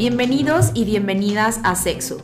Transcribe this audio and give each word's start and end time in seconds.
Bienvenidos 0.00 0.70
y 0.72 0.86
bienvenidas 0.86 1.60
a 1.62 1.74
Sexo, 1.74 2.22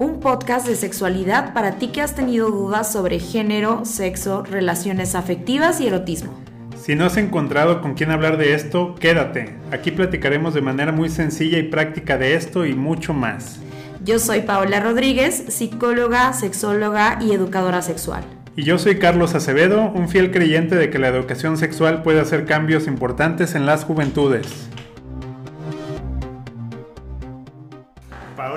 un 0.00 0.18
podcast 0.18 0.66
de 0.66 0.74
sexualidad 0.74 1.52
para 1.52 1.72
ti 1.72 1.88
que 1.88 2.00
has 2.00 2.14
tenido 2.14 2.50
dudas 2.50 2.90
sobre 2.90 3.18
género, 3.18 3.84
sexo, 3.84 4.44
relaciones 4.44 5.14
afectivas 5.14 5.78
y 5.82 5.88
erotismo. 5.88 6.32
Si 6.80 6.94
no 6.94 7.04
has 7.04 7.18
encontrado 7.18 7.82
con 7.82 7.92
quién 7.92 8.12
hablar 8.12 8.38
de 8.38 8.54
esto, 8.54 8.94
quédate. 8.94 9.58
Aquí 9.72 9.90
platicaremos 9.90 10.54
de 10.54 10.62
manera 10.62 10.90
muy 10.90 11.10
sencilla 11.10 11.58
y 11.58 11.64
práctica 11.64 12.16
de 12.16 12.34
esto 12.34 12.64
y 12.64 12.72
mucho 12.72 13.12
más. 13.12 13.60
Yo 14.02 14.18
soy 14.18 14.40
Paola 14.40 14.80
Rodríguez, 14.80 15.44
psicóloga, 15.48 16.32
sexóloga 16.32 17.18
y 17.20 17.32
educadora 17.32 17.82
sexual. 17.82 18.24
Y 18.56 18.62
yo 18.62 18.78
soy 18.78 18.98
Carlos 18.98 19.34
Acevedo, 19.34 19.92
un 19.94 20.08
fiel 20.08 20.30
creyente 20.30 20.76
de 20.76 20.88
que 20.88 20.98
la 20.98 21.08
educación 21.08 21.58
sexual 21.58 22.02
puede 22.02 22.20
hacer 22.20 22.46
cambios 22.46 22.86
importantes 22.86 23.54
en 23.54 23.66
las 23.66 23.84
juventudes. 23.84 24.70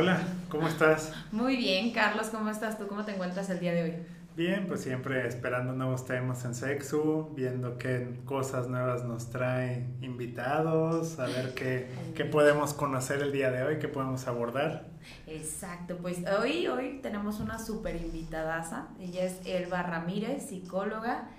Paola, 0.01 0.19
¿cómo 0.49 0.67
estás? 0.67 1.13
Muy 1.31 1.57
bien, 1.57 1.91
Carlos, 1.91 2.29
¿cómo 2.29 2.49
estás 2.49 2.79
tú? 2.79 2.87
¿Cómo 2.87 3.05
te 3.05 3.13
encuentras 3.13 3.51
el 3.51 3.59
día 3.59 3.71
de 3.71 3.83
hoy? 3.83 3.93
Bien, 4.35 4.65
pues 4.67 4.81
siempre 4.81 5.27
esperando 5.27 5.73
nuevos 5.73 6.07
temas 6.07 6.43
en 6.43 6.55
sexo, 6.55 7.29
viendo 7.35 7.77
qué 7.77 8.19
cosas 8.25 8.67
nuevas 8.67 9.03
nos 9.03 9.29
trae 9.29 9.85
invitados, 10.01 11.19
a 11.19 11.27
ver 11.27 11.53
qué, 11.53 11.87
qué 12.15 12.25
podemos 12.25 12.73
conocer 12.73 13.21
el 13.21 13.31
día 13.31 13.51
de 13.51 13.61
hoy, 13.61 13.77
qué 13.77 13.87
podemos 13.89 14.25
abordar. 14.27 14.87
Exacto, 15.27 15.97
pues 16.01 16.17
hoy, 16.39 16.65
hoy 16.65 16.99
tenemos 17.03 17.39
una 17.39 17.59
súper 17.59 17.95
invitadaza, 17.97 18.87
ella 18.99 19.23
es 19.23 19.45
Elba 19.45 19.83
Ramírez, 19.83 20.49
psicóloga, 20.49 21.29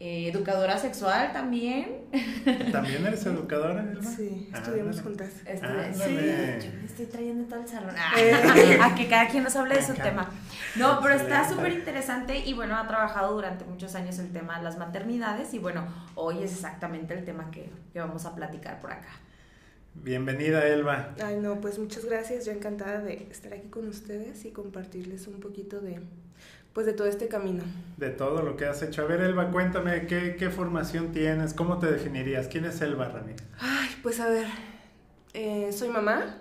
eh, 0.00 0.28
educadora 0.28 0.78
sexual 0.78 1.30
también. 1.34 2.06
¿También 2.72 3.06
eres 3.06 3.24
educadora, 3.26 3.82
Elba? 3.82 4.02
Sí, 4.02 4.48
estudiamos 4.52 5.02
juntas. 5.02 5.28
sí, 5.44 5.60
yo 5.60 6.72
me 6.80 6.86
estoy 6.86 7.04
trayendo 7.04 7.44
todo 7.44 7.60
el 7.60 7.68
salón. 7.68 7.94
Eh. 8.16 8.78
a 8.82 8.94
que 8.94 9.08
cada 9.08 9.28
quien 9.28 9.44
nos 9.44 9.54
hable 9.56 9.76
de 9.76 9.82
su 9.82 9.92
tema. 9.92 10.30
No, 10.76 11.00
pero 11.02 11.14
está 11.14 11.46
súper 11.46 11.72
interesante 11.72 12.38
y 12.38 12.54
bueno, 12.54 12.76
ha 12.76 12.88
trabajado 12.88 13.34
durante 13.34 13.66
muchos 13.66 13.94
años 13.94 14.18
el 14.18 14.32
tema 14.32 14.56
de 14.56 14.64
las 14.64 14.78
maternidades 14.78 15.52
y 15.52 15.58
bueno, 15.58 15.86
hoy 16.14 16.42
es 16.42 16.52
exactamente 16.52 17.12
el 17.12 17.26
tema 17.26 17.50
que, 17.50 17.70
que 17.92 18.00
vamos 18.00 18.24
a 18.24 18.34
platicar 18.34 18.80
por 18.80 18.92
acá. 18.92 19.10
Bienvenida, 19.92 20.66
Elba. 20.66 21.14
Ay, 21.22 21.36
no, 21.36 21.60
pues 21.60 21.78
muchas 21.78 22.06
gracias. 22.06 22.46
Yo 22.46 22.52
encantada 22.52 23.00
de 23.00 23.26
estar 23.30 23.52
aquí 23.52 23.68
con 23.68 23.86
ustedes 23.86 24.46
y 24.46 24.50
compartirles 24.50 25.26
un 25.26 25.40
poquito 25.40 25.80
de, 25.80 26.00
pues 26.72 26.86
de 26.86 26.92
todo 26.92 27.06
este 27.06 27.28
camino. 27.28 27.62
De 27.96 28.10
todo 28.10 28.42
lo 28.42 28.56
que 28.56 28.66
has 28.66 28.82
hecho. 28.82 29.02
A 29.02 29.04
ver, 29.06 29.20
Elba, 29.20 29.50
cuéntame, 29.50 30.06
¿qué, 30.06 30.36
qué 30.38 30.50
formación 30.50 31.12
tienes? 31.12 31.54
¿Cómo 31.54 31.78
te 31.78 31.90
definirías? 31.90 32.48
¿Quién 32.48 32.64
es 32.64 32.80
Elba 32.80 33.08
Ramírez? 33.08 33.42
Ay, 33.58 33.88
pues 34.02 34.20
a 34.20 34.28
ver, 34.28 34.46
eh, 35.34 35.70
soy 35.72 35.88
mamá, 35.88 36.38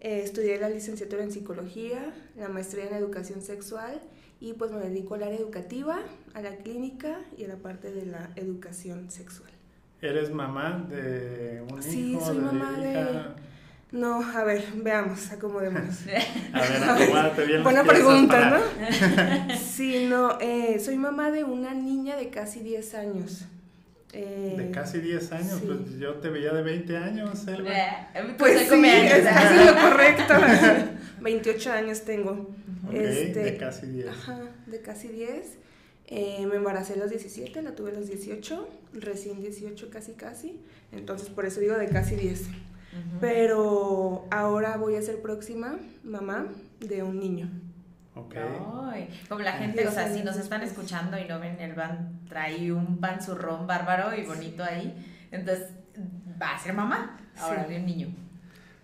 eh, 0.00 0.22
estudié 0.24 0.58
la 0.58 0.68
licenciatura 0.68 1.22
en 1.22 1.30
psicología, 1.30 2.14
la 2.36 2.48
maestría 2.48 2.86
en 2.86 2.94
educación 2.94 3.42
sexual 3.42 4.00
y 4.40 4.54
pues 4.54 4.72
me 4.72 4.80
dedico 4.80 5.14
al 5.14 5.22
área 5.22 5.38
educativa, 5.38 5.98
a 6.34 6.40
la 6.40 6.56
clínica 6.56 7.20
y 7.36 7.44
a 7.44 7.48
la 7.48 7.56
parte 7.56 7.92
de 7.92 8.06
la 8.06 8.30
educación 8.36 9.10
sexual. 9.10 9.50
¿Eres 10.00 10.30
mamá 10.30 10.86
de 10.88 11.62
un 11.62 11.78
hijo? 11.78 11.82
Sí, 11.82 12.18
soy 12.24 12.38
mamá 12.38 12.72
de... 12.72 13.49
No, 13.92 14.22
a 14.22 14.44
ver, 14.44 14.64
veamos, 14.76 15.32
acomodémonos. 15.32 15.96
a 16.52 16.60
ver, 16.60 16.84
acomódate 16.88 17.44
bien. 17.44 17.62
Buena 17.62 17.84
pregunta, 17.84 18.50
¿no? 18.50 19.54
sí, 19.56 20.06
no, 20.08 20.38
eh, 20.40 20.80
soy 20.82 20.96
mamá 20.96 21.30
de 21.30 21.44
una 21.44 21.74
niña 21.74 22.16
de 22.16 22.30
casi 22.30 22.60
10 22.60 22.94
años. 22.94 23.46
Eh, 24.12 24.54
de 24.56 24.70
casi 24.70 24.98
10 24.98 25.32
años, 25.32 25.60
pues 25.64 25.98
yo 25.98 26.14
te 26.14 26.30
veía 26.30 26.52
de 26.52 26.62
20 26.62 26.96
años, 26.96 27.46
Elba. 27.46 27.70
Eh, 27.70 28.34
pues 28.36 28.68
sí, 28.68 28.84
es 28.84 29.24
casi 29.24 29.64
lo 29.64 29.74
correcto. 29.76 30.34
28 31.20 31.72
años 31.72 32.02
tengo. 32.02 32.50
este, 32.92 33.40
de 33.40 33.56
casi 33.56 33.86
10. 33.86 34.08
Ajá, 34.08 34.40
de 34.66 34.80
casi 34.80 35.08
10. 35.08 35.58
Eh, 36.12 36.44
me 36.48 36.56
embaracé 36.56 36.94
a 36.94 36.96
los 36.96 37.10
17, 37.10 37.62
la 37.62 37.76
tuve 37.76 37.92
a 37.92 37.94
los 37.94 38.08
18, 38.08 38.68
recién 38.94 39.40
18 39.40 39.90
casi 39.90 40.12
casi. 40.14 40.60
Entonces 40.90 41.28
por 41.28 41.46
eso 41.46 41.60
digo 41.60 41.78
de 41.78 41.86
casi 41.86 42.16
10. 42.16 42.48
Pero 43.20 44.26
ahora 44.30 44.76
voy 44.76 44.96
a 44.96 45.02
ser 45.02 45.22
próxima 45.22 45.76
mamá 46.02 46.46
de 46.80 47.02
un 47.02 47.20
niño. 47.20 47.48
Ok. 48.14 48.34
como 49.28 49.40
la 49.42 49.52
gente, 49.52 49.86
o 49.86 49.90
sea, 49.90 50.12
si 50.12 50.22
nos 50.22 50.36
están 50.36 50.62
escuchando 50.62 51.16
y 51.18 51.26
no 51.26 51.38
ven 51.38 51.60
el 51.60 51.74
van, 51.74 52.20
trae 52.28 52.72
un 52.72 52.98
panzurrón 52.98 53.66
bárbaro 53.66 54.14
y 54.14 54.26
bonito 54.26 54.64
ahí, 54.64 54.94
entonces 55.30 55.72
va 56.40 56.54
a 56.54 56.58
ser 56.58 56.72
mamá 56.74 57.18
ahora 57.38 57.64
de 57.64 57.76
un 57.78 57.86
niño. 57.86 58.08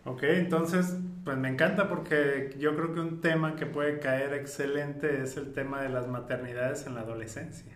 Ok, 0.05 0.23
entonces, 0.23 0.97
pues 1.25 1.37
me 1.37 1.49
encanta 1.49 1.89
porque 1.89 2.55
yo 2.59 2.77
creo 2.77 2.95
que 2.95 3.01
un 3.01 3.21
tema 3.21 3.57
que 3.57 3.67
puede 3.67 3.99
caer 3.99 4.33
excelente 4.35 5.23
es 5.23 5.37
el 5.37 5.53
tema 5.53 5.83
de 5.83 5.89
las 5.89 6.07
maternidades 6.07 6.87
en 6.87 6.95
la 6.95 7.01
adolescencia. 7.01 7.73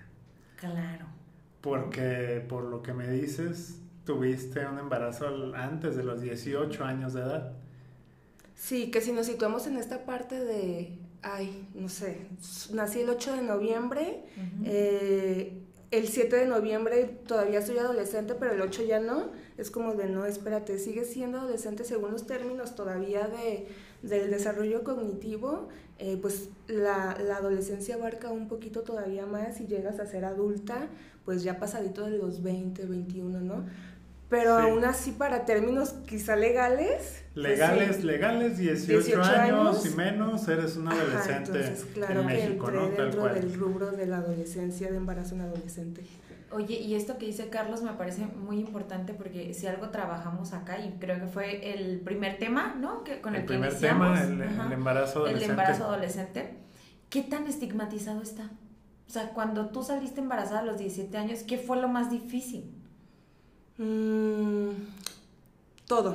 Claro. 0.57 1.07
Porque 1.61 2.45
por 2.49 2.65
lo 2.65 2.83
que 2.83 2.93
me 2.93 3.09
dices, 3.09 3.83
tuviste 4.05 4.67
un 4.67 4.79
embarazo 4.79 5.27
antes 5.55 5.97
de 5.97 6.05
los 6.05 6.21
18 6.21 6.85
años 6.85 7.15
de 7.15 7.21
edad. 7.21 7.53
Sí, 8.55 8.91
que 8.91 9.01
si 9.01 9.13
nos 9.13 9.27
situamos 9.27 9.67
en 9.67 9.77
esta 9.77 10.05
parte 10.05 10.39
de, 10.39 10.99
ay, 11.23 11.67
no 11.75 11.89
sé, 11.89 12.27
nací 12.73 13.01
el 13.01 13.09
8 13.09 13.37
de 13.37 13.43
noviembre, 13.43 14.25
eh, 14.65 15.59
el 15.91 16.07
7 16.07 16.37
de 16.37 16.47
noviembre 16.47 17.19
todavía 17.27 17.63
soy 17.63 17.79
adolescente, 17.79 18.35
pero 18.35 18.53
el 18.53 18.61
8 18.61 18.85
ya 18.85 19.01
no, 19.01 19.31
es 19.57 19.71
como 19.71 19.95
de, 19.95 20.09
no, 20.09 20.27
espérate, 20.27 20.79
sigues 20.79 21.11
siendo 21.11 21.39
adolescente 21.39 21.85
según 21.85 22.13
los 22.13 22.27
términos 22.27 22.75
todavía 22.75 23.29
de, 23.29 23.67
del 24.03 24.31
desarrollo 24.31 24.85
cognitivo, 24.85 25.69
eh, 25.99 26.19
pues 26.21 26.51
la, 26.69 27.17
la, 27.19 27.37
adolescencia 27.37 27.97
abarca 27.97 28.31
un 28.31 28.47
poquito 28.47 28.83
todavía 28.83 29.27
más 29.27 29.61
y 29.61 29.67
llegas 29.67 30.01
a 30.01 30.07
ser 30.07 30.25
adulta, 30.25 30.89
pues 31.25 31.43
ya 31.43 31.59
pasadito 31.59 32.07
de 32.07 32.19
los 32.19 32.43
20, 32.43 32.87
21, 32.87 33.41
¿no? 33.41 33.67
Pero 34.31 34.57
aún 34.57 34.85
así, 34.85 35.11
para 35.11 35.45
términos 35.45 35.91
quizá 36.07 36.37
legales. 36.37 37.25
Pues 37.35 37.49
legales, 37.49 38.05
legales, 38.05 38.59
18, 38.59 39.23
años, 39.23 39.85
y 39.85 39.91
menos, 39.91 40.47
eres 40.49 40.77
un 40.77 40.89
adolescente 40.89 41.59
entonces, 41.59 41.85
claro 41.93 42.21
en 42.21 42.27
México, 42.27 42.67
que 42.67 42.79
entré 42.79 43.05
dentro 43.05 43.35
del 43.35 43.55
rubro 43.55 43.91
de 43.91 44.07
la 44.07 44.19
adolescencia, 44.19 44.91
de 44.91 44.97
embarazo 44.97 45.35
en 45.35 45.43
adolescente. 45.43 46.03
Oye, 46.53 46.81
y 46.81 46.95
esto 46.95 47.19
que 47.19 47.27
dice 47.27 47.49
Carlos 47.49 47.83
me 47.83 47.93
parece 47.93 48.27
muy 48.27 48.59
importante 48.59 49.15
porque 49.15 49.55
si 49.55 49.67
algo 49.67 49.91
trabajamos 49.91 50.53
acá, 50.53 50.79
y 50.79 50.97
creo 50.99 51.21
que 51.21 51.27
fue 51.27 51.75
el 51.75 52.01
primer 52.01 52.39
tema, 52.39 52.75
¿no? 52.81 53.05
Que, 53.05 53.21
con 53.21 53.35
el, 53.35 53.43
el 53.43 53.47
primer 53.47 53.77
tema, 53.79 54.21
el, 54.23 54.43
embarazo 54.73 55.21
adolescente. 55.21 55.45
El 55.45 55.51
embarazo 55.51 55.85
adolescente. 55.85 56.55
¿Qué 57.09 57.23
tan 57.23 57.47
estigmatizado 57.47 58.23
está? 58.23 58.51
O 59.09 59.13
sea, 59.13 59.31
cuando 59.31 59.71
tú 59.71 59.83
saliste 59.83 60.21
embarazada 60.21 60.61
a 60.61 60.65
los 60.65 60.79
17 60.79 61.17
años, 61.17 61.43
¿qué 61.43 61.59
fue 61.59 61.81
lo 61.81 61.89
más 61.89 62.11
difícil? 62.11 62.80
Mm, 63.81 64.73
todo. 65.87 66.15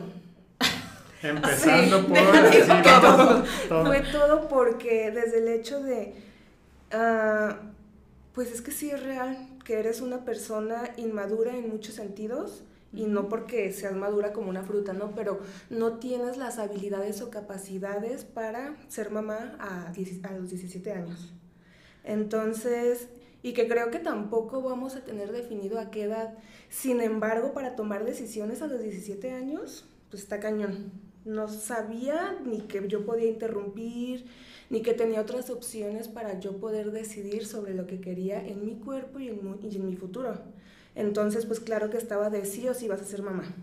Empezando 1.23 2.05
por 2.05 2.17
todo. 3.67 3.85
Fue 3.85 4.01
todo 4.11 4.47
porque 4.47 5.09
desde 5.09 5.39
el 5.39 5.47
hecho 5.47 5.81
de, 5.81 6.13
ah, 6.91 7.57
pues 8.33 8.51
es 8.51 8.61
que 8.61 8.71
sí 8.71 8.91
es 8.91 9.01
real 9.01 9.49
que 9.63 9.79
eres 9.79 10.01
una 10.01 10.23
persona 10.25 10.91
inmadura 10.97 11.57
en 11.57 11.67
muchos 11.67 11.95
sentidos 11.95 12.61
y 12.93 13.05
no 13.07 13.29
porque 13.29 13.73
seas 13.73 13.95
madura 13.95 14.31
como 14.31 14.51
una 14.51 14.61
fruta, 14.61 14.93
¿no? 14.93 15.15
Pero 15.15 15.39
no 15.71 15.93
tienes 15.93 16.37
las 16.37 16.59
habilidades 16.59 17.23
o 17.23 17.31
capacidades 17.31 18.25
para 18.25 18.75
ser 18.89 19.09
mamá 19.09 19.55
a, 19.59 19.87
a 19.87 20.33
los 20.33 20.49
17 20.51 20.91
años. 20.91 21.33
Entonces, 22.03 23.07
y 23.45 23.53
que 23.53 23.67
creo 23.67 23.91
que 23.91 23.99
tampoco 23.99 24.63
vamos 24.63 24.95
a 24.95 25.05
tener 25.05 25.31
definido 25.31 25.79
a 25.79 25.91
qué 25.91 26.05
edad. 26.05 26.33
Sin 26.67 26.99
embargo, 26.99 27.53
para 27.53 27.75
tomar 27.75 28.03
decisiones 28.03 28.63
a 28.63 28.67
los 28.67 28.81
17 28.81 29.33
años, 29.33 29.85
pues 30.09 30.23
está 30.23 30.39
cañón. 30.39 30.91
No 31.25 31.47
sabía 31.47 32.39
ni 32.43 32.61
que 32.61 32.87
yo 32.87 33.05
podía 33.05 33.29
interrumpir, 33.29 34.25
ni 34.71 34.81
que 34.81 34.95
tenía 34.95 35.21
otras 35.21 35.51
opciones 35.51 36.07
para 36.07 36.39
yo 36.39 36.57
poder 36.57 36.89
decidir 36.89 37.45
sobre 37.45 37.75
lo 37.75 37.85
que 37.85 38.01
quería 38.01 38.43
en 38.43 38.65
mi 38.65 38.77
cuerpo 38.77 39.19
y 39.19 39.27
en, 39.29 39.85
mi 39.85 39.95
futuro. 39.95 40.39
Entonces, 40.95 41.45
pues 41.45 41.59
claro 41.59 41.91
que 41.91 41.97
estaba 41.97 42.31
de 42.31 42.45
sí 42.45 42.67
o 42.67 42.73
sí 42.73 42.87
vas 42.87 43.01
a 43.01 43.05
ser 43.05 43.21
mamá. 43.21 43.53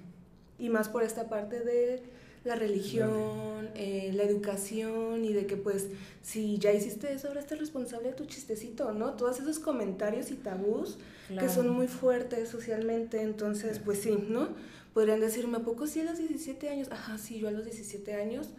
Y 0.61 0.69
más 0.69 0.89
por 0.89 1.03
esta 1.03 1.29
parte 1.29 1.59
de 1.59 2.05
la 2.45 2.57
religión, 2.57 3.71
eh, 3.75 4.11
la 4.15 4.25
educación 4.25 5.25
y 5.25 5.33
de 5.33 5.47
que 5.47 5.57
pues 5.57 5.89
si 6.23 6.59
ya 6.59 6.73
hiciste 6.73 7.13
eso, 7.13 7.29
ahora 7.29 7.41
estás 7.41 7.59
responsable 7.59 8.09
de 8.09 8.15
tu 8.15 8.25
chistecito, 8.27 8.93
¿no? 8.93 9.13
Todos 9.13 9.41
esos 9.41 9.59
comentarios 9.59 10.31
y 10.31 10.35
tabús 10.35 10.99
que 11.29 11.49
son 11.49 11.71
muy 11.71 11.87
fuertes 11.87 12.49
socialmente, 12.49 13.23
entonces 13.23 13.79
pues 13.79 14.03
sí, 14.03 14.27
¿no? 14.29 14.49
Podrían 14.93 15.21
decirme, 15.21 15.59
¿a 15.59 15.61
poco 15.61 15.87
sí 15.87 16.01
a 16.01 16.05
los 16.05 16.19
17 16.19 16.69
años? 16.69 16.89
Ajá, 16.91 17.17
sí, 17.17 17.39
yo 17.39 17.49
a 17.49 17.53
los 17.53 17.65
17 17.65 18.13
años, 18.15 18.51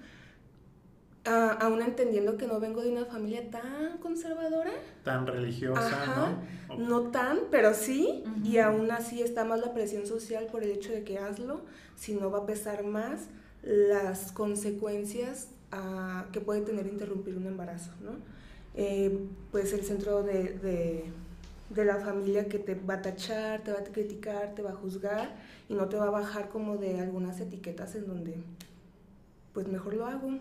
ah, 1.26 1.56
aún 1.62 1.84
entendiendo 1.84 2.38
que 2.38 2.48
no 2.48 2.60
vengo 2.60 2.82
de 2.82 2.90
una 2.90 3.06
familia 3.06 3.52
tan 3.52 4.00
conservadora. 4.00 4.72
Tan 5.04 5.28
religiosa, 5.28 6.40
¿no? 6.70 6.78
No 6.78 7.12
tan, 7.12 7.42
pero 7.52 7.76
sí, 7.76 8.24
y 8.44 8.58
aún 8.58 8.90
así 8.90 9.22
está 9.22 9.46
más 9.46 9.60
la 9.60 9.74
presión 9.74 10.08
social 10.08 10.48
por 10.48 10.64
el 10.64 10.72
hecho 10.72 10.92
de 10.92 11.04
que 11.04 11.20
hazlo, 11.20 11.62
si 11.96 12.14
no 12.14 12.32
va 12.32 12.40
a 12.40 12.46
pesar 12.48 12.84
más 12.84 13.28
las 13.64 14.32
consecuencias 14.32 15.48
ah, 15.72 16.26
que 16.32 16.42
puede 16.42 16.62
tener 16.62 16.88
interrumpir 16.88 17.36
un 17.36 17.48
embarazo, 17.48 17.92
¿no? 18.02 18.12
Eh, 18.76 19.28
pues 19.52 19.72
el 19.74 19.84
centro 19.84 20.24
de, 20.24 21.12
de, 21.70 21.86
la 21.86 21.98
familia 21.98 22.48
que 22.48 22.60
te 22.60 22.76
va 22.76 22.96
a 22.96 23.02
tachar, 23.02 23.64
te 23.64 23.72
va 23.72 23.80
a 23.80 23.84
criticar, 23.84 24.54
te 24.56 24.62
va 24.62 24.72
a 24.72 24.76
juzgar 24.76 25.36
y 25.70 25.74
no 25.74 25.90
te 25.90 25.98
va 25.98 26.06
a 26.06 26.12
bajar 26.12 26.50
como 26.50 26.78
de 26.78 27.00
algunas 27.00 27.40
etiquetas 27.40 27.96
en 27.96 28.08
donde 28.08 28.36
pues 29.54 29.68
mejor 29.68 29.94
lo 29.94 30.06
hago, 30.06 30.32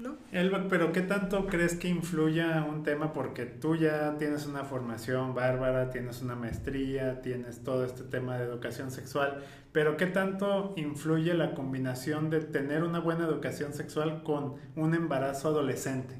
¿no? 0.00 0.16
Elba, 0.32 0.66
pero 0.68 0.92
¿qué 0.92 1.02
tanto 1.02 1.46
crees 1.46 1.74
que 1.74 1.88
influya 1.88 2.64
un 2.68 2.82
tema? 2.82 3.12
Porque 3.12 3.46
tú 3.46 3.76
ya 3.76 4.16
tienes 4.18 4.46
una 4.46 4.64
formación 4.64 5.34
bárbara, 5.34 5.90
tienes 5.90 6.22
una 6.22 6.34
maestría, 6.34 7.20
tienes 7.22 7.62
todo 7.62 7.84
este 7.84 8.02
tema 8.04 8.38
de 8.38 8.44
educación 8.44 8.90
sexual, 8.90 9.42
pero 9.72 9.96
¿qué 9.96 10.06
tanto 10.06 10.74
influye 10.76 11.34
la 11.34 11.54
combinación 11.54 12.30
de 12.30 12.40
tener 12.40 12.82
una 12.82 13.00
buena 13.00 13.26
educación 13.26 13.72
sexual 13.72 14.22
con 14.22 14.54
un 14.74 14.94
embarazo 14.94 15.48
adolescente? 15.48 16.16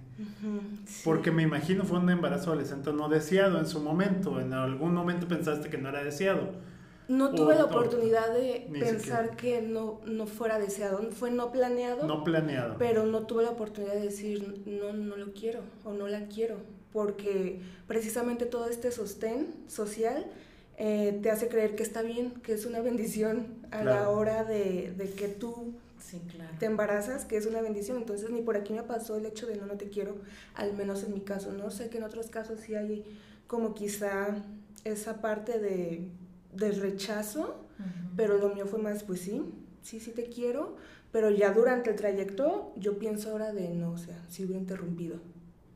Porque 1.03 1.31
me 1.31 1.43
imagino 1.43 1.85
fue 1.85 1.99
un 1.99 2.11
embarazo 2.11 2.51
adolescente 2.51 2.93
no 2.93 3.09
deseado 3.09 3.59
en 3.59 3.67
su 3.67 3.81
momento, 3.81 4.41
en 4.41 4.53
algún 4.53 4.95
momento 4.95 5.27
pensaste 5.27 5.71
que 5.71 5.79
no 5.79 5.89
era 5.89 6.05
deseado. 6.05 6.53
No 7.11 7.35
tuve 7.35 7.57
la 7.57 7.65
oportunidad 7.65 8.33
de 8.33 8.69
pensar 8.73 9.35
que 9.37 9.61
no, 9.61 10.01
no 10.07 10.27
fuera 10.29 10.61
deseado, 10.61 11.03
fue 11.11 11.33
no 11.33 11.51
planeado. 11.51 12.07
No 12.07 12.23
planeado. 12.23 12.77
Pero 12.79 13.05
no 13.05 13.27
tuve 13.27 13.43
la 13.43 13.51
oportunidad 13.51 13.95
de 13.95 14.03
decir, 14.03 14.63
no, 14.65 14.93
no 14.93 15.17
lo 15.17 15.33
quiero 15.33 15.61
o 15.85 15.93
no 15.93 16.07
la 16.07 16.27
quiero, 16.27 16.59
porque 16.93 17.61
precisamente 17.89 18.47
todo 18.47 18.69
este 18.69 18.93
sostén 18.93 19.49
social 19.67 20.25
eh, 20.79 21.19
te 21.21 21.33
hace 21.33 21.49
creer 21.49 21.75
que 21.75 21.83
está 21.83 22.03
bien, 22.03 22.31
que 22.45 22.53
es 22.53 22.65
una 22.65 22.81
bendición 22.91 23.49
a 23.73 23.83
la 23.83 24.09
hora 24.09 24.45
de, 24.45 24.95
de 24.97 25.11
que 25.11 25.27
tú 25.27 25.75
te 26.61 26.67
embarazas, 26.67 27.25
que 27.25 27.37
es 27.37 27.45
una 27.45 27.61
bendición. 27.61 27.97
Entonces 27.97 28.31
ni 28.31 28.41
por 28.41 28.57
aquí 28.57 28.73
me 28.73 28.85
pasó 28.85 29.17
el 29.17 29.27
hecho 29.27 29.49
de 29.49 29.57
no, 29.57 29.67
no 29.67 29.75
te 29.75 29.89
quiero, 29.89 30.15
al 30.55 30.75
menos 30.75 31.03
en 31.03 31.15
mi 31.15 31.21
caso. 31.23 31.51
No 31.51 31.73
sé 31.73 31.89
que 31.89 31.99
en 31.99 32.05
otros 32.05 32.29
casos 32.29 32.61
sí 32.61 32.77
hay 32.77 33.05
como 33.49 33.75
quizá 33.75 34.37
esa 34.85 35.21
parte 35.21 35.59
de 35.59 36.09
del 36.53 36.81
rechazo, 36.81 37.67
pero 38.17 38.39
lo 38.39 38.55
mío 38.55 38.67
fue 38.67 38.81
más, 38.81 39.05
pues 39.05 39.21
sí, 39.21 39.43
sí, 39.83 40.01
sí 40.01 40.11
te 40.13 40.25
quiero, 40.25 40.77
pero 41.13 41.31
ya 41.31 41.53
durante 41.53 41.91
el 41.91 41.97
trayecto 41.97 42.73
yo 42.77 42.99
pienso 42.99 43.31
ahora 43.31 43.53
de 43.53 43.71
no, 43.71 43.93
o 43.93 43.99
sea, 43.99 44.23
si 44.29 44.45
hubiera 44.45 44.61
interrumpido. 44.61 45.17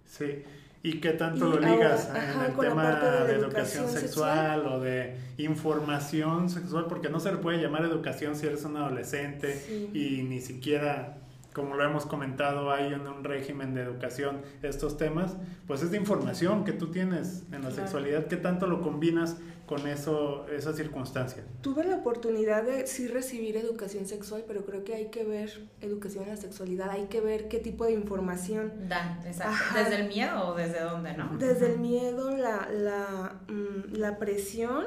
Sí. 0.06 0.42
¿Y 0.82 1.00
qué 1.00 1.12
tanto 1.12 1.48
lo 1.48 1.58
ligas 1.58 2.10
en 2.10 2.40
el 2.42 2.56
tema 2.58 3.24
de, 3.24 3.36
educación, 3.36 3.88
sexual, 3.88 4.66
o 4.66 4.80
de 4.80 5.16
información 5.38 6.50
sexual? 6.50 6.84
Porque 6.88 7.08
no 7.08 7.20
se 7.20 7.32
le 7.32 7.38
puede 7.38 7.62
llamar 7.62 7.86
educación 7.86 8.36
si 8.36 8.46
eres 8.46 8.66
un 8.66 8.76
adolescente 8.76 9.90
y 9.94 10.24
ni 10.24 10.42
siquiera 10.42 11.16
como 11.54 11.76
lo 11.76 11.84
hemos 11.84 12.04
comentado, 12.04 12.72
hay 12.72 12.92
en 12.92 13.06
un 13.06 13.22
régimen 13.22 13.74
de 13.74 13.82
educación 13.82 14.42
estos 14.62 14.98
temas, 14.98 15.36
pues 15.68 15.82
es 15.82 15.92
de 15.92 15.96
información 15.96 16.64
que 16.64 16.72
tú 16.72 16.88
tienes 16.88 17.44
en 17.52 17.62
la 17.62 17.70
sexualidad, 17.70 18.26
¿qué 18.26 18.36
tanto 18.36 18.66
lo 18.66 18.82
combinas 18.82 19.36
con 19.66 19.86
eso, 19.86 20.46
esa 20.48 20.72
circunstancia? 20.72 21.44
Tuve 21.62 21.84
la 21.84 21.96
oportunidad 21.96 22.62
de 22.64 22.86
sí 22.86 23.06
recibir 23.06 23.56
educación 23.56 24.06
sexual, 24.06 24.44
pero 24.46 24.64
creo 24.64 24.84
que 24.84 24.94
hay 24.94 25.06
que 25.06 25.24
ver 25.24 25.68
educación 25.80 26.24
en 26.24 26.30
la 26.30 26.36
sexualidad, 26.36 26.90
hay 26.90 27.06
que 27.06 27.20
ver 27.20 27.48
qué 27.48 27.58
tipo 27.58 27.84
de 27.84 27.92
información. 27.92 28.88
Dan, 28.88 29.20
exacto. 29.26 29.54
¿Desde 29.74 29.96
el 29.96 30.08
miedo 30.08 30.48
o 30.48 30.54
desde 30.54 30.80
dónde, 30.80 31.14
no? 31.16 31.36
Desde 31.38 31.72
el 31.72 31.78
miedo, 31.78 32.30
la, 32.36 32.68
la, 32.70 33.40
mm, 33.48 33.94
la 33.96 34.18
presión 34.18 34.84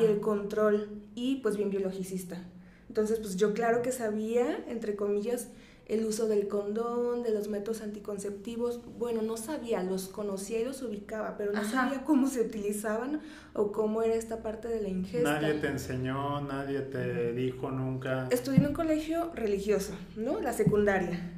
y 0.00 0.04
el 0.04 0.20
control, 0.20 1.02
y 1.14 1.36
pues 1.36 1.56
bien 1.56 1.70
biologicista. 1.70 2.44
Entonces, 2.88 3.20
pues 3.20 3.36
yo 3.36 3.54
claro 3.54 3.82
que 3.82 3.92
sabía, 3.92 4.64
entre 4.68 4.96
comillas, 4.96 5.48
el 5.90 6.06
uso 6.06 6.28
del 6.28 6.46
condón, 6.46 7.24
de 7.24 7.32
los 7.32 7.48
métodos 7.48 7.82
anticonceptivos. 7.82 8.80
Bueno, 8.96 9.22
no 9.22 9.36
sabía, 9.36 9.82
los 9.82 10.06
conocía 10.06 10.60
y 10.60 10.64
los 10.64 10.82
ubicaba, 10.82 11.36
pero 11.36 11.52
no 11.52 11.64
sabía 11.64 12.04
cómo 12.04 12.28
se 12.28 12.42
utilizaban 12.42 13.20
o 13.54 13.72
cómo 13.72 14.02
era 14.02 14.14
esta 14.14 14.40
parte 14.40 14.68
de 14.68 14.80
la 14.82 14.88
ingesta. 14.88 15.40
Nadie 15.40 15.54
te 15.54 15.66
enseñó, 15.66 16.40
nadie 16.42 16.80
te 16.82 17.32
dijo 17.32 17.72
nunca. 17.72 18.28
Estudié 18.30 18.60
en 18.60 18.66
un 18.68 18.72
colegio 18.72 19.32
religioso, 19.34 19.92
¿no? 20.14 20.40
La 20.40 20.52
secundaria. 20.52 21.32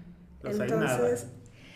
Entonces, 0.44 1.28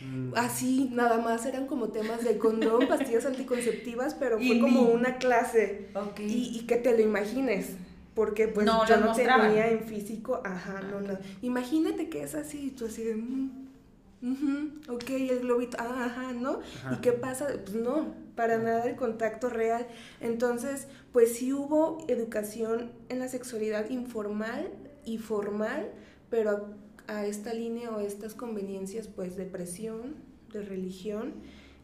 mm. 0.02 0.34
así 0.37 0.90
nada 0.93 1.19
más 1.19 1.46
eran 1.46 1.67
como 1.67 1.88
temas 1.88 2.25
de 2.25 2.37
condón, 2.37 2.87
pastillas 2.88 3.25
anticonceptivas, 3.25 4.14
pero 4.14 4.37
fue 4.37 4.61
como 4.61 4.82
una 4.82 5.17
clase. 5.17 5.88
Y, 6.19 6.58
y 6.58 6.67
que 6.67 6.76
te 6.76 6.93
lo 6.93 7.00
imagines 7.02 7.76
porque 8.17 8.49
pues 8.49 8.67
yo 8.67 8.97
no 8.97 9.13
tenía 9.13 9.69
en 9.71 9.81
físico, 9.81 10.41
ajá, 10.43 10.81
no, 10.81 11.03
no. 11.03 11.19
Imagínate 11.43 12.09
que 12.09 12.23
es 12.23 12.35
así, 12.35 12.71
tú 12.71 12.87
así 12.87 13.05
de, 13.05 13.15
mm, 13.15 14.81
ok, 14.89 15.11
el 15.11 15.41
globito, 15.41 15.77
ah, 15.79 16.07
ajá, 16.07 16.33
¿no? 16.33 16.61
¿Y 16.95 16.97
qué 17.03 17.13
pasa? 17.13 17.49
Pues 17.63 17.75
no, 17.75 18.15
para 18.35 18.57
nada 18.57 18.85
el 18.87 18.97
contacto 18.97 19.51
real. 19.51 19.87
Entonces, 20.23 20.89
pues 21.13 21.37
sí 21.37 21.53
hubo 21.53 22.07
educación 22.09 22.91
en 23.11 23.19
la 23.19 23.29
sexualidad 23.29 23.91
informal 23.91 24.71
y 25.05 25.19
formal, 25.19 25.91
pero 26.31 26.73
a, 27.09 27.19
a 27.19 27.27
esta 27.27 27.53
línea 27.53 27.91
o 27.91 28.01
estas 28.01 28.33
conveniencias 28.33 29.09
pues 29.09 29.37
de 29.37 29.45
presión, 29.45 30.15
de 30.55 30.63
religión 30.63 31.35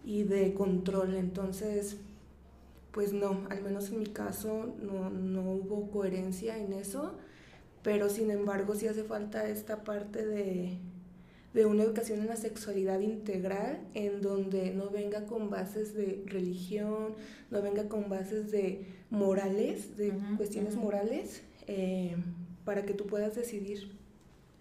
y 0.02 0.23
de 0.23 0.55
control. 0.55 1.14
Entonces, 1.14 1.99
pues 2.92 3.12
no, 3.12 3.46
al 3.50 3.62
menos 3.62 3.90
en 3.90 3.98
mi 3.98 4.06
caso 4.06 4.74
no, 4.80 5.10
no 5.10 5.50
hubo 5.52 5.90
coherencia 5.90 6.58
en 6.58 6.72
eso, 6.74 7.14
pero 7.82 8.08
sin 8.08 8.30
embargo 8.30 8.74
sí 8.74 8.86
hace 8.86 9.02
falta 9.02 9.48
esta 9.48 9.82
parte 9.82 10.24
de, 10.26 10.78
de 11.54 11.66
una 11.66 11.82
educación 11.82 12.20
en 12.20 12.26
la 12.26 12.36
sexualidad 12.36 13.00
integral, 13.00 13.80
en 13.94 14.20
donde 14.20 14.72
no 14.74 14.90
venga 14.90 15.24
con 15.24 15.50
bases 15.50 15.94
de 15.94 16.22
religión, 16.26 17.14
no 17.50 17.62
venga 17.62 17.88
con 17.88 18.08
bases 18.08 18.50
de 18.50 18.86
morales, 19.10 19.96
de 19.96 20.12
cuestiones 20.36 20.76
morales, 20.76 21.42
eh, 21.66 22.16
para 22.64 22.84
que 22.84 22.94
tú 22.94 23.06
puedas 23.06 23.34
decidir 23.34 23.90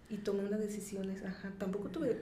y 0.10 0.18
tomar 0.18 0.46
unas 0.46 0.60
decisiones. 0.60 1.24
Ajá, 1.24 1.54
tampoco 1.58 1.90
tuve 1.90 2.18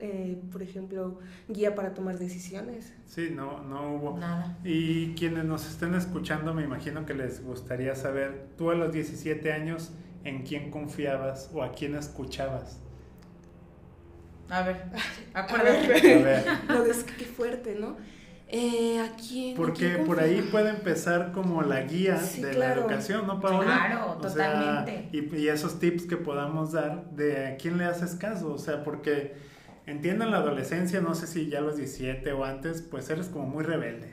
eh, 0.00 0.40
por 0.50 0.62
ejemplo, 0.62 1.18
guía 1.48 1.74
para 1.74 1.94
tomar 1.94 2.18
decisiones. 2.18 2.92
Sí, 3.06 3.30
no, 3.34 3.62
no 3.64 3.94
hubo. 3.94 4.18
Nada. 4.18 4.58
Y 4.64 5.14
quienes 5.14 5.44
nos 5.44 5.68
estén 5.68 5.94
escuchando, 5.94 6.54
me 6.54 6.62
imagino 6.62 7.06
que 7.06 7.14
les 7.14 7.42
gustaría 7.42 7.94
saber, 7.94 8.48
tú 8.56 8.70
a 8.70 8.74
los 8.74 8.92
17 8.92 9.52
años, 9.52 9.92
¿en 10.24 10.42
quién 10.42 10.70
confiabas 10.70 11.50
o 11.52 11.62
a 11.62 11.72
quién 11.72 11.94
escuchabas? 11.94 12.80
A 14.50 14.62
ver, 14.62 14.84
acuérdate. 15.34 16.14
A 16.14 16.22
ver. 16.22 16.44
No, 16.68 16.84
es 16.84 17.04
que 17.04 17.16
qué 17.16 17.24
fuerte, 17.24 17.76
¿no? 17.78 17.96
Eh, 18.50 18.98
¿A 18.98 19.14
quién? 19.14 19.54
Porque 19.54 19.98
por 20.06 20.20
ahí 20.20 20.40
puede 20.50 20.70
empezar 20.70 21.32
como 21.32 21.60
la 21.62 21.82
guía 21.82 22.18
de 22.40 22.54
la 22.54 22.72
educación, 22.72 23.26
¿no, 23.26 23.40
Paola? 23.40 23.64
Claro, 23.64 24.18
totalmente. 24.22 25.10
y, 25.12 25.36
y, 25.36 25.48
esos 25.48 25.78
tips 25.78 26.06
que 26.06 26.16
podamos 26.16 26.72
dar 26.72 27.10
de 27.10 27.46
a 27.46 27.56
quién 27.58 27.76
le 27.76 27.84
haces 27.84 28.14
caso, 28.14 28.54
o 28.54 28.58
sea, 28.58 28.84
porque 28.84 29.36
entiendan 29.90 30.30
la 30.30 30.38
adolescencia, 30.38 31.00
no 31.00 31.14
sé 31.14 31.26
si 31.26 31.48
ya 31.48 31.58
a 31.58 31.62
los 31.62 31.76
17 31.76 32.30
o 32.32 32.44
antes, 32.44 32.82
pues 32.82 33.08
eres 33.08 33.26
como 33.28 33.46
muy 33.46 33.64
rebelde. 33.64 34.12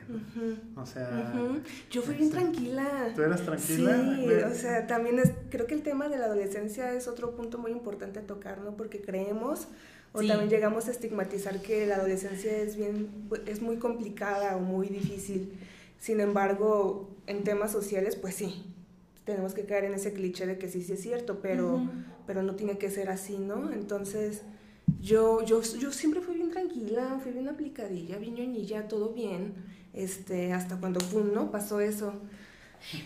O 0.74 0.86
sea... 0.86 1.34
Yo 1.90 2.02
fui 2.02 2.14
bien 2.14 2.30
tranquila. 2.30 3.12
¿Tú 3.14 3.22
eras 3.22 3.42
tranquila? 3.42 4.16
Sí, 4.16 4.28
o 4.28 4.54
sea, 4.54 4.86
también 4.86 5.18
es, 5.18 5.32
creo 5.50 5.66
que 5.66 5.74
el 5.74 5.82
tema 5.82 6.08
de 6.08 6.18
la 6.18 6.26
adolescencia 6.26 6.92
es 6.94 7.08
otro 7.08 7.36
punto 7.36 7.58
muy 7.58 7.72
importante 7.72 8.20
a 8.20 8.22
tocar, 8.22 8.60
¿no? 8.60 8.76
Porque 8.76 9.00
creemos 9.00 9.68
o 10.12 10.26
también 10.26 10.48
llegamos 10.48 10.88
a 10.88 10.92
estigmatizar 10.92 11.60
que 11.60 11.86
la 11.86 11.96
adolescencia 11.96 12.56
es 12.56 12.76
bien, 12.76 13.10
es 13.46 13.60
muy 13.60 13.76
complicada 13.76 14.56
o 14.56 14.60
muy 14.60 14.88
difícil. 14.88 15.52
Sin 16.00 16.20
embargo, 16.20 17.10
en 17.26 17.44
temas 17.44 17.70
sociales, 17.70 18.16
pues 18.16 18.34
sí, 18.34 18.64
tenemos 19.26 19.52
que 19.52 19.66
caer 19.66 19.84
en 19.84 19.92
ese 19.92 20.14
cliché 20.14 20.46
de 20.46 20.56
que 20.56 20.68
sí, 20.68 20.82
sí 20.82 20.94
es 20.94 21.02
cierto, 21.02 21.40
pero, 21.42 21.82
pero 22.26 22.42
no 22.42 22.54
tiene 22.54 22.78
que 22.78 22.90
ser 22.90 23.10
así, 23.10 23.36
¿no? 23.36 23.70
Entonces, 23.72 24.40
yo, 25.00 25.44
yo, 25.44 25.62
yo 25.62 25.92
siempre 25.92 26.20
fui 26.20 26.36
bien 26.36 26.50
tranquila, 26.50 27.18
fui 27.22 27.32
bien 27.32 27.48
aplicadilla, 27.48 28.18
bien 28.18 28.34
ñoñilla, 28.34 28.88
todo 28.88 29.12
bien, 29.12 29.54
este, 29.92 30.52
hasta 30.52 30.76
cuando, 30.76 31.00
pum, 31.00 31.32
¿no? 31.32 31.50
Pasó 31.50 31.80
eso. 31.80 32.14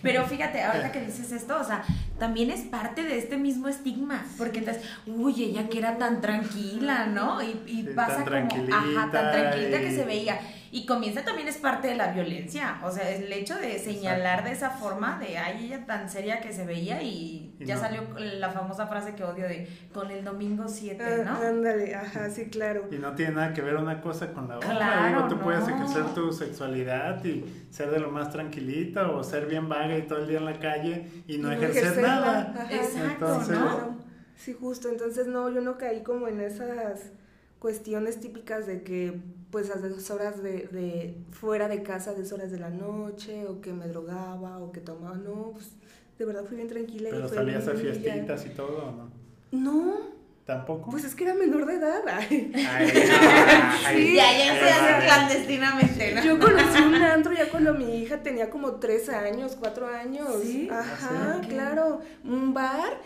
Pero 0.02 0.26
fíjate, 0.26 0.62
ahorita 0.62 0.92
que 0.92 1.00
dices 1.06 1.32
esto, 1.32 1.58
o 1.58 1.64
sea, 1.64 1.84
también 2.18 2.50
es 2.50 2.62
parte 2.62 3.02
de 3.02 3.18
este 3.18 3.36
mismo 3.38 3.68
estigma, 3.68 4.26
porque 4.36 4.58
entonces, 4.58 4.82
uy, 5.06 5.44
ella 5.44 5.68
que 5.68 5.78
era 5.78 5.96
tan 5.96 6.20
tranquila, 6.20 7.06
¿no? 7.06 7.40
Y, 7.42 7.62
y 7.66 7.82
pasa 7.94 8.24
como, 8.24 8.74
ajá, 8.74 9.10
tan 9.10 9.32
tranquilita 9.32 9.80
que 9.80 9.94
se 9.94 10.04
veía. 10.04 10.38
Y 10.72 10.86
comienza 10.86 11.24
también 11.24 11.48
es 11.48 11.56
parte 11.56 11.88
de 11.88 11.96
la 11.96 12.12
violencia, 12.12 12.80
o 12.84 12.92
sea, 12.92 13.10
el 13.10 13.32
hecho 13.32 13.56
de 13.56 13.78
señalar 13.80 14.44
de 14.44 14.52
esa 14.52 14.70
forma 14.70 15.18
de, 15.18 15.36
ay, 15.36 15.66
ella 15.66 15.84
tan 15.84 16.08
seria 16.08 16.40
que 16.40 16.52
se 16.52 16.64
veía 16.64 17.02
y, 17.02 17.56
ya 17.58 17.76
salió 17.76 18.02
la 18.16 18.50
famosa 18.50 18.86
frase 18.86 19.14
que 19.14 19.24
odio 19.24 19.48
de, 19.48 19.68
con 19.92 20.10
el 20.10 20.24
domingo 20.24 20.68
7, 20.68 21.02
ah, 21.02 21.22
¿no? 21.24 21.48
ándale, 21.48 21.94
ajá, 21.94 22.30
sí, 22.30 22.48
claro. 22.50 22.86
Y 22.90 22.96
no 22.96 23.14
tiene 23.14 23.34
nada 23.34 23.52
que 23.52 23.62
ver 23.62 23.76
una 23.76 24.00
cosa 24.00 24.32
con 24.32 24.48
la 24.48 24.58
otra, 24.58 24.70
claro, 24.70 25.28
tú 25.28 25.40
puedes 25.40 25.66
ejercer 25.66 26.14
tu 26.14 26.32
sexualidad 26.32 27.24
y 27.24 27.44
ser 27.70 27.90
de 27.90 27.98
lo 27.98 28.12
más 28.12 28.30
tranquilita 28.30 29.10
o 29.10 29.24
ser 29.24 29.46
bien 29.46 29.68
vaga 29.68 29.98
y 29.98 30.02
todo 30.02 30.20
el 30.20 30.28
día 30.28 30.38
en 30.38 30.44
la 30.44 30.58
calle 30.60 31.04
y 31.26 31.38
no, 31.38 31.50
ejercer 31.50 32.00
nada. 32.00 32.68
Exacto, 32.70 33.42
¿no? 33.50 33.98
Sí, 34.36 34.54
justo. 34.58 34.88
Entonces, 34.88 35.26
no, 35.26 35.50
yo 35.50 35.60
no 35.60 35.76
caí 35.76 36.02
como 36.02 36.28
en 36.28 36.40
esas 36.40 37.12
cuestiones 37.58 38.20
típicas 38.20 38.66
de 38.66 38.82
que 38.82 39.20
pues 39.50 39.70
a 39.70 39.78
dos 39.78 40.10
horas 40.10 40.42
de, 40.42 40.68
de 40.68 41.14
fuera 41.32 41.68
de 41.68 41.82
casa, 41.82 42.14
dos 42.14 42.32
horas 42.32 42.50
de 42.50 42.58
la 42.58 42.70
noche, 42.70 43.46
o 43.46 43.60
que 43.60 43.72
me 43.72 43.86
drogaba, 43.88 44.58
o 44.58 44.72
que 44.72 44.80
tomaba, 44.80 45.16
no, 45.16 45.52
pues 45.52 45.70
de 46.18 46.24
verdad 46.24 46.44
fui 46.44 46.56
bien 46.56 46.68
tranquila. 46.68 47.08
¿Pero 47.10 47.28
salías 47.28 47.66
a 47.66 47.74
fiestitas 47.74 48.46
y 48.46 48.50
todo 48.50 48.88
o 48.88 48.92
no? 48.92 49.10
No. 49.52 50.20
¿Tampoco? 50.44 50.90
Pues 50.90 51.04
es 51.04 51.14
que 51.14 51.24
era 51.24 51.34
menor 51.34 51.64
de 51.64 51.74
edad. 51.74 52.02
Ay. 52.08 52.50
sí, 52.50 54.14
ya, 54.16 54.36
ya 54.36 54.58
se 54.58 54.70
hace 54.70 55.06
clandestinamente, 55.06 56.14
¿no? 56.14 56.24
Yo 56.24 56.38
conocí 56.40 56.82
un 56.82 56.94
antro 57.02 57.32
ya 57.32 57.48
cuando 57.48 57.72
mi 57.74 57.98
hija 57.98 58.22
tenía 58.22 58.50
como 58.50 58.74
tres 58.74 59.08
años, 59.10 59.56
cuatro 59.58 59.86
años. 59.86 60.28
¿Sí? 60.42 60.68
Ajá, 60.70 61.36
¿Ah, 61.36 61.40
claro. 61.48 62.00
Un 62.24 62.52
bar, 62.52 63.00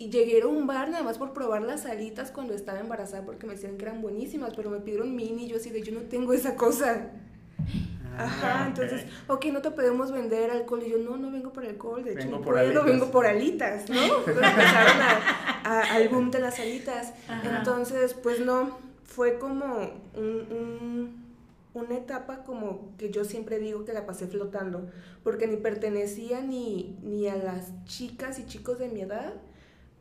y 0.00 0.08
llegué 0.08 0.40
a 0.40 0.46
un 0.46 0.66
bar 0.66 0.88
nada 0.88 1.04
más 1.04 1.18
por 1.18 1.34
probar 1.34 1.60
las 1.60 1.84
alitas 1.84 2.30
cuando 2.30 2.54
estaba 2.54 2.80
embarazada 2.80 3.22
porque 3.26 3.46
me 3.46 3.52
decían 3.52 3.76
que 3.76 3.84
eran 3.84 4.00
buenísimas, 4.00 4.54
pero 4.56 4.70
me 4.70 4.80
pidieron 4.80 5.14
mini 5.14 5.44
y 5.44 5.48
yo 5.48 5.58
así 5.58 5.68
de 5.68 5.82
yo 5.82 5.92
no 5.92 6.00
tengo 6.00 6.32
esa 6.32 6.56
cosa. 6.56 7.10
Ajá, 8.16 8.66
entonces, 8.66 9.04
ok, 9.28 9.44
no 9.52 9.60
te 9.60 9.70
podemos 9.70 10.10
vender 10.10 10.50
alcohol. 10.50 10.82
Y 10.86 10.90
yo, 10.90 10.96
no, 10.96 11.18
no 11.18 11.30
vengo 11.30 11.52
por 11.52 11.66
alcohol, 11.66 12.02
de 12.02 12.14
hecho, 12.14 12.30
no 12.30 12.40
puedo, 12.40 12.82
vengo 12.82 13.10
por 13.10 13.26
alitas, 13.26 13.90
¿no? 13.90 14.02
empezaron 14.26 15.02
a, 15.64 15.82
al 15.92 16.08
boom 16.08 16.30
de 16.30 16.40
las 16.40 16.58
alitas. 16.58 17.12
Entonces, 17.44 18.14
pues 18.14 18.40
no, 18.40 18.78
fue 19.04 19.38
como 19.38 19.90
un, 20.16 21.26
una 21.74 21.94
etapa 21.94 22.44
como 22.44 22.96
que 22.96 23.10
yo 23.10 23.24
siempre 23.24 23.58
digo 23.58 23.84
que 23.84 23.92
la 23.92 24.06
pasé 24.06 24.26
flotando, 24.26 24.88
porque 25.22 25.46
ni 25.46 25.56
pertenecía 25.56 26.40
ni, 26.40 26.98
ni 27.02 27.28
a 27.28 27.36
las 27.36 27.84
chicas 27.84 28.38
y 28.38 28.46
chicos 28.46 28.78
de 28.78 28.88
mi 28.88 29.02
edad, 29.02 29.34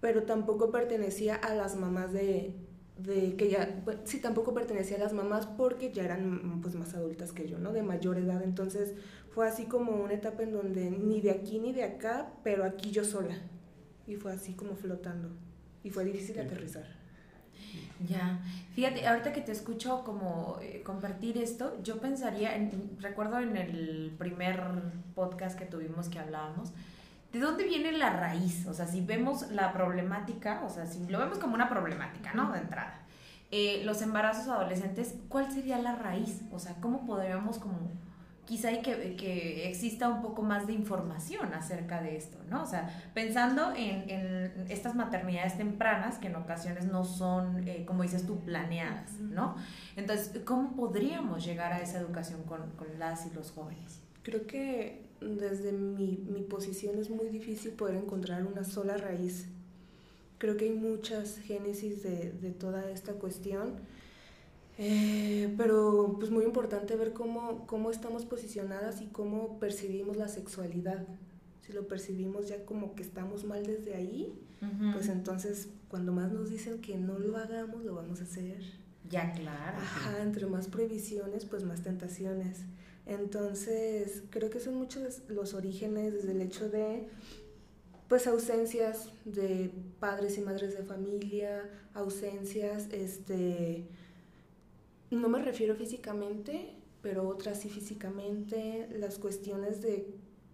pero 0.02 0.24
tampoco 0.24 0.72
pertenecía 0.72 1.36
a 1.36 1.56
las 1.56 1.76
mamás 1.76 2.14
de, 2.14 2.54
de 2.98 3.36
que 3.36 3.50
ya, 3.50 3.84
sí, 4.04 4.20
tampoco 4.20 4.54
pertenecía 4.54 4.98
a 4.98 5.00
las 5.00 5.14
mamás 5.14 5.46
porque 5.46 5.92
ya 5.92 6.04
eran 6.04 6.60
pues 6.62 6.76
más 6.76 6.94
adultas 6.94 7.32
que 7.32 7.48
yo, 7.48 7.58
¿no? 7.60 7.72
De 7.72 7.84
mayor 7.84 8.18
edad, 8.18 8.44
entonces 8.44 8.94
fue 9.34 9.48
así 9.48 9.66
como 9.66 9.92
una 9.94 10.14
etapa 10.14 10.44
en 10.44 10.52
donde 10.52 10.92
ni 10.92 11.22
de 11.22 11.32
aquí 11.32 11.60
ni 11.60 11.72
de 11.72 11.84
acá, 11.84 12.34
pero 12.44 12.64
aquí 12.64 12.92
yo 12.92 13.04
sola. 13.04 13.38
Y 14.08 14.16
fue 14.16 14.34
así 14.34 14.54
como 14.54 14.76
flotando. 14.76 15.30
Y 15.84 15.92
fue 15.92 16.04
difícil 16.04 16.40
aterrizar. 16.40 16.86
Ya, 18.08 18.40
fíjate, 18.74 19.06
ahorita 19.06 19.34
que 19.34 19.42
te 19.42 19.52
escucho 19.52 20.04
como 20.04 20.58
eh, 20.62 20.82
compartir 20.84 21.38
esto, 21.38 21.78
yo 21.84 22.00
pensaría, 22.00 22.56
en, 22.56 22.98
recuerdo 23.00 23.40
en 23.40 23.58
el 23.58 24.16
primer 24.18 24.62
podcast 25.16 25.58
que 25.58 25.66
tuvimos 25.66 26.10
que 26.10 26.18
hablábamos, 26.20 26.72
¿de 27.32 27.40
dónde 27.40 27.64
viene 27.64 27.92
la 27.92 28.12
raíz? 28.12 28.66
O 28.68 28.74
sea, 28.74 28.88
si 28.88 29.02
vemos 29.02 29.50
la 29.52 29.74
problemática, 29.74 30.62
o 30.66 30.70
sea, 30.70 30.86
si 30.86 31.06
lo 31.08 31.20
vemos 31.20 31.40
como 31.40 31.56
una 31.56 31.70
problemática, 31.70 32.34
¿no? 32.34 32.52
De 32.52 32.60
entrada. 32.60 33.00
Eh, 33.52 33.82
los 33.86 34.02
embarazos 34.02 34.48
adolescentes, 34.48 35.16
¿cuál 35.28 35.52
sería 35.52 35.80
la 35.80 35.96
raíz? 35.96 36.42
O 36.52 36.60
sea, 36.60 36.76
¿cómo 36.82 37.06
podríamos 37.06 37.58
como 37.58 37.78
quizá 38.50 38.70
hay 38.70 38.82
que, 38.82 39.16
que, 39.16 39.70
exista 39.70 40.10
un 40.10 40.24
poco 40.24 40.42
más 40.42 40.66
de 40.66 40.74
información 40.74 41.54
acerca 41.54 42.02
de 42.02 42.18
esto, 42.18 42.40
¿no? 42.50 42.64
O 42.64 42.66
sea, 42.66 42.90
pensando 43.14 43.76
en, 43.76 44.10
en 44.10 44.66
estas 44.70 44.96
maternidades 44.96 45.56
tempranas 45.56 46.18
que 46.18 46.30
en 46.30 46.36
ocasiones 46.36 46.86
no 46.86 47.06
son, 47.06 47.68
eh, 47.68 47.86
como 47.86 48.02
dices 48.02 48.26
tú, 48.26 48.40
planeadas, 48.40 49.12
¿no? 49.20 49.56
Entonces, 49.96 50.42
¿cómo 50.46 50.76
podríamos 50.76 51.46
llegar 51.46 51.74
a 51.74 51.80
esa 51.80 52.00
educación 52.00 52.42
con, 52.42 52.72
con 52.72 52.88
las 52.98 53.28
y 53.28 53.30
los 53.36 53.52
jóvenes? 53.52 54.02
Creo 54.24 54.48
que 54.48 54.99
desde 55.22 55.72
mi, 55.72 56.18
mi, 56.30 56.42
posición 56.42 56.98
es 56.98 57.10
muy 57.10 57.28
difícil 57.30 57.72
poder 57.72 57.96
encontrar 57.96 58.46
una 58.46 58.64
sola 58.64 58.98
raíz. 58.98 59.46
Creo 60.38 60.56
que 60.56 60.66
hay 60.66 60.72
muchas 60.72 61.38
génesis 61.40 62.04
de, 62.04 62.32
de 62.32 62.52
toda 62.52 62.90
esta 62.92 63.14
cuestión, 63.14 63.74
eh, 64.78 65.54
pero 65.58 66.16
pues 66.18 66.32
muy 66.32 66.46
importante 66.46 66.96
ver 66.96 67.12
cómo, 67.12 67.68
cómo 67.68 67.92
estamos 67.92 68.24
posicionadas 68.24 69.02
y 69.02 69.08
cómo 69.08 69.60
percibimos 69.60 70.16
la 70.16 70.30
sexualidad. 70.30 71.06
Si 71.66 71.74
lo 71.74 71.88
percibimos 71.88 72.48
ya 72.48 72.64
como 72.66 72.96
que 72.96 73.04
estamos 73.04 73.44
mal 73.44 73.66
desde 73.66 73.96
ahí, 73.96 74.34
pues 74.94 75.08
entonces 75.08 75.70
cuando 75.90 76.12
más 76.12 76.32
nos 76.32 76.50
dicen 76.50 76.82
que 76.82 76.98
no 76.98 77.20
lo 77.20 77.38
hagamos, 77.38 77.84
lo 77.84 77.96
vamos 77.96 78.22
a 78.22 78.24
hacer. 78.24 78.62
Ya, 79.10 79.32
claro. 79.34 79.78
Ajá, 79.78 80.22
entre 80.22 80.46
más 80.46 80.68
prohibiciones, 80.68 81.46
pues 81.46 81.64
más 81.64 81.82
tentaciones. 81.82 82.60
Entonces, 83.10 84.24
creo 84.30 84.50
que 84.50 84.60
son 84.60 84.76
muchos 84.76 85.24
los 85.30 85.56
orígenes 85.56 86.14
desde 86.14 86.32
el 86.32 86.42
hecho 86.42 86.70
de 86.70 87.08
pues 88.08 88.26
ausencias 88.26 89.10
de 89.26 89.72
padres 90.00 90.38
y 90.38 90.42
madres 90.42 90.76
de 90.76 90.84
familia, 90.84 91.70
ausencias, 91.94 92.88
este, 92.92 93.86
no 95.12 95.30
me 95.30 95.44
refiero 95.44 95.76
físicamente, 95.76 96.74
pero 97.04 97.28
otras 97.28 97.60
sí 97.60 97.70
físicamente, 97.70 98.90
las 98.98 99.20
cuestiones 99.20 99.82
de 99.82 100.08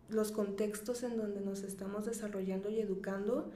los 0.10 0.32
contextos 0.32 1.04
en 1.04 1.18
donde 1.18 1.42
nos 1.42 1.64
estamos 1.64 2.06
desarrollando 2.06 2.70
y 2.70 2.80
educando, 2.80 3.50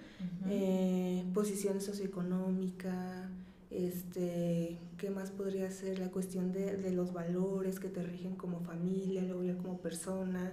eh, 0.47 1.25
posición 1.33 1.81
socioeconómica, 1.81 3.29
este, 3.71 4.77
¿qué 4.97 5.09
más 5.09 5.31
podría 5.31 5.69
ser? 5.71 5.99
La 5.99 6.09
cuestión 6.09 6.51
de, 6.51 6.77
de, 6.77 6.91
los 6.91 7.13
valores 7.13 7.79
que 7.79 7.87
te 7.87 8.01
rigen 8.01 8.35
como 8.35 8.59
familia, 8.61 9.21
luego 9.23 9.43
ya 9.43 9.55
como 9.57 9.77
persona, 9.77 10.51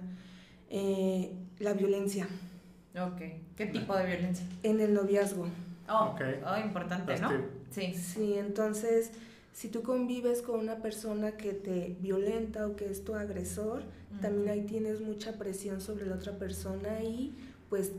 eh, 0.69 1.31
la 1.59 1.73
violencia. 1.73 2.27
Ok, 2.95 3.21
¿qué 3.55 3.65
tipo 3.67 3.95
de 3.95 4.05
violencia? 4.05 4.45
En 4.63 4.79
el 4.79 4.93
noviazgo. 4.93 5.47
Oh, 5.89 6.15
oh 6.45 6.57
importante, 6.57 7.19
¿no? 7.19 7.31
Sí. 7.71 7.93
Sí, 7.93 8.33
entonces, 8.35 9.11
si 9.53 9.69
tú 9.69 9.81
convives 9.81 10.41
con 10.41 10.59
una 10.59 10.77
persona 10.77 11.31
que 11.31 11.53
te 11.53 11.95
violenta 11.99 12.67
o 12.67 12.75
que 12.75 12.89
es 12.89 13.03
tu 13.03 13.15
agresor, 13.15 13.83
también 14.21 14.49
ahí 14.49 14.61
tienes 14.61 15.01
mucha 15.01 15.33
presión 15.33 15.81
sobre 15.81 16.05
la 16.05 16.15
otra 16.15 16.33
persona 16.33 17.03
y 17.03 17.35
pues 17.69 17.91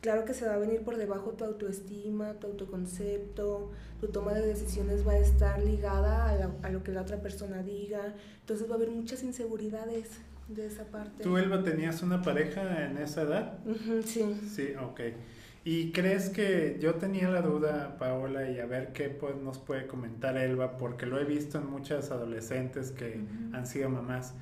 claro 0.00 0.24
que 0.24 0.34
se 0.34 0.46
va 0.46 0.54
a 0.54 0.58
venir 0.58 0.82
por 0.82 0.96
debajo 0.96 1.30
tu 1.32 1.44
autoestima, 1.44 2.34
tu 2.34 2.46
autoconcepto, 2.48 3.70
tu 4.00 4.08
toma 4.08 4.32
de 4.32 4.46
decisiones 4.46 5.06
va 5.06 5.12
a 5.12 5.18
estar 5.18 5.62
ligada 5.62 6.30
a, 6.30 6.66
a, 6.66 6.70
lo 6.70 6.82
que 6.82 6.92
la 6.92 7.02
otra 7.02 7.20
persona 7.20 7.62
diga, 7.62 8.14
entonces 8.40 8.68
va 8.68 8.74
a 8.74 8.76
haber 8.76 8.90
muchas 8.90 9.22
inseguridades 9.22 10.18
de 10.48 10.66
esa 10.66 10.84
parte. 10.84 11.22
¿Tú, 11.22 11.36
Elba, 11.36 11.62
tenías 11.62 12.02
una 12.02 12.22
pareja 12.22 12.84
en 12.84 12.98
esa 12.98 13.22
edad? 13.22 13.58
sí. 14.04 14.40
Sí, 14.48 14.72
ok. 14.80 15.00
¿Y 15.62 15.92
crees 15.92 16.30
que 16.30 16.78
yo 16.80 16.94
tenía 16.94 17.28
la 17.28 17.42
duda, 17.42 17.98
Paola, 17.98 18.50
y 18.50 18.58
a 18.60 18.66
ver 18.66 18.92
qué 18.92 19.10
pues, 19.10 19.36
nos 19.36 19.58
puede 19.58 19.86
comentar 19.86 20.36
Elba, 20.38 20.78
porque 20.78 21.04
lo 21.04 21.20
he 21.20 21.24
visto 21.24 21.58
en 21.58 21.66
muchas 21.66 22.10
adolescentes 22.10 22.92
que 22.92 23.20
han 23.52 23.66
sido 23.66 23.90
mamás? 23.90 24.34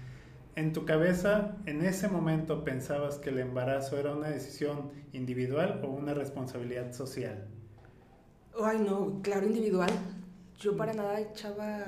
¿En 0.58 0.72
tu 0.72 0.84
cabeza, 0.84 1.54
en 1.66 1.84
ese 1.84 2.08
momento, 2.08 2.64
pensabas 2.64 3.18
que 3.18 3.30
el 3.30 3.38
embarazo 3.38 3.96
era 3.96 4.12
una 4.12 4.26
decisión 4.26 4.90
individual 5.12 5.80
o 5.84 5.86
una 5.86 6.14
responsabilidad 6.14 6.92
social? 6.92 7.46
Ay, 8.60 8.80
no, 8.80 9.20
claro, 9.22 9.46
individual. 9.46 9.90
Yo 10.58 10.76
para 10.76 10.94
nada 10.94 11.20
echaba 11.20 11.84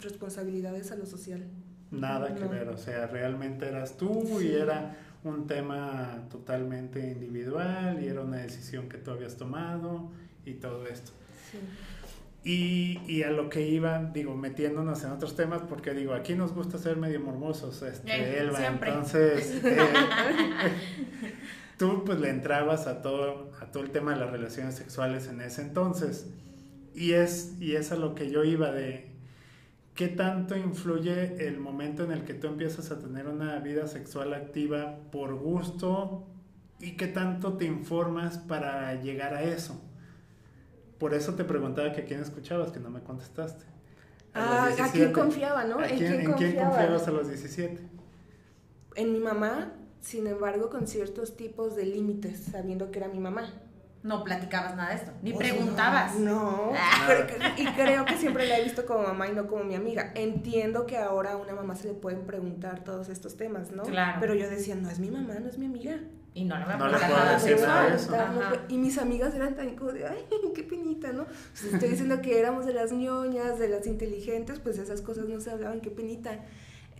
responsabilidades 0.00 0.92
a 0.92 0.94
lo 0.94 1.04
social. 1.04 1.44
Nada 1.90 2.32
que 2.32 2.44
ver, 2.44 2.68
o 2.68 2.78
sea, 2.78 3.08
realmente 3.08 3.66
eras 3.66 3.96
tú 3.96 4.40
y 4.40 4.52
era 4.52 4.96
un 5.24 5.48
tema 5.48 6.28
totalmente 6.30 7.10
individual 7.10 8.00
y 8.00 8.06
era 8.06 8.20
una 8.20 8.36
decisión 8.36 8.88
que 8.88 8.98
tú 8.98 9.10
habías 9.10 9.36
tomado 9.36 10.12
y 10.44 10.54
todo 10.54 10.86
esto. 10.86 11.10
Sí. 11.50 11.58
Y, 12.42 13.00
y, 13.06 13.22
a 13.22 13.30
lo 13.30 13.50
que 13.50 13.68
iba, 13.68 13.98
digo, 14.14 14.34
metiéndonos 14.34 15.04
en 15.04 15.10
otros 15.10 15.36
temas, 15.36 15.60
porque 15.68 15.92
digo, 15.92 16.14
aquí 16.14 16.34
nos 16.34 16.54
gusta 16.54 16.78
ser 16.78 16.96
medio 16.96 17.20
mormosos, 17.20 17.82
este, 17.82 18.10
eh, 18.10 18.38
Elba, 18.38 18.66
entonces 18.66 19.60
eh, 19.64 19.76
tú 21.76 22.02
pues 22.02 22.18
le 22.18 22.30
entrabas 22.30 22.86
a 22.86 23.02
todo, 23.02 23.52
a 23.60 23.66
todo 23.66 23.82
el 23.82 23.90
tema 23.90 24.14
de 24.14 24.20
las 24.20 24.30
relaciones 24.30 24.74
sexuales 24.74 25.26
en 25.26 25.42
ese 25.42 25.60
entonces, 25.60 26.30
y 26.94 27.12
es, 27.12 27.56
y 27.60 27.76
es 27.76 27.92
a 27.92 27.96
lo 27.96 28.14
que 28.14 28.30
yo 28.30 28.42
iba 28.42 28.72
de, 28.72 29.10
¿qué 29.94 30.08
tanto 30.08 30.56
influye 30.56 31.46
el 31.46 31.60
momento 31.60 32.04
en 32.04 32.12
el 32.12 32.24
que 32.24 32.32
tú 32.32 32.46
empiezas 32.46 32.90
a 32.90 33.00
tener 33.00 33.28
una 33.28 33.58
vida 33.58 33.86
sexual 33.86 34.32
activa 34.32 34.96
por 35.12 35.34
gusto 35.34 36.26
y 36.78 36.92
qué 36.92 37.06
tanto 37.06 37.58
te 37.58 37.66
informas 37.66 38.38
para 38.38 38.94
llegar 38.94 39.34
a 39.34 39.42
eso? 39.42 39.89
Por 41.00 41.14
eso 41.14 41.34
te 41.34 41.44
preguntaba 41.44 41.92
que 41.92 42.02
a 42.02 42.04
quién 42.04 42.20
escuchabas, 42.20 42.70
que 42.72 42.78
no 42.78 42.90
me 42.90 43.00
contestaste. 43.00 43.64
A 44.34 44.66
ah, 44.66 44.84
¿a 44.84 44.92
quién 44.92 45.12
confiaba, 45.14 45.64
no? 45.64 45.80
¿A 45.80 45.86
quién, 45.86 46.20
¿En 46.20 46.32
quién, 46.34 46.56
confiabas 46.56 47.08
a 47.08 47.10
los 47.10 47.26
17? 47.26 47.80
En 48.96 49.12
mi 49.12 49.18
mamá, 49.18 49.72
sin 50.02 50.26
embargo, 50.26 50.68
con 50.68 50.86
ciertos 50.86 51.38
tipos 51.38 51.74
de 51.74 51.86
límites, 51.86 52.48
sabiendo 52.52 52.90
que 52.90 52.98
era 52.98 53.08
mi 53.08 53.18
mamá. 53.18 53.50
No 54.02 54.24
platicabas 54.24 54.76
nada 54.76 54.90
de 54.90 54.96
esto, 54.96 55.12
ni 55.22 55.32
preguntabas. 55.32 56.16
No, 56.16 56.72
ah. 56.74 57.08
y 57.56 57.66
creo 57.66 58.04
que 58.04 58.16
siempre 58.18 58.46
la 58.46 58.58
he 58.58 58.64
visto 58.64 58.84
como 58.84 59.02
mamá 59.02 59.28
y 59.28 59.32
no 59.32 59.46
como 59.46 59.64
mi 59.64 59.74
amiga. 59.74 60.12
Entiendo 60.14 60.84
que 60.84 60.98
ahora 60.98 61.32
a 61.32 61.36
una 61.38 61.54
mamá 61.54 61.76
se 61.76 61.88
le 61.88 61.94
pueden 61.94 62.26
preguntar 62.26 62.84
todos 62.84 63.08
estos 63.08 63.38
temas, 63.38 63.72
¿no? 63.72 63.84
Claro. 63.84 64.18
Pero 64.20 64.34
yo 64.34 64.50
decía, 64.50 64.74
no 64.74 64.90
es 64.90 64.98
mi 64.98 65.10
mamá, 65.10 65.34
no 65.40 65.48
es 65.48 65.56
mi 65.56 65.64
amiga. 65.64 65.98
Y 66.32 66.44
no, 66.44 66.58
no 66.58 66.66
me 66.66 66.76
no 66.76 66.90
nada 66.90 67.38
sexual. 67.38 67.98
y 68.68 68.78
mis 68.78 68.98
amigas 68.98 69.34
eran 69.34 69.56
tan 69.56 69.74
como 69.74 69.92
de, 69.92 70.06
ay, 70.06 70.24
qué 70.54 70.62
penita, 70.62 71.12
¿no? 71.12 71.24
Pues 71.24 71.74
estoy 71.74 71.90
diciendo 71.90 72.20
que 72.20 72.38
éramos 72.38 72.66
de 72.66 72.72
las 72.72 72.92
ñoñas, 72.92 73.58
de 73.58 73.68
las 73.68 73.86
inteligentes, 73.86 74.60
pues 74.60 74.78
esas 74.78 75.02
cosas 75.02 75.28
no 75.28 75.40
se 75.40 75.50
hablaban, 75.50 75.80
qué 75.80 75.90
penita. 75.90 76.38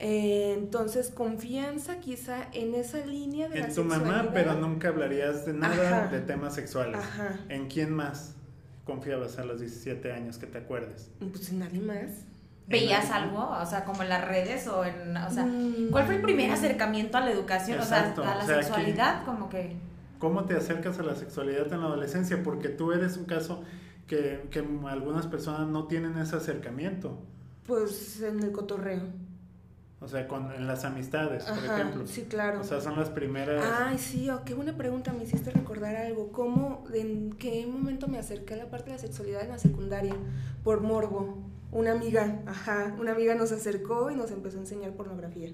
Eh, 0.00 0.54
entonces, 0.56 1.10
confianza 1.10 2.00
quizá 2.00 2.48
en 2.54 2.74
esa 2.74 3.04
línea 3.04 3.48
de 3.48 3.60
En 3.60 3.74
tu 3.74 3.84
mamá, 3.84 4.30
pero 4.32 4.54
nunca 4.54 4.88
hablarías 4.88 5.44
de 5.44 5.52
nada 5.52 6.08
de 6.08 6.20
temas 6.20 6.54
sexuales. 6.54 6.96
Ajá. 6.96 7.38
¿En 7.50 7.68
quién 7.68 7.92
más 7.92 8.34
confiabas 8.84 9.38
a 9.38 9.44
los 9.44 9.60
17 9.60 10.10
años 10.12 10.38
que 10.38 10.46
te 10.46 10.58
acuerdes? 10.58 11.10
Pues 11.18 11.50
en 11.50 11.60
nadie 11.60 11.80
más. 11.80 12.24
¿Veías 12.66 13.10
algo? 13.10 13.50
O 13.50 13.66
sea, 13.66 13.84
como 13.84 14.02
en 14.02 14.08
las 14.08 14.26
redes 14.26 14.66
o 14.68 14.84
en... 14.84 15.16
O 15.16 15.30
sea, 15.30 15.46
¿cuál 15.90 16.04
fue 16.04 16.16
el 16.16 16.22
primer 16.22 16.50
mm. 16.50 16.54
acercamiento 16.54 17.18
a 17.18 17.20
la 17.20 17.30
educación? 17.32 17.80
o 17.80 17.84
sea, 17.84 18.14
a 18.16 18.34
la 18.34 18.46
sexualidad, 18.46 19.24
como 19.24 19.48
que... 19.48 19.76
¿Cómo 20.18 20.44
te 20.44 20.54
acercas 20.54 20.98
a 20.98 21.02
la 21.02 21.14
sexualidad 21.14 21.72
en 21.72 21.80
la 21.80 21.86
adolescencia? 21.86 22.42
Porque 22.42 22.68
tú 22.68 22.92
eres 22.92 23.16
un 23.16 23.24
caso 23.24 23.64
que, 24.06 24.46
que 24.50 24.64
algunas 24.88 25.26
personas 25.26 25.66
no 25.68 25.86
tienen 25.86 26.16
ese 26.18 26.36
acercamiento. 26.36 27.18
Pues 27.66 28.20
en 28.22 28.42
el 28.42 28.52
cotorreo. 28.52 29.02
O 30.02 30.08
sea, 30.08 30.26
con, 30.26 30.50
en 30.52 30.66
las 30.66 30.84
amistades, 30.84 31.44
por 31.44 31.62
ejemplo. 31.62 32.06
Sí, 32.06 32.22
claro. 32.22 32.60
O 32.60 32.64
sea, 32.64 32.80
son 32.80 32.98
las 32.98 33.10
primeras. 33.10 33.62
Ay, 33.64 33.98
sí, 33.98 34.30
oh, 34.30 34.42
qué 34.46 34.54
buena 34.54 34.74
pregunta, 34.74 35.12
me 35.12 35.24
hiciste 35.24 35.50
recordar 35.50 35.94
algo. 35.94 36.32
¿Cómo, 36.32 36.84
en 36.94 37.34
qué 37.34 37.66
momento 37.66 38.08
me 38.08 38.18
acerqué 38.18 38.54
a 38.54 38.56
la 38.56 38.70
parte 38.70 38.86
de 38.86 38.92
la 38.92 38.98
sexualidad 38.98 39.42
en 39.42 39.50
la 39.50 39.58
secundaria? 39.58 40.14
Por 40.64 40.80
morbo. 40.80 41.38
Una 41.72 41.92
amiga, 41.92 42.42
ajá, 42.46 42.96
una 42.98 43.12
amiga 43.12 43.34
nos 43.34 43.52
acercó 43.52 44.10
y 44.10 44.16
nos 44.16 44.30
empezó 44.30 44.58
a 44.58 44.60
enseñar 44.60 44.92
pornografía. 44.94 45.52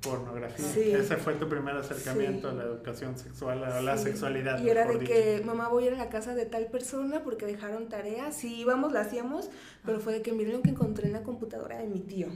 Pornografía. 0.00 0.66
Sí. 0.66 0.90
Ese 0.90 1.16
fue 1.16 1.34
tu 1.34 1.48
primer 1.48 1.76
acercamiento 1.76 2.48
a 2.48 2.52
la 2.52 2.64
educación 2.64 3.16
sexual, 3.16 3.62
a 3.62 3.80
la 3.80 3.96
sexualidad. 3.96 4.60
Y 4.60 4.68
era 4.68 4.84
de 4.86 4.98
que, 4.98 5.42
mamá, 5.44 5.68
voy 5.68 5.84
a 5.84 5.86
ir 5.88 5.92
a 5.94 5.98
la 5.98 6.08
casa 6.08 6.34
de 6.34 6.46
tal 6.46 6.66
persona 6.66 7.22
porque 7.22 7.46
dejaron 7.46 7.88
tareas. 7.88 8.34
Sí, 8.34 8.60
íbamos, 8.60 8.92
la 8.92 9.02
hacíamos, 9.02 9.50
pero 9.84 10.00
fue 10.00 10.14
de 10.14 10.22
que 10.22 10.32
miren 10.32 10.54
lo 10.54 10.62
que 10.62 10.70
encontré 10.70 11.06
en 11.06 11.12
la 11.12 11.22
computadora 11.22 11.78
de 11.78 11.86
mi 11.86 12.00
tío 12.00 12.28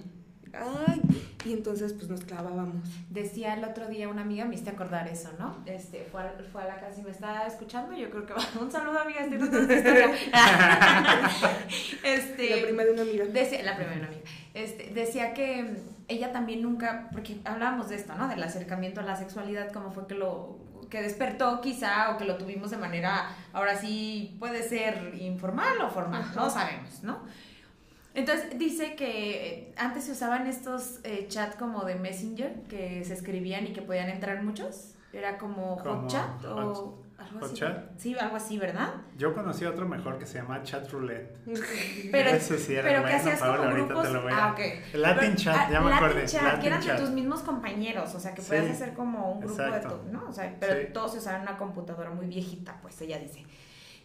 ay, 0.59 1.03
y 1.45 1.53
entonces 1.53 1.93
pues 1.93 2.09
nos 2.09 2.23
clavábamos. 2.23 2.89
Decía 3.11 3.55
el 3.55 3.65
otro 3.65 3.89
día 3.89 4.09
una 4.09 4.23
amiga, 4.23 4.45
me 4.45 4.55
hiciste 4.55 4.71
acordar 4.71 5.09
eso, 5.09 5.31
¿no? 5.39 5.57
Este, 5.67 6.07
fue 6.11 6.23
a, 6.23 6.35
fue 6.51 6.63
a 6.63 6.67
la 6.67 6.81
casa 6.81 7.01
y 7.01 7.05
me 7.05 7.11
estaba 7.11 7.47
escuchando, 7.47 7.97
yo 7.97 8.11
creo 8.11 8.27
que 8.27 8.35
va, 8.35 8.43
un 8.61 8.71
saludo 8.71 9.01
amiga, 9.01 9.21
estoy 9.21 9.39
este, 12.03 12.57
la 12.57 12.63
primera 12.63 12.85
de 12.85 12.93
una 12.93 13.03
amiga. 13.03 13.25
Decía, 13.27 13.63
la 13.63 13.77
primera 13.77 13.97
de 13.97 14.01
una 14.01 14.09
amiga. 14.09 14.25
Este, 14.55 14.91
decía 14.93 15.35
que 15.35 15.77
ella 16.09 16.33
también 16.33 16.63
nunca, 16.63 17.09
porque 17.13 17.39
hablábamos 17.45 17.89
de 17.89 17.97
esto, 17.97 18.15
¿no? 18.15 18.29
Del 18.29 18.43
acercamiento 18.43 19.01
a 19.01 19.05
la 19.05 19.17
sexualidad, 19.17 19.73
cómo 19.73 19.93
fue 19.93 20.07
que 20.07 20.15
lo 20.15 20.59
que 20.91 21.03
despertó 21.03 21.61
quizá 21.61 22.11
o 22.11 22.19
que 22.19 22.25
lo 22.25 22.37
tuvimos 22.37 22.71
de 22.71 22.77
manera, 22.77 23.29
ahora 23.53 23.77
sí 23.77 24.37
puede 24.39 24.63
ser 24.63 25.15
informal 25.19 25.81
o 25.83 25.91
formal, 25.91 26.25
no 26.35 26.49
sabemos, 26.49 27.03
¿no? 27.03 27.23
Entonces 28.17 28.59
dice 28.59 28.97
que 28.97 29.47
eh, 29.47 29.75
antes 29.77 30.05
se 30.05 30.13
usaban 30.13 30.47
estos 30.47 31.01
eh, 31.05 31.27
chats 31.29 31.55
como 31.57 31.85
de 31.85 31.97
Messenger 31.97 32.63
que 32.63 33.05
se 33.05 33.13
escribían 33.13 33.67
y 33.67 33.73
que 33.75 33.83
podían 33.83 34.09
entrar 34.09 34.43
muchos. 34.43 34.95
Era 35.13 35.37
como, 35.37 35.77
hot 35.77 36.09
chat 36.09 36.45
o 36.47 36.59
algo 37.19 37.45
así. 37.45 37.55
Chat? 37.55 37.91
Sí, 37.99 38.17
algo 38.19 38.37
así, 38.37 38.59
¿verdad? 38.59 38.95
Yo 39.19 39.35
conocí 39.35 39.67
otro 39.67 39.87
mejor 39.87 40.19
que 40.19 40.25
se 40.25 40.39
llama 40.39 40.63
Chat 40.63 40.91
Roulette. 40.91 41.39
pero 42.11 42.31
Ese 42.31 42.59
sí 42.59 42.75
era 42.75 42.89
pero 42.89 43.05
que 43.05 43.13
hacías 43.13 43.41
como 43.41 43.71
grupos. 43.71 44.09
Ah, 44.33 44.53
ok. 44.53 44.95
Latin 44.95 45.37
Chat, 45.37 45.71
ya 45.71 45.81
me 45.83 45.93
acordé. 45.93 46.23
Latin 46.23 46.39
Chat, 46.39 46.61
que 46.61 46.67
eran 46.69 46.87
de 46.87 46.95
tus 46.95 47.11
mismos 47.11 47.41
compañeros, 47.41 48.15
o 48.15 48.21
sea, 48.21 48.35
que 48.35 48.41
puedes 48.41 48.71
hacer 48.71 48.95
como 48.95 49.33
un 49.33 49.41
grupo 49.41 49.63
de 49.63 49.81
todo, 49.81 50.05
¿no? 50.11 50.25
O 50.29 50.33
sea, 50.33 50.57
pero 50.59 50.93
todos 50.93 51.13
se 51.13 51.19
usaban 51.19 51.43
una 51.43 51.59
computadora 51.59 52.11
muy 52.11 52.27
viejita, 52.27 52.79
pues 52.81 52.99
ella 53.03 53.19
dice. 53.19 53.45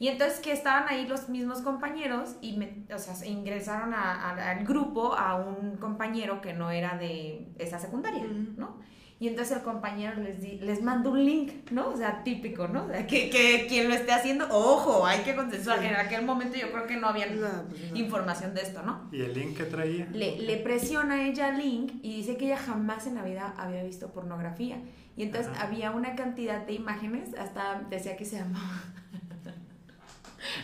Y 0.02 0.08
entonces 0.08 0.40
que 0.40 0.52
estaban 0.52 0.88
ahí 0.90 1.08
los 1.08 1.30
mismos 1.30 1.62
compañeros 1.62 2.36
y 2.42 2.58
me, 2.58 2.88
o 2.92 2.98
sea, 2.98 3.14
ingresaron 3.24 3.94
al 3.94 4.66
grupo 4.66 5.14
a 5.14 5.36
un 5.36 5.78
compañero 5.78 6.42
que 6.42 6.54
no 6.54 6.72
era 6.72 6.98
de 6.98 7.50
esa 7.60 7.78
secundaria, 7.78 8.26
¿no? 8.58 8.80
Y 9.20 9.28
entonces 9.28 9.58
el 9.58 9.64
compañero 9.64 10.20
les, 10.20 10.42
les 10.60 10.82
manda 10.82 11.08
un 11.12 11.24
link, 11.24 11.70
¿no? 11.70 11.90
O 11.90 11.96
sea, 11.96 12.24
típico, 12.24 12.68
¿no? 12.68 12.86
O 12.86 12.88
sea, 12.88 13.06
que, 13.06 13.30
que, 13.30 13.68
quien 13.70 13.90
lo 13.90 13.94
esté 13.94 14.12
haciendo, 14.12 14.48
ojo, 14.50 15.06
hay 15.06 15.20
que 15.20 15.36
consensuar. 15.36 15.84
En 15.84 15.94
aquel 15.94 16.26
momento 16.26 16.58
yo 16.58 16.72
creo 16.72 16.88
que 16.88 16.98
no 16.98 17.06
había 17.06 17.28
pues 17.28 17.94
información 17.94 18.56
de 18.56 18.62
esto, 18.62 18.82
¿no? 18.82 19.08
¿Y 19.12 19.22
el 19.22 19.36
link 19.36 19.56
que 19.56 19.66
traía? 19.66 20.08
Le, 20.12 20.40
le 20.40 20.58
presiona 20.58 21.14
a 21.14 21.28
ella 21.28 21.50
el 21.50 21.60
link 21.60 21.92
y 22.02 22.16
dice 22.16 22.38
que 22.38 22.46
ella 22.46 22.58
jamás 22.58 23.06
en 23.06 23.14
la 23.14 23.24
vida 23.24 23.54
había 23.56 23.84
visto 23.84 24.12
pornografía. 24.12 24.82
Y 25.16 25.22
entonces 25.22 25.52
había 25.60 25.92
una 25.92 26.16
cantidad 26.16 26.66
de 26.66 26.74
imágenes, 26.74 27.36
hasta 27.36 27.84
decía 27.88 28.18
que 28.18 28.26
se 28.26 28.38
llamaba 28.38 28.82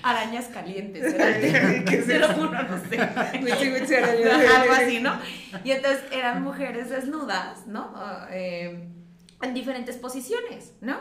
arañas 0.03 0.47
calientes. 0.47 1.13
se 2.05 2.19
lo 2.19 2.27
juro, 2.29 2.63
no 2.63 2.77
sé. 2.89 2.99
Algo 4.55 4.73
así, 4.73 4.99
¿no? 4.99 5.13
Y 5.63 5.71
entonces 5.71 6.03
eran 6.11 6.43
mujeres 6.43 6.89
desnudas, 6.89 7.67
¿no? 7.67 7.93
Eh, 8.29 8.87
en 9.41 9.53
diferentes 9.53 9.97
posiciones, 9.97 10.73
¿no? 10.81 10.97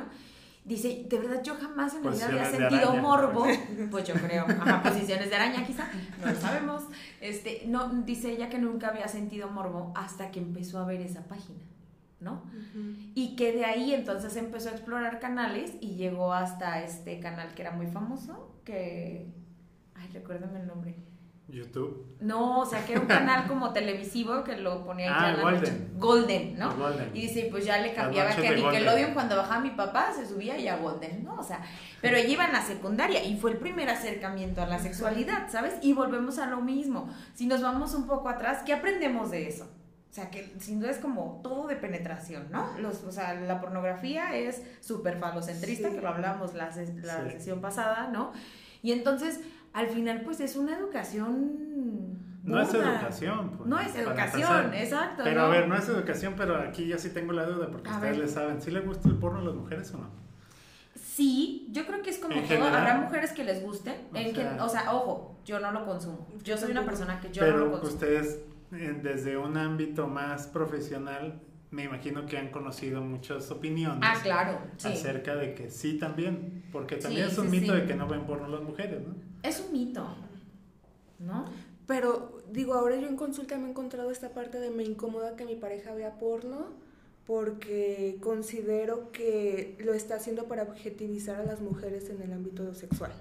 Dice, 0.65 1.07
de 1.09 1.19
verdad 1.19 1.43
yo 1.45 1.55
jamás 1.55 1.95
en 1.95 2.03
mi 2.03 2.09
vida 2.09 2.27
había 2.27 2.51
sentido 2.51 2.97
morbo, 2.97 3.47
pues 3.89 4.05
yo 4.05 4.15
creo, 4.15 4.47
ajá, 4.49 4.83
posiciones 4.83 5.31
de 5.31 5.37
araña 5.37 5.65
quizá, 5.65 5.89
no 6.21 6.33
lo 6.33 6.41
sabemos. 6.41 6.83
Este, 7.21 7.63
no, 7.67 7.89
dice 8.03 8.33
ella 8.33 8.49
que 8.49 8.59
nunca 8.59 8.89
había 8.89 9.07
sentido 9.07 9.49
morbo 9.49 9.93
hasta 9.95 10.33
que 10.33 10.41
empezó 10.41 10.81
a 10.81 10.85
ver 10.85 11.01
esa 11.03 11.23
página. 11.23 11.61
¿no? 12.19 12.43
Y 13.15 13.37
que 13.37 13.53
de 13.53 13.65
ahí 13.65 13.93
entonces 13.93 14.37
empezó 14.37 14.71
a 14.71 14.73
explorar 14.73 15.21
canales 15.21 15.75
y 15.81 15.97
llegó 15.97 16.33
hasta 16.33 16.83
este 16.83 17.21
canal 17.21 17.55
que 17.55 17.63
era 17.63 17.73
muy 17.73 17.87
famoso, 17.87 18.56
que... 18.67 19.33
Ay, 19.95 20.11
recuérdame 20.13 20.61
el 20.61 20.67
nombre. 20.67 20.95
YouTube. 21.49 22.17
No, 22.21 22.61
o 22.61 22.67
sea, 22.67 22.85
que 22.85 22.93
era 22.93 23.01
un 23.01 23.07
canal 23.07 23.47
como 23.49 23.73
televisivo 23.73 24.43
que 24.43 24.57
lo 24.57 24.85
ponía 24.85 25.15
ah, 25.15 25.37
Golden. 25.41 25.93
Golden, 25.97 26.59
¿no? 26.59 26.75
Y 27.15 27.23
dice, 27.23 27.49
pues 27.51 27.65
ya 27.65 27.79
le 27.79 27.95
cambiaba 27.95 28.35
que 28.35 28.49
a 28.49 28.53
Nickelodeon 28.53 29.15
cuando 29.15 29.37
bajaba 29.37 29.61
mi 29.61 29.71
papá 29.71 30.13
se 30.13 30.27
subía 30.27 30.59
y 30.59 30.67
a 30.67 30.77
Golden, 30.77 31.23
¿no? 31.23 31.37
O 31.37 31.45
sea, 31.45 31.63
pero 32.01 32.17
ella 32.17 32.29
iba 32.29 32.45
en 32.47 32.53
la 32.53 32.63
secundaria 32.63 33.23
y 33.25 33.37
fue 33.37 33.53
el 33.53 33.59
primer 33.59 33.89
acercamiento 33.89 34.61
a 34.61 34.67
la 34.67 34.81
sexualidad, 34.81 35.49
¿sabes? 35.49 35.75
Y 35.83 35.93
volvemos 35.93 36.39
a 36.39 36.47
lo 36.47 36.61
mismo. 36.61 37.09
Si 37.35 37.47
nos 37.47 37.63
vamos 37.63 37.95
un 37.95 38.09
poco 38.09 38.29
atrás, 38.29 38.63
¿qué 38.67 38.73
aprendemos 38.73 39.31
de 39.31 39.47
eso? 39.47 39.71
O 40.17 40.19
sea, 40.19 40.31
que 40.31 40.51
sin 40.61 40.81
duda 40.81 40.93
es 40.93 40.97
como 40.97 41.41
todo 41.43 41.67
de 41.67 41.77
penetración, 41.77 42.47
¿no? 42.51 42.71
Los, 42.79 43.05
o 43.05 43.13
sea, 43.13 43.35
la 43.35 43.61
pornografía 43.61 44.35
es 44.35 44.63
súper 44.81 45.19
falocentrista, 45.19 45.91
que 45.91 46.01
lo 46.01 46.09
hablamos 46.09 46.55
la, 46.55 46.71
la 47.03 47.31
sesión 47.31 47.61
pasada, 47.61 48.09
¿no? 48.11 48.33
Y 48.81 48.93
entonces, 48.93 49.41
al 49.75 49.89
final, 49.89 50.23
pues 50.23 50.41
es 50.41 50.57
una 50.57 50.79
educación... 50.79 52.17
No 52.45 52.63
es 52.63 52.73
educación. 52.73 53.51
Pues, 53.59 53.69
no 53.69 53.79
es 53.79 53.95
educación, 53.95 54.73
exacto. 54.73 55.23
Pero 55.23 55.43
a 55.43 55.49
ver, 55.49 55.69
no 55.69 55.77
es 55.77 55.87
educación, 55.87 56.33
pero 56.35 56.63
aquí 56.63 56.87
yo 56.87 56.97
sí 56.97 57.11
tengo 57.11 57.35
la 57.35 57.45
duda, 57.45 57.71
porque 57.71 57.91
ustedes 57.91 58.17
le 58.17 58.29
saben, 58.29 58.63
¿sí 58.63 58.71
le 58.71 58.81
gusta 58.81 59.11
el 59.11 59.17
porno 59.17 59.41
a 59.41 59.43
las 59.43 59.55
mujeres 59.55 59.93
o 59.93 59.99
no? 59.99 60.09
Sí, 60.95 61.69
yo 61.73 61.87
creo 61.87 62.01
que 62.01 62.09
es 62.09 62.19
como 62.19 62.41
todo. 62.41 62.65
Habrá 62.65 63.01
mujeres 63.03 63.33
que 63.33 63.45
les 63.45 63.63
guste. 63.63 63.91
O, 64.15 64.17
en 64.17 64.35
sea, 64.35 64.57
que, 64.57 64.63
o 64.63 64.69
sea, 64.71 64.95
ojo, 64.95 65.41
yo 65.45 65.61
no 65.61 65.73
lo 65.73 65.85
consumo. 65.85 66.27
Yo 66.43 66.57
soy 66.57 66.71
una 66.71 66.87
persona 66.87 67.21
que 67.21 67.31
yo 67.31 67.47
no 67.47 67.57
lo 67.59 67.71
consumo. 67.73 67.93
Ustedes 67.93 68.41
desde 69.03 69.37
un 69.37 69.57
ámbito 69.57 70.07
más 70.07 70.47
profesional, 70.47 71.41
me 71.71 71.85
imagino 71.85 72.27
que 72.27 72.39
han 72.39 72.51
conocido 72.51 73.03
muchas 73.03 73.51
opiniones. 73.51 74.01
Ah, 74.03 74.19
claro. 74.23 74.59
Acerca 74.85 75.35
de 75.35 75.55
que 75.55 75.71
sí 75.71 75.99
también, 75.99 76.65
porque 76.73 76.97
también 76.97 77.27
es 77.27 77.39
un 77.39 77.51
mito 77.51 77.75
de 77.75 77.87
que 77.87 77.95
no 77.95 78.07
ven 78.07 78.25
porno 78.25 78.49
las 78.49 78.63
mujeres, 78.63 79.07
¿no? 79.07 79.15
Es 79.43 79.61
un 79.61 79.73
mito, 79.73 80.07
¿no? 81.19 81.47
Pero 81.87 82.43
digo, 82.51 82.75
ahora 82.75 82.97
yo 82.97 83.09
en 83.09 83.17
consulta 83.17 83.59
me 83.59 83.67
he 83.67 83.71
encontrado 83.71 84.11
esta 84.11 84.31
parte 84.31 84.59
de 84.59 84.71
me 84.71 84.85
incomoda 84.85 85.37
que 85.37 85.45
mi 85.45 85.55
pareja 85.55 85.95
vea 85.95 86.19
porno 86.19 86.69
porque 87.27 88.19
considero 88.21 89.11
que 89.11 89.77
lo 89.81 89.95
está 89.95 90.17
haciendo 90.17 90.45
para 90.45 90.63
objetivizar 90.63 91.37
a 91.41 91.45
las 91.45 91.61
mujeres 91.61 92.09
en 92.11 92.23
el 92.23 92.33
ámbito 92.33 92.73
sexual. 92.75 93.13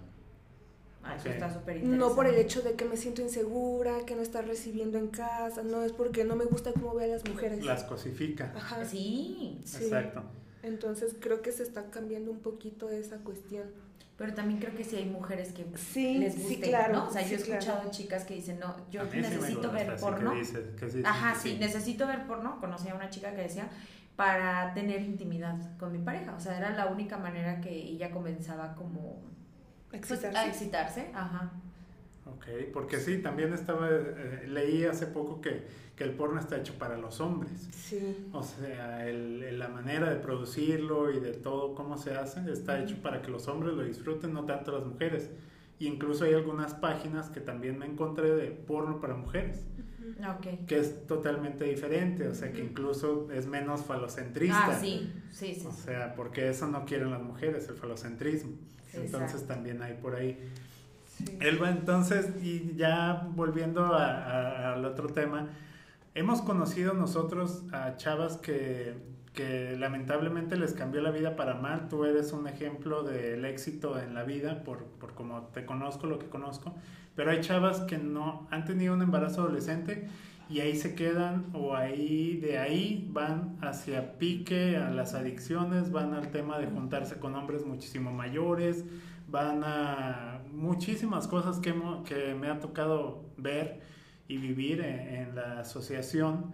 Ah, 1.06 1.16
eso 1.16 1.30
está 1.30 1.54
súper 1.54 1.78
interesante. 1.78 1.98
No 1.98 2.16
por 2.16 2.26
el 2.26 2.36
hecho 2.36 2.62
de 2.62 2.74
que 2.74 2.86
me 2.86 2.98
siento 2.98 3.22
insegura, 3.22 4.06
que 4.08 4.16
no 4.16 4.24
está 4.24 4.42
recibiendo 4.42 4.98
en 4.98 5.10
casa, 5.10 5.62
no, 5.62 5.84
es 5.84 5.92
porque 5.92 6.24
no 6.24 6.36
me 6.36 6.46
gusta 6.46 6.74
cómo 6.74 6.96
ve 6.96 7.04
a 7.04 7.08
las 7.08 7.26
mujeres. 7.30 7.64
Las 7.64 7.84
cosifica. 7.84 8.52
Ajá. 8.56 8.84
Sí. 8.86 9.60
Exacto. 9.62 10.24
Entonces 10.64 11.16
creo 11.20 11.44
que 11.44 11.52
se 11.52 11.62
está 11.62 11.92
cambiando 11.92 12.32
un 12.32 12.40
poquito 12.40 12.90
esa 12.90 13.18
cuestión. 13.20 13.66
Pero 14.18 14.34
también 14.34 14.60
creo 14.60 14.74
que 14.74 14.84
sí 14.84 14.96
hay 14.96 15.06
mujeres 15.06 15.52
que 15.52 15.66
les 15.66 16.42
guste, 16.42 16.62
claro, 16.62 16.94
¿no? 16.94 17.08
O 17.08 17.12
sea, 17.12 17.22
yo 17.22 17.36
he 17.36 17.40
escuchado 17.40 17.92
chicas 17.92 18.24
que 18.24 18.34
dicen, 18.34 18.60
no, 18.60 18.76
yo 18.90 19.04
necesito 19.04 19.72
ver 19.72 19.96
porno. 19.98 20.34
Ajá, 21.04 21.36
sí, 21.36 21.58
necesito 21.60 22.08
ver 22.08 22.26
porno. 22.26 22.60
Conocí 22.60 22.88
a 22.88 22.96
una 22.96 23.10
chica 23.10 23.36
que 23.36 23.42
decía, 23.42 23.70
para 24.16 24.74
tener 24.74 25.02
intimidad 25.02 25.78
con 25.78 25.92
mi 25.92 26.00
pareja. 26.00 26.34
O 26.34 26.40
sea, 26.40 26.58
era 26.58 26.72
la 26.72 26.88
única 26.88 27.18
manera 27.18 27.60
que 27.60 27.70
ella 27.70 28.10
comenzaba 28.12 28.74
como 28.76 29.22
Excitarse. 29.96 30.38
a 30.38 30.48
excitarse, 30.48 31.12
ajá. 31.14 31.52
Ok, 32.26 32.46
porque 32.74 33.00
sí, 33.00 33.20
también 33.20 33.54
estaba, 33.54 33.88
eh, 33.92 34.46
leí 34.48 34.84
hace 34.84 35.06
poco 35.06 35.42
que, 35.42 35.64
que, 35.96 36.04
el 36.04 36.12
porno 36.12 36.40
está 36.40 36.58
hecho 36.58 36.74
para 36.80 36.98
los 36.98 37.22
hombres. 37.22 37.68
Sí. 37.72 38.28
O 38.34 38.42
sea, 38.42 39.08
el, 39.08 39.60
la 39.60 39.68
manera 39.68 40.10
de 40.10 40.16
producirlo 40.16 41.12
y 41.12 41.20
de 41.20 41.34
todo 41.34 41.76
cómo 41.76 41.98
se 41.98 42.16
hace 42.16 42.52
está 42.52 42.82
hecho 42.82 42.98
para 43.04 43.22
que 43.22 43.30
los 43.30 43.48
hombres 43.48 43.76
lo 43.76 43.84
disfruten, 43.84 44.34
no 44.34 44.46
tanto 44.46 44.72
las 44.72 44.86
mujeres. 44.86 45.30
incluso 45.80 46.26
hay 46.26 46.34
algunas 46.34 46.74
páginas 46.74 47.30
que 47.30 47.42
también 47.42 47.78
me 47.78 47.86
encontré 47.86 48.34
de 48.34 48.50
porno 48.50 49.00
para 49.00 49.16
mujeres. 49.16 49.64
Okay. 50.38 50.66
Que 50.68 50.80
es 50.80 51.06
totalmente 51.08 51.66
diferente, 51.66 52.28
o 52.28 52.36
sea, 52.36 52.52
que 52.52 52.62
incluso 52.62 53.30
es 53.32 53.48
menos 53.48 53.84
falocentrista. 53.84 54.68
Ah, 54.68 54.80
sí, 54.80 55.12
sí, 55.32 55.56
sí. 55.56 55.68
O 55.68 55.72
sea, 55.72 56.16
porque 56.16 56.50
eso 56.50 56.68
no 56.68 56.86
quieren 56.86 57.12
las 57.12 57.22
mujeres, 57.22 57.68
el 57.70 57.76
falocentrismo. 57.76 58.54
Entonces 58.96 59.46
también 59.48 59.82
hay 59.82 59.94
por 59.94 60.16
ahí. 60.16 60.38
Elba, 61.40 61.70
entonces, 61.70 62.30
y 62.42 62.76
ya 62.76 63.28
volviendo 63.36 63.96
al 63.96 64.84
otro 64.84 65.08
tema, 65.08 65.48
hemos 66.14 66.42
conocido 66.42 66.94
nosotros 66.94 67.64
a 67.72 67.96
chavas 67.96 68.38
que, 68.38 68.96
que, 69.34 69.76
lamentablemente 69.78 70.58
les 70.58 70.74
cambió 70.74 71.02
la 71.02 71.12
vida 71.12 71.36
para 71.36 71.56
mal. 71.56 71.88
Tú 71.90 72.06
eres 72.06 72.34
un 72.34 72.48
ejemplo 72.48 73.04
del 73.04 73.46
éxito 73.46 74.00
en 74.00 74.14
la 74.14 74.24
vida, 74.24 74.64
por, 74.64 74.84
por 74.84 75.14
como 75.14 75.44
te 75.54 75.66
conozco, 75.66 76.08
lo 76.08 76.20
que 76.20 76.28
conozco. 76.28 76.76
Pero 77.16 77.32
hay 77.32 77.40
chavas 77.40 77.82
que 77.82 77.98
no 77.98 78.48
han 78.52 78.66
tenido 78.66 78.94
un 78.94 79.02
embarazo 79.02 79.42
adolescente 79.42 80.10
y 80.50 80.60
ahí 80.60 80.76
se 80.76 80.96
quedan 80.96 81.48
o 81.54 81.76
ahí 81.76 82.38
de 82.38 82.58
ahí 82.58 83.10
van 83.12 83.58
hacia 83.62 84.18
pique 84.18 84.78
a 84.78 84.92
las 84.92 85.14
adicciones, 85.14 85.92
van 85.92 86.14
al 86.14 86.30
tema 86.32 86.60
de 86.60 86.68
juntarse 86.68 87.20
con 87.20 87.36
hombres 87.36 87.66
muchísimo 87.66 88.12
mayores, 88.12 88.86
van 89.28 89.64
a 89.64 90.42
muchísimas 90.52 91.28
cosas 91.28 91.60
que, 91.60 91.74
que 92.06 92.36
me 92.36 92.50
ha 92.50 92.60
tocado 92.60 93.26
ver 93.38 93.82
y 94.28 94.38
vivir 94.38 94.82
en, 94.82 95.36
la 95.36 95.62
asociación. 95.62 96.54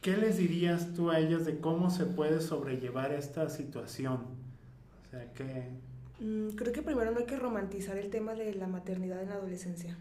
¿Qué 0.00 0.16
les 0.16 0.36
dirías 0.36 0.94
tú 0.94 1.10
a 1.10 1.18
ellas 1.18 1.44
de 1.44 1.58
cómo 1.58 1.90
se 1.90 2.06
puede 2.06 2.40
sobrellevar 2.40 3.12
esta 3.12 3.48
situación? 3.48 4.20
O 5.06 5.10
sea, 5.10 5.32
que... 5.32 5.68
Mm, 6.20 6.56
creo 6.56 6.72
que 6.72 6.82
primero 6.82 7.10
no 7.10 7.18
hay 7.18 7.26
que 7.26 7.36
romantizar 7.36 7.96
el 7.98 8.10
tema 8.10 8.34
de 8.34 8.54
la 8.54 8.66
maternidad 8.66 9.22
en 9.22 9.28
la 9.28 9.36
adolescencia. 9.36 9.96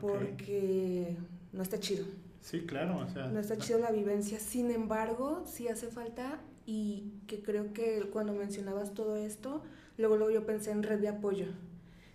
Porque 0.00 1.16
no 1.52 1.62
está 1.62 1.78
chido. 1.78 2.06
Sí, 2.40 2.60
claro. 2.60 2.98
O 2.98 3.08
sea, 3.08 3.26
no 3.26 3.40
está 3.40 3.58
chido 3.58 3.78
la 3.78 3.90
vivencia. 3.90 4.38
Sin 4.38 4.70
embargo, 4.70 5.44
sí 5.46 5.68
hace 5.68 5.88
falta 5.88 6.40
y 6.66 7.12
que 7.26 7.42
creo 7.42 7.72
que 7.72 8.08
cuando 8.12 8.32
mencionabas 8.32 8.94
todo 8.94 9.16
esto, 9.16 9.62
Luego, 10.00 10.16
luego 10.16 10.32
yo 10.32 10.46
pensé 10.46 10.70
en 10.70 10.82
red 10.82 10.98
de 10.98 11.08
apoyo, 11.08 11.44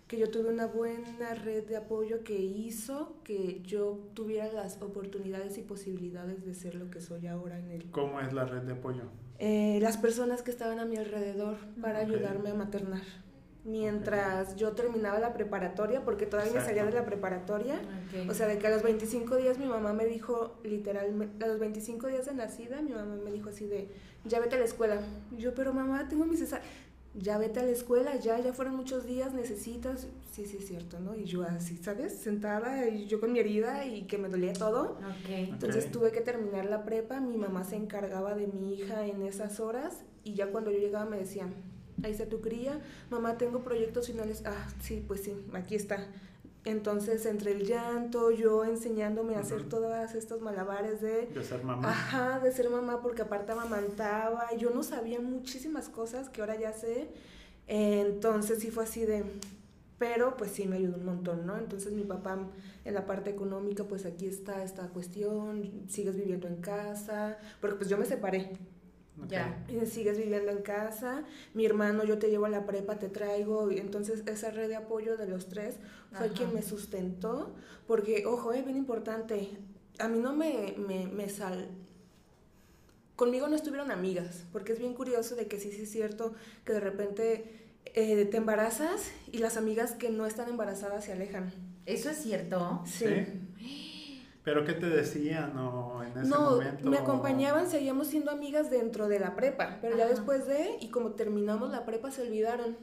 que 0.08 0.18
yo 0.18 0.28
tuve 0.28 0.48
una 0.48 0.66
buena 0.66 1.34
red 1.34 1.64
de 1.68 1.76
apoyo 1.76 2.24
que 2.24 2.36
hizo 2.36 3.20
que 3.22 3.62
yo 3.62 4.00
tuviera 4.12 4.52
las 4.52 4.82
oportunidades 4.82 5.56
y 5.56 5.62
posibilidades 5.62 6.44
de 6.44 6.52
ser 6.54 6.74
lo 6.74 6.90
que 6.90 7.00
soy 7.00 7.28
ahora 7.28 7.60
en 7.60 7.70
el... 7.70 7.90
¿Cómo 7.92 8.20
es 8.20 8.32
la 8.32 8.44
red 8.44 8.62
de 8.62 8.72
apoyo? 8.72 9.02
Eh, 9.38 9.78
las 9.80 9.98
personas 9.98 10.42
que 10.42 10.50
estaban 10.50 10.80
a 10.80 10.84
mi 10.84 10.96
alrededor 10.96 11.58
para 11.80 12.00
ayudarme 12.00 12.50
a 12.50 12.54
maternar. 12.54 13.02
Mientras 13.66 14.54
yo 14.54 14.72
terminaba 14.72 15.18
la 15.18 15.32
preparatoria, 15.32 16.04
porque 16.04 16.24
todavía 16.24 16.60
salía 16.60 16.84
de 16.84 16.92
la 16.92 17.04
preparatoria, 17.04 17.80
o 18.28 18.34
sea, 18.34 18.46
de 18.46 18.58
que 18.58 18.66
a 18.68 18.70
los 18.70 18.82
25 18.82 19.36
días 19.36 19.58
mi 19.58 19.66
mamá 19.66 19.92
me 19.92 20.06
dijo, 20.06 20.54
literalmente, 20.62 21.44
a 21.44 21.48
los 21.48 21.58
25 21.58 22.06
días 22.06 22.26
de 22.26 22.34
nacida, 22.34 22.80
mi 22.80 22.92
mamá 22.92 23.16
me 23.16 23.32
dijo 23.32 23.48
así 23.48 23.66
de, 23.66 23.88
ya 24.24 24.38
vete 24.38 24.54
a 24.54 24.58
la 24.60 24.64
escuela. 24.64 25.00
Y 25.36 25.40
yo, 25.40 25.54
pero 25.54 25.74
mamá, 25.74 26.08
tengo 26.08 26.26
mi 26.26 26.36
cesárea 26.36 26.64
ya 27.18 27.38
vete 27.38 27.60
a 27.60 27.62
la 27.62 27.70
escuela, 27.70 28.16
ya, 28.16 28.38
ya 28.40 28.52
fueron 28.52 28.76
muchos 28.76 29.06
días, 29.06 29.32
necesitas, 29.32 30.06
sí, 30.32 30.46
sí 30.46 30.58
es 30.58 30.66
cierto, 30.66 31.00
¿no? 31.00 31.14
Y 31.16 31.24
yo 31.24 31.42
así, 31.42 31.76
¿sabes? 31.78 32.14
Sentada 32.14 32.88
y 32.88 33.06
yo 33.06 33.20
con 33.20 33.32
mi 33.32 33.38
herida 33.38 33.86
y 33.86 34.02
que 34.02 34.18
me 34.18 34.28
dolía 34.28 34.52
todo. 34.52 34.98
Entonces 35.28 35.90
tuve 35.90 36.12
que 36.12 36.20
terminar 36.20 36.66
la 36.66 36.84
prepa, 36.84 37.20
mi 37.20 37.38
mamá 37.38 37.64
se 37.64 37.76
encargaba 37.76 38.34
de 38.34 38.46
mi 38.46 38.74
hija 38.74 39.06
en 39.06 39.22
esas 39.22 39.60
horas 39.60 40.04
y 40.24 40.34
ya 40.34 40.48
cuando 40.48 40.70
yo 40.70 40.78
llegaba 40.78 41.06
me 41.06 41.16
decían, 41.16 41.54
ahí 42.02 42.12
está 42.12 42.26
tu 42.26 42.40
cría, 42.40 42.80
mamá 43.10 43.38
tengo 43.38 43.60
proyectos 43.60 44.06
finales, 44.06 44.42
ah, 44.44 44.68
sí, 44.80 45.04
pues 45.06 45.22
sí, 45.22 45.34
aquí 45.52 45.74
está. 45.74 46.06
Entonces, 46.66 47.24
entre 47.26 47.52
el 47.52 47.64
llanto, 47.64 48.32
yo 48.32 48.64
enseñándome 48.64 49.36
a 49.36 49.38
hacer 49.38 49.68
todas 49.68 50.16
estas 50.16 50.40
malabares 50.40 51.00
de... 51.00 51.26
De 51.26 51.44
ser 51.44 51.62
mamá. 51.62 51.88
Ajá, 51.88 52.40
de 52.40 52.50
ser 52.50 52.68
mamá, 52.70 53.00
porque 53.02 53.22
aparte 53.22 53.52
amamantaba. 53.52 54.48
Yo 54.58 54.70
no 54.70 54.82
sabía 54.82 55.20
muchísimas 55.20 55.88
cosas 55.88 56.28
que 56.28 56.40
ahora 56.40 56.58
ya 56.58 56.72
sé. 56.72 57.06
Entonces, 57.68 58.58
sí 58.58 58.72
fue 58.72 58.82
así 58.82 59.04
de... 59.04 59.22
Pero, 59.98 60.36
pues 60.36 60.50
sí, 60.50 60.66
me 60.66 60.74
ayudó 60.76 60.96
un 60.96 61.04
montón, 61.04 61.46
¿no? 61.46 61.56
Entonces, 61.56 61.92
mi 61.92 62.02
papá, 62.02 62.36
en 62.84 62.94
la 62.94 63.06
parte 63.06 63.30
económica, 63.30 63.84
pues 63.84 64.04
aquí 64.04 64.26
está 64.26 64.64
esta 64.64 64.88
cuestión, 64.88 65.70
sigues 65.88 66.16
viviendo 66.16 66.48
en 66.48 66.56
casa, 66.56 67.38
porque 67.60 67.76
pues 67.76 67.88
yo 67.88 67.96
me 67.96 68.06
separé. 68.06 68.58
Ya. 69.28 69.64
Y 69.68 69.84
sigues 69.86 70.18
viviendo 70.18 70.52
en 70.52 70.62
casa, 70.62 71.24
mi 71.54 71.64
hermano, 71.64 72.04
yo 72.04 72.18
te 72.18 72.28
llevo 72.28 72.44
a 72.46 72.50
la 72.50 72.66
prepa, 72.66 72.98
te 72.98 73.08
traigo. 73.08 73.70
Y 73.72 73.78
entonces 73.78 74.22
esa 74.26 74.50
red 74.50 74.68
de 74.68 74.76
apoyo 74.76 75.16
de 75.16 75.26
los 75.26 75.48
tres 75.48 75.76
fue 76.12 76.30
quien 76.30 76.52
me 76.54 76.62
sustentó, 76.62 77.54
porque, 77.86 78.24
ojo, 78.26 78.52
es 78.52 78.64
bien 78.64 78.76
importante, 78.76 79.50
a 79.98 80.08
mí 80.08 80.18
no 80.18 80.34
me, 80.34 80.74
me, 80.78 81.06
me 81.06 81.28
sal... 81.28 81.68
Conmigo 83.16 83.48
no 83.48 83.56
estuvieron 83.56 83.90
amigas, 83.90 84.44
porque 84.52 84.74
es 84.74 84.78
bien 84.78 84.92
curioso 84.92 85.36
de 85.36 85.46
que 85.46 85.58
sí, 85.58 85.72
sí 85.72 85.82
es 85.82 85.90
cierto 85.90 86.34
que 86.66 86.74
de 86.74 86.80
repente 86.80 87.66
eh, 87.94 88.26
te 88.26 88.36
embarazas 88.36 89.10
y 89.32 89.38
las 89.38 89.56
amigas 89.56 89.92
que 89.92 90.10
no 90.10 90.26
están 90.26 90.50
embarazadas 90.50 91.06
se 91.06 91.12
alejan. 91.12 91.50
¿Eso 91.86 92.10
es 92.10 92.18
cierto? 92.18 92.82
Sí. 92.84 93.06
¿Pero 94.46 94.64
qué 94.64 94.74
te 94.74 94.88
decían 94.88 95.58
o 95.58 96.04
en 96.04 96.16
ese 96.16 96.28
no, 96.28 96.52
momento? 96.52 96.88
me 96.88 96.98
acompañaban, 96.98 97.68
seguíamos 97.68 98.06
siendo 98.06 98.30
amigas 98.30 98.70
dentro 98.70 99.08
de 99.08 99.18
la 99.18 99.34
prepa, 99.34 99.78
pero 99.82 99.98
ya 99.98 100.06
después 100.06 100.46
de, 100.46 100.76
y 100.80 100.90
como 100.90 101.14
terminamos 101.14 101.72
la 101.72 101.84
prepa, 101.84 102.12
se 102.12 102.22
olvidaron. 102.22 102.76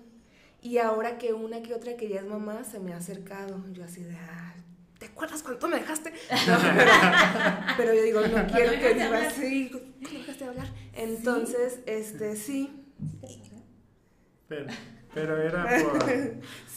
Y 0.61 0.79
ahora 0.79 1.17
que 1.17 1.31
una 1.31 1.63
que 1.63 1.73
otra 1.73 1.95
que 1.95 2.09
ya 2.09 2.19
es 2.19 2.25
mamá 2.25 2.65
se 2.65 2.81
me 2.81 2.91
ha 2.91 2.97
acercado, 2.97 3.63
yo 3.71 3.85
así 3.85 4.03
de, 4.03 4.13
ah, 4.13 4.55
¿te 4.99 5.05
acuerdas 5.05 5.41
cuánto 5.41 5.69
me 5.69 5.77
dejaste? 5.77 6.11
pero, 7.77 7.93
yo 7.93 8.01
digo, 8.01 8.19
no 8.27 8.45
quiero 8.47 8.73
que 8.73 8.95
digas 8.95 9.27
así, 9.27 9.69
¿cómo 9.71 10.19
dejaste 10.19 10.43
de 10.43 10.49
hablar? 10.49 10.67
Entonces, 10.91 11.79
este, 11.85 12.35
sí. 12.35 12.91
Pero, 14.49 14.65
pero 15.13 15.41
era 15.41 15.65
por... 15.83 16.03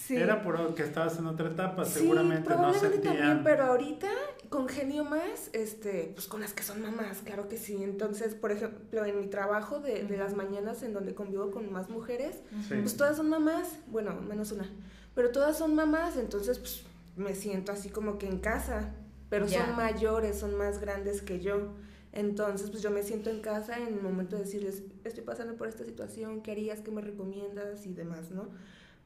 Era 0.09 0.43
por 0.43 0.75
que 0.75 0.83
estabas 0.83 1.19
en 1.19 1.27
otra 1.27 1.49
etapa, 1.49 1.85
seguramente 1.85 2.51
no 2.51 2.73
sentían... 2.73 3.03
también, 3.03 3.41
pero 3.43 3.65
ahorita 3.65 4.09
congenio 4.49 5.05
más, 5.05 5.51
este, 5.53 6.13
pues 6.15 6.29
con 6.29 6.41
las 6.41 6.53
que 6.53 6.63
son 6.63 6.81
mamás, 6.81 7.23
claro 7.25 7.49
que 7.49 7.57
sí. 7.57 7.83
Entonces, 7.83 8.35
por 8.35 8.53
ejemplo, 8.53 9.05
en 9.05 9.19
mi 9.19 9.27
trabajo 9.27 9.81
de, 9.81 10.05
de 10.05 10.17
las 10.17 10.37
mañanas 10.37 10.83
en 10.83 10.93
donde 10.93 11.15
convivo 11.15 11.51
con 11.51 11.73
más 11.73 11.89
mujeres, 11.91 12.37
pues 12.69 12.97
todas 12.97 13.17
son 13.17 13.29
mamás, 13.29 13.79
bueno, 13.89 14.15
menos 14.15 14.53
una, 14.53 14.71
pero 15.15 15.31
todas 15.31 15.59
son 15.59 15.75
mamás, 15.75 16.17
entonces 16.17 16.59
pues 16.59 16.85
me 17.17 17.35
siento 17.35 17.73
así 17.73 17.89
como 17.89 18.19
que 18.19 18.29
en 18.29 18.39
casa, 18.39 18.95
pero 19.29 19.49
son 19.49 19.75
mayores, 19.75 20.39
son 20.39 20.57
más 20.57 20.79
grandes 20.79 21.23
que 21.23 21.41
yo. 21.41 21.75
Entonces, 22.17 22.71
pues 22.71 22.83
yo 22.83 22.91
me 22.91 23.03
siento 23.03 23.29
en 23.29 23.41
casa 23.41 23.77
en 23.77 23.89
el 23.89 24.01
momento 24.01 24.37
de 24.37 24.45
decirles, 24.45 24.83
estoy 25.05 25.23
pasando 25.23 25.55
por 25.57 25.69
esta 25.69 25.85
situación, 25.85 26.41
¿qué 26.41 26.53
harías? 26.53 26.81
¿Qué 26.81 26.91
me 26.91 27.03
recomiendas? 27.03 27.85
Y 27.85 27.93
demás, 27.93 28.31
¿no? 28.31 28.49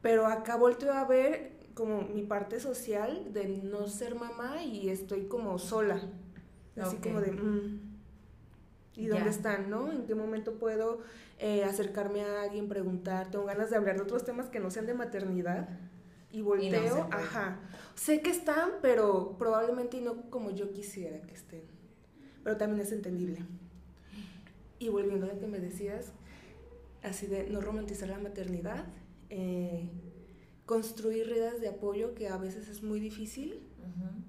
Pero 0.00 0.26
acá 0.26 0.54
volteo 0.54 0.92
a 0.92 1.04
ver 1.06 1.58
como 1.74 2.02
mi 2.02 2.22
parte 2.22 2.60
social 2.60 3.32
de 3.32 3.48
no 3.48 3.88
ser 3.88 4.14
mamá 4.14 4.62
y 4.62 4.90
estoy 4.90 5.24
como 5.24 5.58
sola. 5.58 6.00
Así 6.80 6.98
como 6.98 7.20
de, 7.20 7.32
mm, 7.32 7.80
¿y 8.94 9.06
dónde 9.08 9.30
están, 9.30 9.68
no? 9.68 9.90
¿En 9.90 10.06
qué 10.06 10.14
momento 10.14 10.54
puedo 10.54 11.00
eh, 11.40 11.64
acercarme 11.64 12.22
a 12.22 12.42
alguien, 12.42 12.68
preguntar? 12.68 13.32
Tengo 13.32 13.44
ganas 13.44 13.70
de 13.70 13.76
hablar 13.76 13.96
de 13.96 14.02
otros 14.02 14.24
temas 14.24 14.46
que 14.46 14.60
no 14.60 14.70
sean 14.70 14.86
de 14.86 14.94
maternidad. 14.94 15.68
Y 16.30 16.42
volteo, 16.42 17.08
ajá. 17.10 17.58
Sé 17.96 18.22
que 18.22 18.30
están, 18.30 18.70
pero 18.80 19.34
probablemente 19.36 20.00
no 20.00 20.30
como 20.30 20.52
yo 20.52 20.72
quisiera 20.72 21.20
que 21.22 21.34
estén. 21.34 21.79
Pero 22.42 22.56
también 22.56 22.80
es 22.80 22.92
entendible. 22.92 23.38
Y 24.78 24.88
volviendo 24.88 25.26
a 25.26 25.34
lo 25.34 25.38
que 25.38 25.46
me 25.46 25.58
decías, 25.58 26.12
así 27.02 27.26
de 27.26 27.48
no 27.50 27.60
romantizar 27.60 28.08
la 28.08 28.18
maternidad, 28.18 28.86
eh, 29.28 29.88
construir 30.66 31.28
redes 31.28 31.60
de 31.60 31.68
apoyo 31.68 32.14
que 32.14 32.28
a 32.28 32.36
veces 32.36 32.68
es 32.68 32.82
muy 32.82 33.00
difícil, 33.00 33.66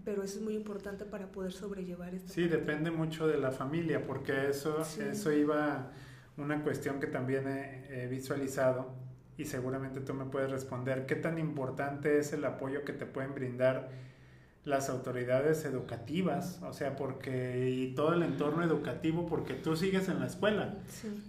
pero 0.04 0.24
eso 0.24 0.40
es 0.40 0.44
muy 0.44 0.56
importante 0.56 1.06
para 1.06 1.32
poder 1.32 1.52
sobrellevar 1.52 2.16
esto. 2.16 2.34
Sí, 2.34 2.48
depende 2.48 2.90
mucho 2.90 3.28
de 3.28 3.38
la 3.38 3.52
familia, 3.52 4.06
porque 4.06 4.50
eso, 4.50 4.82
eso 4.82 5.32
iba 5.32 5.92
una 6.38 6.64
cuestión 6.64 7.00
que 7.00 7.08
también 7.08 7.48
he, 7.48 8.08
visualizado 8.08 8.94
y 9.38 9.46
seguramente 9.46 10.02
tú 10.02 10.14
me 10.14 10.26
puedes 10.26 10.50
responder. 10.50 11.06
¿Qué 11.06 11.16
tan 11.16 11.38
importante 11.38 12.18
es 12.18 12.34
el 12.34 12.44
apoyo 12.46 12.84
que 12.84 12.94
te 12.94 13.06
pueden 13.06 13.34
brindar 13.34 13.90
las 14.66 14.90
autoridades 14.90 15.66
educativas? 15.66 16.60
O 16.64 16.74
sea, 16.74 16.96
porque 16.96 17.70
y 17.70 17.96
todo 17.96 18.14
el 18.14 18.24
entorno 18.24 18.64
educativo, 18.64 19.26
porque 19.28 19.54
tú 19.54 19.76
sigues 19.76 20.10
en 20.10 20.20
la 20.20 20.28
escuela 20.28 20.76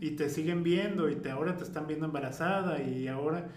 y 0.00 0.12
te 0.12 0.28
siguen 0.28 0.62
viendo 0.62 1.08
y 1.08 1.16
te 1.16 1.30
ahora 1.30 1.56
te 1.56 1.64
están 1.64 1.86
viendo 1.86 2.06
embarazada 2.06 2.82
y 2.82 3.08
ahora 3.08 3.48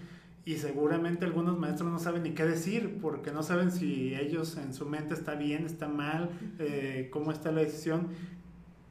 y 0.45 0.57
seguramente 0.57 1.25
algunos 1.25 1.57
maestros 1.57 1.91
no 1.91 1.97
saben 1.97 2.21
ni 2.21 2.31
qué 2.31 2.45
decir 2.45 2.99
porque 3.01 3.31
no 3.31 3.41
saben 3.41 3.71
si 3.71 4.13
ellos 4.13 4.57
en 4.57 4.75
su 4.75 4.85
mente 4.85 5.15
está 5.15 5.33
bien, 5.33 5.65
está 5.65 5.87
mal, 5.87 6.29
eh, 6.59 7.09
cómo 7.11 7.31
está 7.31 7.51
la 7.51 7.61
decisión. 7.61 8.09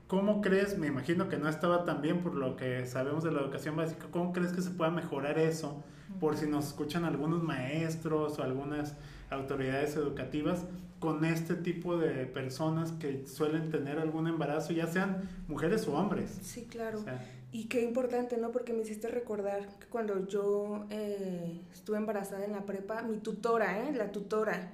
¿Cómo 0.08 0.42
crees, 0.42 0.76
me 0.78 0.88
imagino 0.88 1.28
que 1.28 1.38
no 1.38 1.48
estaba 1.48 1.84
tan 1.84 2.02
bien 2.02 2.20
por 2.20 2.34
lo 2.34 2.56
que 2.56 2.84
sabemos 2.86 3.24
de 3.24 3.32
la 3.32 3.40
educación 3.40 3.74
básica, 3.74 4.06
cómo 4.10 4.32
crees 4.32 4.52
que 4.52 4.60
se 4.60 4.70
pueda 4.70 4.90
mejorar 4.90 5.38
eso 5.38 5.82
por 6.20 6.36
si 6.36 6.46
nos 6.46 6.66
escuchan 6.66 7.04
algunos 7.04 7.42
maestros 7.42 8.38
o 8.38 8.42
algunas 8.42 8.96
autoridades 9.30 9.96
educativas 9.96 10.64
con 10.98 11.24
este 11.24 11.54
tipo 11.54 11.98
de 11.98 12.26
personas 12.26 12.92
que 12.92 13.26
suelen 13.26 13.70
tener 13.70 13.98
algún 13.98 14.26
embarazo, 14.26 14.72
ya 14.72 14.86
sean 14.86 15.28
mujeres 15.48 15.86
o 15.86 15.94
hombres? 15.94 16.38
Sí, 16.42 16.64
claro. 16.64 17.04
Y 17.52 17.66
qué 17.66 17.82
importante, 17.82 18.36
¿no? 18.36 18.50
Porque 18.50 18.72
me 18.72 18.82
hiciste 18.82 19.08
recordar 19.08 19.68
que 19.78 19.86
cuando 19.86 20.26
yo 20.26 20.86
eh, 20.90 21.60
estuve 21.72 21.98
embarazada 21.98 22.44
en 22.44 22.52
la 22.52 22.66
prepa, 22.66 23.02
mi 23.02 23.18
tutora, 23.18 23.86
¿eh? 23.86 23.92
La 23.94 24.12
tutora, 24.12 24.72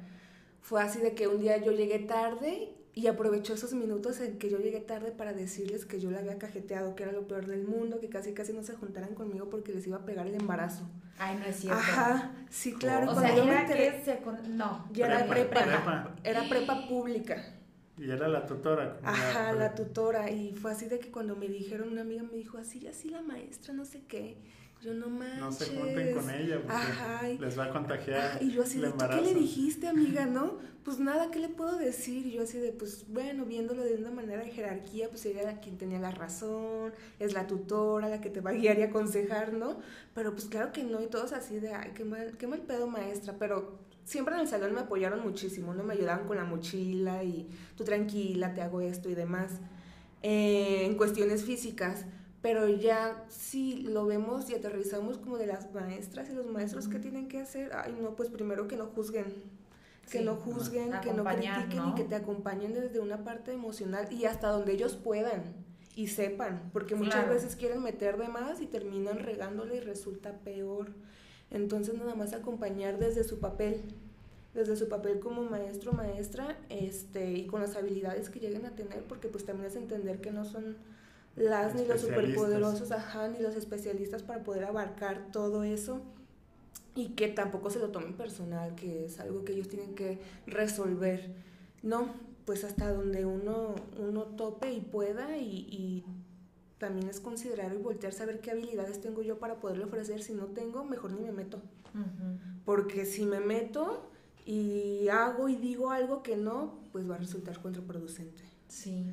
fue 0.63 0.81
así 0.81 1.01
de 1.01 1.15
que 1.15 1.27
un 1.27 1.41
día 1.41 1.57
yo 1.59 1.73
llegué 1.73 1.99
tarde 1.99 2.73
y 2.95 3.07
aprovechó 3.07 3.55
esos 3.55 3.75
minutos 3.75 4.21
en 4.21 4.39
que 4.39 4.49
yo 4.51 4.59
llegué 4.59 4.81
tarde 4.81 5.11
para 5.11 5.33
decirles 5.33 5.85
que 5.85 6.01
yo 6.01 6.11
la 6.11 6.21
había 6.21 6.39
cajeteado, 6.39 6.95
que 6.95 7.03
era 7.03 7.13
lo 7.13 7.27
peor 7.27 7.47
del 7.47 7.65
mundo, 7.65 8.01
que 8.01 8.09
casi 8.09 8.33
casi 8.33 8.53
no 8.53 8.63
se 8.63 8.75
juntaran 8.75 9.15
conmigo 9.15 9.51
porque 9.51 9.73
les 9.73 9.87
iba 9.87 9.99
a 9.99 10.05
pegar 10.05 10.27
el 10.27 10.35
embarazo. 10.35 10.85
Ay, 11.23 11.37
no 11.37 11.45
es 11.45 11.57
cierto. 11.57 11.79
Ajá, 11.79 12.33
sí, 12.49 12.73
claro. 12.73 13.11
O 13.11 13.21
sea, 13.21 13.37
yo 13.37 13.45
era 13.45 13.67
que 13.67 14.03
se 14.03 14.21
no, 14.49 14.89
ya 14.91 15.07
era 15.07 15.27
prepa, 15.27 16.15
era 16.25 16.49
prepa 16.49 16.89
pública. 16.89 17.37
Y 17.99 18.11
era 18.11 18.27
la 18.27 18.47
tutora. 18.47 18.99
Ajá, 19.03 19.53
la, 19.53 19.75
tutora. 19.75 20.31
Y 20.31 20.55
fue 20.55 20.73
así 20.73 20.87
de 20.87 20.99
que 20.99 21.11
cuando 21.11 21.37
me 21.37 21.49
dijeron, 21.49 21.91
una 21.91 22.01
amiga 22.01 22.23
me 22.23 22.39
dijo, 22.39 22.57
así, 22.57 22.87
así 22.87 23.11
la 23.11 23.21
maestra, 23.21 23.75
no 23.75 23.85
sé 23.85 24.03
qué. 24.07 24.39
Yo 24.83 24.95
no 24.95 25.09
manches. 25.09 25.41
No 25.41 25.53
se 25.53 25.67
junten 25.77 26.15
con 26.15 26.31
ella 26.31 26.63
porque 26.63 27.39
les 27.39 27.59
va 27.59 27.65
a 27.67 27.71
contagiar. 27.71 28.43
y 28.43 28.51
yo 28.51 28.63
así 28.63 28.79
de, 28.79 28.93
qué 28.93 29.21
le 29.21 29.35
dijiste, 29.35 29.89
amiga, 29.89 30.27
no? 30.27 30.59
Pues 30.81 30.99
nada, 30.99 31.31
¿qué 31.31 31.41
le 31.41 31.51
puedo 31.51 31.77
decir? 31.77 32.25
Y 32.27 32.33
yo 32.33 32.43
así 32.43 32.57
de, 32.57 32.73
pues 32.73 33.05
bueno, 33.07 33.45
viéndolo 33.45 33.85
de 33.85 33.97
una 33.97 34.11
manera 34.11 34.43
de 34.43 34.51
jerarquía, 34.51 35.11
pues 35.11 35.27
ella 35.27 35.61
quien 35.61 35.77
tenía 35.77 35.99
la 35.99 36.11
razón, 36.11 36.95
es 37.19 37.35
la 37.35 37.47
tutora, 37.47 38.09
la 38.09 38.23
que 38.23 38.31
te 38.31 38.41
va 38.41 38.51
a 38.51 38.53
guiar 38.55 38.79
y 38.79 38.83
aconsejar, 38.83 39.53
¿no? 39.53 39.79
Pero 40.15 40.33
pues 40.33 40.47
claro 40.47 40.73
que 40.73 40.83
no, 40.83 41.03
y 41.03 41.09
todos 41.09 41.35
así 41.35 41.61
de, 41.61 41.75
ay, 41.75 41.91
qué 41.95 42.07
mal, 42.07 42.35
qué 42.39 42.47
mal 42.47 42.63
pedo 42.63 42.87
maestra, 42.87 43.37
pero 43.39 43.79
siempre 44.07 44.35
en 44.35 44.41
el 44.41 44.49
salón 44.49 44.73
me 44.73 44.81
apoyaron 44.81 45.21
muchísimo, 45.21 45.75
¿no? 45.75 45.83
Me 45.83 45.93
ayudaban 45.93 46.27
con 46.27 46.39
la 46.39 46.45
mochila 46.45 47.23
y 47.23 47.47
tú 47.77 47.85
tranquila, 47.85 48.55
te 48.55 48.63
hago 48.63 48.81
esto 48.81 49.11
y 49.11 49.15
demás. 49.15 49.53
Eh, 50.23 50.87
en 50.87 50.97
cuestiones 50.97 51.45
físicas, 51.45 52.07
pero 52.43 52.69
ya 52.69 53.25
si 53.29 53.83
lo 53.83 54.07
vemos 54.07 54.49
y 54.49 54.55
aterrizamos 54.55 55.19
como 55.19 55.37
de 55.37 55.47
las 55.47 55.73
maestras 55.73 56.31
y 56.31 56.33
los 56.33 56.47
maestros 56.47 56.89
que 56.89 56.99
tienen 56.99 57.29
que 57.29 57.41
hacer, 57.41 57.73
ay 57.75 57.97
no, 58.01 58.17
pues 58.17 58.31
primero 58.31 58.67
que 58.67 58.77
no 58.77 58.87
juzguen, 58.87 59.35
que 60.11 60.23
no 60.23 60.37
juzguen, 60.37 60.93
que 61.03 61.13
no 61.13 61.25
critiquen 61.25 61.89
y 61.89 61.95
que 61.95 62.05
te 62.05 62.15
acompañen 62.15 62.73
desde 62.73 63.01
una 63.01 63.25
parte 63.25 63.53
emocional 63.53 64.11
y 64.11 64.25
hasta 64.25 64.49
donde 64.49 64.73
ellos 64.73 64.97
puedan 64.97 65.43
y 65.95 66.09
sepan, 66.09 66.71
porque 66.73 66.95
muchas 66.95 67.29
veces 67.29 67.57
quieren 67.57 67.83
meter 67.83 68.17
de 68.17 68.29
más 68.29 68.61
y 68.63 68.67
terminan 68.67 69.19
regándole 69.19 69.77
y 69.77 69.81
resulta 69.81 70.33
peor. 70.39 70.93
Entonces 71.51 71.95
nada 71.99 72.15
más 72.15 72.33
acompañar 72.33 72.99
desde 72.99 73.25
su 73.25 73.39
papel, 73.39 73.83
desde 74.55 74.77
su 74.77 74.89
papel 74.89 75.21
como 75.21 75.43
maestro, 75.43 75.93
maestra, 75.93 76.57
este, 76.69 77.33
y 77.33 77.47
con 77.47 77.61
las 77.61 77.77
habilidades 77.77 78.31
que 78.31 78.41
lleguen 78.41 78.67
a 78.67 78.71
tener, 78.71 79.03
porque 79.05 79.29
pues 79.29 79.45
también 79.45 79.69
es 79.69 79.77
entender 79.77 80.21
que 80.21 80.31
no 80.31 80.45
son 80.45 80.77
las 81.37 81.75
ni 81.75 81.87
los 81.87 82.01
superpoderosos, 82.01 82.93
ajá, 82.93 83.29
ni 83.29 83.39
los 83.39 83.57
especialistas 83.57 84.23
para 84.23 84.43
poder 84.43 84.65
abarcar 84.65 85.31
todo 85.33 85.65
eso 85.65 86.03
y 86.95 87.11
que 87.11 87.29
tampoco 87.29 87.71
se 87.71 87.79
lo 87.79 87.91
tomen 87.91 88.15
personal, 88.15 88.75
que 88.75 89.07
es 89.07 89.21
algo 89.21 89.45
que 89.45 89.53
ellos 89.53 89.69
tienen 89.69 89.95
que 89.95 90.21
resolver. 90.47 91.35
No, 91.83 92.15
pues 92.45 92.65
hasta 92.65 92.93
donde 92.93 93.25
uno, 93.25 93.75
uno 93.99 94.23
tope 94.25 94.73
y 94.73 94.81
pueda 94.81 95.37
y, 95.37 95.67
y 95.71 96.05
también 96.81 97.09
es 97.09 97.21
considerar 97.21 97.73
y 97.75 97.77
voltear 97.77 98.13
saber 98.13 98.41
qué 98.41 98.51
habilidades 98.51 99.01
tengo 99.01 99.23
yo 99.23 99.39
para 99.39 99.61
poderle 99.61 99.85
ofrecer. 99.85 100.23
Si 100.23 100.33
no 100.33 100.47
tengo, 100.47 100.85
mejor 100.85 101.13
ni 101.13 101.21
me 101.21 101.31
meto. 101.31 101.61
Porque 102.65 103.05
si 103.05 103.25
me 103.25 103.41
meto 103.41 104.11
y 104.47 105.09
hago 105.09 105.49
y 105.49 105.57
digo 105.57 105.91
algo 105.91 106.23
que 106.23 106.37
no, 106.37 106.81
pues 106.91 107.09
va 107.09 107.17
a 107.17 107.19
resultar 107.19 107.61
contraproducente. 107.61 108.43
Sí. 108.69 109.13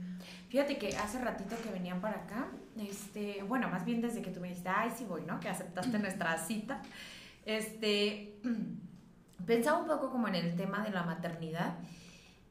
Fíjate 0.50 0.78
que 0.78 0.96
hace 0.96 1.20
ratito 1.20 1.56
que 1.62 1.70
venían 1.72 2.00
para 2.00 2.20
acá, 2.20 2.48
este, 2.78 3.44
bueno, 3.44 3.68
más 3.68 3.84
bien 3.84 4.02
desde 4.02 4.22
que 4.22 4.32
tú 4.32 4.40
me 4.40 4.48
dijiste, 4.48 4.70
ay, 4.70 4.92
sí 4.96 5.04
voy, 5.04 5.24
¿no? 5.24 5.40
Que 5.40 5.50
aceptaste 5.50 6.00
nuestra 6.00 6.38
cita. 6.38 6.82
Este, 7.46 8.40
pensaba 9.46 9.80
un 9.80 9.88
poco 9.88 10.10
como 10.10 10.28
en 10.28 10.36
el 10.36 10.56
tema 10.56 10.84
de 10.84 10.92
la 10.92 11.04
maternidad 11.04 11.76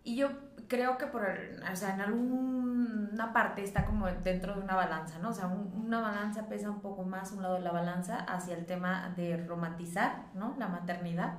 y 0.04 0.16
yo 0.16 0.30
creo 0.68 0.98
que 0.98 1.06
por, 1.06 1.22
o 1.22 1.76
sea, 1.76 1.94
en 1.94 2.00
alguna 2.00 3.32
parte 3.32 3.62
está 3.62 3.84
como 3.84 4.06
dentro 4.06 4.54
de 4.54 4.60
una 4.60 4.74
balanza, 4.74 5.18
¿no? 5.18 5.30
O 5.30 5.32
sea, 5.32 5.46
una 5.46 6.00
balanza 6.00 6.48
pesa 6.48 6.70
un 6.70 6.80
poco 6.80 7.02
más 7.02 7.32
un 7.32 7.42
lado 7.42 7.54
de 7.54 7.60
la 7.60 7.72
balanza 7.72 8.18
hacia 8.20 8.54
el 8.54 8.66
tema 8.66 9.12
de 9.16 9.36
romantizar, 9.36 10.26
¿no? 10.34 10.54
La 10.58 10.68
maternidad 10.68 11.34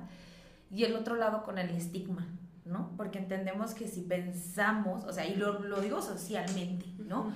y 0.70 0.84
el 0.84 0.96
otro 0.96 1.16
lado 1.16 1.44
con 1.44 1.58
el 1.58 1.70
estigma, 1.70 2.26
¿no? 2.68 2.92
Porque 2.96 3.18
entendemos 3.18 3.74
que 3.74 3.88
si 3.88 4.02
pensamos, 4.02 5.04
o 5.04 5.12
sea, 5.12 5.26
y 5.26 5.34
lo, 5.34 5.60
lo 5.60 5.80
digo 5.80 6.02
socialmente, 6.02 6.86
¿no? 6.98 7.32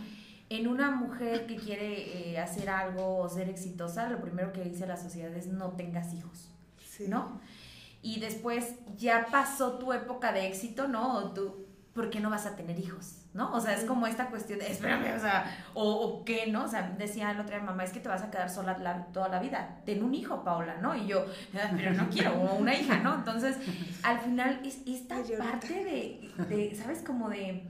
En 0.50 0.68
una 0.68 0.90
mujer 0.90 1.46
que 1.46 1.56
quiere 1.56 2.32
eh, 2.32 2.38
hacer 2.38 2.68
algo 2.68 3.18
o 3.18 3.28
ser 3.28 3.48
exitosa, 3.48 4.08
lo 4.10 4.20
primero 4.20 4.52
que 4.52 4.62
dice 4.62 4.86
la 4.86 4.96
sociedad 4.96 5.34
es 5.34 5.46
no 5.46 5.70
tengas 5.72 6.12
hijos, 6.12 6.50
¿no? 7.08 7.40
Y 8.02 8.20
después 8.20 8.74
ya 8.98 9.26
pasó 9.30 9.78
tu 9.78 9.92
época 9.92 10.32
de 10.32 10.46
éxito, 10.46 10.88
¿no? 10.88 11.16
O 11.16 11.32
tú, 11.32 11.66
¿por 11.94 12.10
qué 12.10 12.20
no 12.20 12.30
vas 12.30 12.46
a 12.46 12.56
tener 12.56 12.78
hijos? 12.78 13.18
¿No? 13.34 13.52
O 13.52 13.60
sea, 13.60 13.74
es 13.74 13.84
como 13.84 14.06
esta 14.06 14.26
cuestión 14.26 14.58
de, 14.58 14.70
espérame, 14.70 15.16
o 15.16 15.20
sea, 15.20 15.56
o, 15.74 15.90
o 15.90 16.24
qué, 16.24 16.46
¿no? 16.46 16.64
O 16.64 16.68
sea, 16.68 16.94
decía 16.98 17.30
el 17.30 17.40
otro 17.40 17.54
día, 17.54 17.64
mamá, 17.64 17.84
es 17.84 17.92
que 17.92 18.00
te 18.00 18.08
vas 18.08 18.22
a 18.22 18.30
quedar 18.30 18.50
sola 18.50 19.06
toda 19.12 19.28
la 19.28 19.40
vida. 19.40 19.80
Ten 19.84 20.02
un 20.02 20.14
hijo, 20.14 20.44
Paula, 20.44 20.76
¿no? 20.78 20.94
Y 20.94 21.06
yo, 21.06 21.24
ah, 21.54 21.70
pero 21.76 21.92
no 21.92 22.08
quiero 22.10 22.34
una 22.58 22.74
hija, 22.74 22.98
¿no? 22.98 23.14
Entonces, 23.14 23.56
al 24.02 24.20
final, 24.20 24.60
es 24.64 24.78
esta 24.86 25.16
parte 25.38 25.84
de, 25.84 26.30
de, 26.48 26.74
¿sabes? 26.74 27.02
Como 27.02 27.28
de 27.28 27.66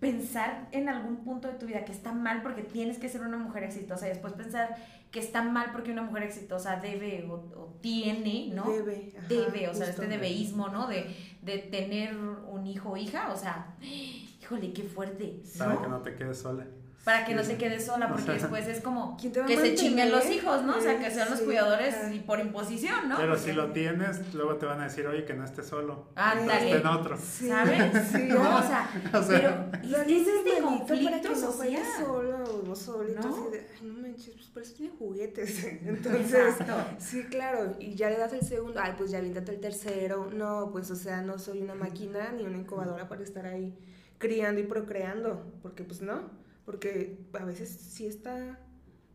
pensar 0.00 0.68
en 0.70 0.88
algún 0.88 1.16
punto 1.24 1.48
de 1.48 1.54
tu 1.54 1.66
vida 1.66 1.84
que 1.84 1.92
está 1.92 2.12
mal 2.12 2.42
porque 2.42 2.62
tienes 2.62 2.98
que 2.98 3.08
ser 3.08 3.22
una 3.22 3.36
mujer 3.36 3.64
exitosa 3.64 4.06
y 4.06 4.10
después 4.10 4.32
pensar 4.32 4.76
que 5.10 5.20
está 5.20 5.42
mal 5.42 5.70
porque 5.72 5.92
una 5.92 6.02
mujer 6.02 6.24
exitosa 6.24 6.76
debe 6.76 7.26
o, 7.30 7.76
tiene, 7.80 8.50
¿no? 8.52 8.68
Debe. 8.70 9.12
debe, 9.28 9.68
o 9.68 9.74
sea, 9.74 9.88
este 9.88 10.06
debeísmo, 10.06 10.68
¿no? 10.68 10.86
De, 10.88 11.14
de 11.42 11.58
tener 11.58 12.16
un 12.16 12.66
hijo 12.66 12.90
o 12.90 12.96
hija, 12.96 13.30
o 13.32 13.36
sea, 13.36 13.76
híjole, 13.80 14.72
qué 14.72 14.82
fuerte. 14.82 15.40
Para 15.56 15.80
que 15.80 15.88
no 15.88 16.00
te 16.00 16.14
quedes 16.14 16.38
sola 16.38 16.66
para 17.08 17.24
que 17.24 17.34
no 17.34 17.42
se 17.42 17.56
quede 17.56 17.80
sola, 17.80 18.06
porque 18.06 18.32
después 18.32 18.68
es 18.68 18.82
como 18.82 19.16
que 19.46 19.56
se 19.56 19.74
chinguen 19.74 20.10
los 20.10 20.28
hijos, 20.28 20.62
¿no? 20.64 20.76
O 20.76 20.80
sea, 20.82 20.98
que 20.98 21.10
sean 21.10 21.30
los 21.30 21.40
cuidadores 21.40 21.94
y 22.12 22.18
por 22.18 22.38
imposición, 22.38 23.08
¿no? 23.08 23.16
Pero 23.16 23.38
si 23.38 23.52
lo 23.52 23.72
tienes, 23.72 24.34
luego 24.34 24.56
te 24.56 24.66
van 24.66 24.82
a 24.82 24.84
decir, 24.84 25.06
oye, 25.06 25.24
que 25.24 25.32
no 25.32 25.42
estés 25.42 25.68
solo. 25.68 26.08
Ándale. 26.16 26.72
en 26.72 26.86
otro. 26.86 27.16
¿Sabes? 27.16 27.78
Sí. 28.12 28.28
No, 28.28 28.58
o 28.58 28.62
sea, 28.62 28.90
pero 29.28 29.70
es 30.06 30.26
este 30.26 30.62
conflicto 30.62 31.34
social. 31.34 31.82
solo 31.98 32.62
o 32.68 32.74
solito, 32.76 33.20
¿No? 33.20 33.34
así 33.34 33.52
de, 33.52 33.66
ay, 33.74 33.86
no 33.86 34.02
manches, 34.02 34.34
pues 34.34 34.46
por 34.48 34.62
eso 34.62 34.74
tiene 34.74 34.92
juguetes. 34.98 35.64
Entonces, 35.64 36.56
sí, 36.98 37.24
claro, 37.24 37.74
y 37.80 37.94
ya 37.94 38.10
le 38.10 38.18
das 38.18 38.34
el 38.34 38.42
segundo, 38.42 38.80
ay, 38.82 38.92
pues 38.98 39.10
ya 39.10 39.20
víntate 39.20 39.52
el 39.52 39.60
tercero. 39.60 40.28
No, 40.30 40.68
pues, 40.72 40.90
o 40.90 40.96
sea, 40.96 41.22
no 41.22 41.38
soy 41.38 41.62
una 41.62 41.74
máquina 41.74 42.32
ni 42.32 42.44
una 42.44 42.58
incubadora 42.58 43.08
para 43.08 43.22
estar 43.22 43.46
ahí 43.46 43.74
criando 44.18 44.60
y 44.60 44.64
procreando, 44.64 45.42
porque 45.62 45.84
pues 45.84 46.02
no 46.02 46.47
porque 46.68 47.16
a 47.32 47.46
veces 47.46 47.70
sí 47.70 48.04
está, 48.04 48.60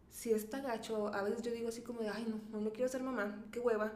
sí 0.10 0.32
está 0.32 0.60
gacho, 0.60 1.14
a 1.14 1.22
veces 1.22 1.44
yo 1.44 1.52
digo 1.52 1.70
así 1.70 1.82
como 1.82 2.00
de, 2.00 2.10
ay, 2.10 2.26
no, 2.28 2.60
no 2.60 2.72
quiero 2.72 2.90
ser 2.90 3.04
mamá, 3.04 3.46
qué 3.52 3.60
hueva. 3.60 3.94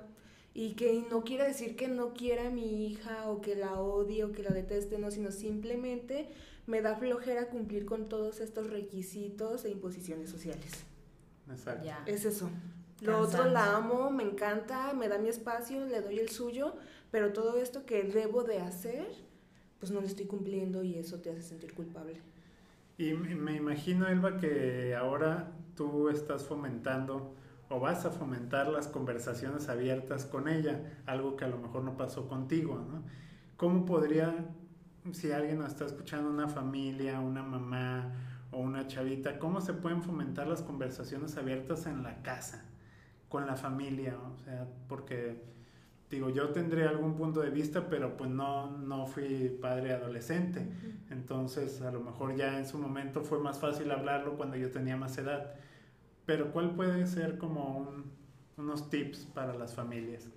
Y 0.53 0.75
que 0.75 1.03
no 1.09 1.23
quiere 1.23 1.47
decir 1.47 1.75
que 1.75 1.87
no 1.87 2.13
quiera 2.13 2.49
a 2.49 2.49
mi 2.51 2.85
hija 2.85 3.27
o 3.27 3.41
que 3.41 3.55
la 3.55 3.79
odie 3.81 4.23
o 4.25 4.31
que 4.31 4.43
la 4.43 4.51
deteste, 4.51 4.99
no, 4.99 5.09
sino 5.09 5.31
simplemente 5.31 6.29
me 6.67 6.83
da 6.83 6.97
flojera 6.97 7.49
cumplir 7.49 7.87
con 7.87 8.09
todos 8.09 8.41
estos 8.41 8.69
requisitos 8.69 9.65
e 9.65 9.71
imposiciones 9.71 10.29
sociales. 10.29 10.83
Exacto. 11.49 11.89
Es 12.05 12.25
eso. 12.25 12.51
Lo 13.01 13.17
otro 13.17 13.45
la 13.45 13.75
amo, 13.75 14.11
me 14.11 14.21
encanta, 14.21 14.93
me 14.93 15.07
da 15.07 15.17
mi 15.17 15.29
espacio, 15.29 15.83
le 15.83 16.01
doy 16.01 16.19
el 16.19 16.29
suyo, 16.29 16.75
pero 17.09 17.33
todo 17.33 17.57
esto 17.57 17.87
que 17.87 18.03
debo 18.03 18.43
de 18.43 18.59
hacer, 18.59 19.07
pues 19.79 19.91
no 19.91 19.99
lo 19.99 20.05
estoy 20.05 20.27
cumpliendo 20.27 20.83
y 20.83 20.99
eso 20.99 21.21
te 21.21 21.31
hace 21.31 21.41
sentir 21.41 21.73
culpable. 21.73 22.21
Y 22.97 23.13
me 23.13 23.55
imagino, 23.55 24.07
Elba, 24.07 24.37
que 24.37 24.95
ahora 24.95 25.51
tú 25.75 26.09
estás 26.09 26.43
fomentando 26.43 27.35
o 27.69 27.79
vas 27.79 28.05
a 28.05 28.11
fomentar 28.11 28.67
las 28.67 28.87
conversaciones 28.87 29.69
abiertas 29.69 30.25
con 30.25 30.47
ella, 30.47 31.01
algo 31.05 31.35
que 31.35 31.45
a 31.45 31.49
lo 31.49 31.57
mejor 31.57 31.83
no 31.83 31.97
pasó 31.97 32.27
contigo, 32.27 32.75
¿no? 32.75 33.03
¿Cómo 33.57 33.85
podría, 33.85 34.33
si 35.11 35.31
alguien 35.31 35.59
nos 35.59 35.73
está 35.73 35.85
escuchando, 35.85 36.29
una 36.29 36.47
familia, 36.47 37.19
una 37.19 37.43
mamá 37.43 38.13
o 38.51 38.59
una 38.59 38.87
chavita, 38.87 39.37
cómo 39.37 39.61
se 39.61 39.73
pueden 39.73 40.01
fomentar 40.01 40.47
las 40.47 40.61
conversaciones 40.61 41.37
abiertas 41.37 41.85
en 41.85 42.03
la 42.03 42.21
casa? 42.23 42.67
con 43.29 43.45
la 43.45 43.55
familia, 43.55 44.17
o 44.17 44.37
sea, 44.37 44.67
porque 44.87 45.43
digo, 46.09 46.29
yo 46.29 46.49
tendré 46.49 46.87
algún 46.87 47.15
punto 47.15 47.41
de 47.41 47.49
vista, 47.49 47.87
pero 47.89 48.15
pues 48.15 48.29
no, 48.29 48.71
no 48.71 49.05
fui 49.07 49.57
padre 49.61 49.93
adolescente, 49.93 50.67
entonces 51.09 51.81
a 51.81 51.91
lo 51.91 51.99
mejor 51.99 52.35
ya 52.35 52.57
en 52.57 52.65
su 52.65 52.77
momento 52.77 53.21
fue 53.21 53.39
más 53.39 53.59
fácil 53.59 53.91
hablarlo 53.91 54.37
cuando 54.37 54.55
yo 54.55 54.71
tenía 54.71 54.95
más 54.95 55.17
edad, 55.17 55.55
pero 56.25 56.51
¿cuál 56.51 56.71
puede 56.71 57.07
ser 57.07 57.37
como 57.37 57.89
unos 58.57 58.89
tips 58.89 59.25
para 59.33 59.53
las 59.53 59.73
familias? 59.73 60.29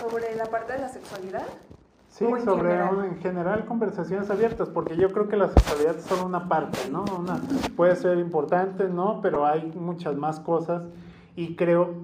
Sobre 0.00 0.34
la 0.36 0.46
parte 0.46 0.74
de 0.74 0.80
la 0.80 0.88
sexualidad. 0.88 1.46
Sí, 2.08 2.24
sobre 2.44 2.74
en 2.74 3.18
general 3.18 3.66
conversaciones 3.66 4.30
abiertas, 4.30 4.70
porque 4.70 4.96
yo 4.96 5.10
creo 5.10 5.28
que 5.28 5.36
la 5.36 5.48
sexualidad 5.48 5.96
es 5.96 6.04
solo 6.04 6.24
una 6.24 6.48
parte, 6.48 6.78
¿no? 6.90 7.04
Una, 7.04 7.40
puede 7.76 7.94
ser 7.94 8.18
importante, 8.18 8.88
¿no? 8.88 9.20
Pero 9.20 9.44
hay 9.44 9.70
muchas 9.74 10.16
más 10.16 10.40
cosas 10.40 10.82
y 11.34 11.56
creo, 11.56 11.94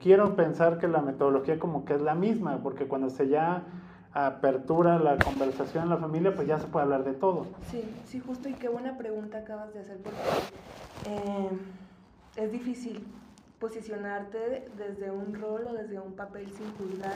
quiero 0.00 0.36
pensar 0.36 0.78
que 0.78 0.88
la 0.88 1.00
metodología 1.00 1.58
como 1.58 1.84
que 1.84 1.94
es 1.94 2.00
la 2.00 2.14
misma, 2.14 2.58
porque 2.62 2.86
cuando 2.86 3.10
se 3.10 3.28
ya 3.28 3.64
apertura 4.12 4.98
la 4.98 5.16
conversación 5.18 5.84
en 5.84 5.90
la 5.90 5.98
familia, 5.98 6.34
pues 6.34 6.48
ya 6.48 6.58
se 6.58 6.66
puede 6.66 6.84
hablar 6.84 7.04
de 7.04 7.12
todo. 7.12 7.46
Sí, 7.70 7.84
sí, 8.06 8.20
justo 8.20 8.48
y 8.48 8.54
qué 8.54 8.68
buena 8.68 8.96
pregunta 8.96 9.38
acabas 9.38 9.72
de 9.74 9.80
hacer, 9.80 9.98
porque 9.98 10.18
eh, 11.06 11.50
es 12.36 12.52
difícil 12.52 13.06
posicionarte 13.58 14.68
desde 14.76 15.10
un 15.10 15.34
rol 15.34 15.66
o 15.68 15.72
desde 15.74 15.98
un 16.00 16.12
papel 16.12 16.46
sin 16.46 16.72
juzgar 16.74 17.14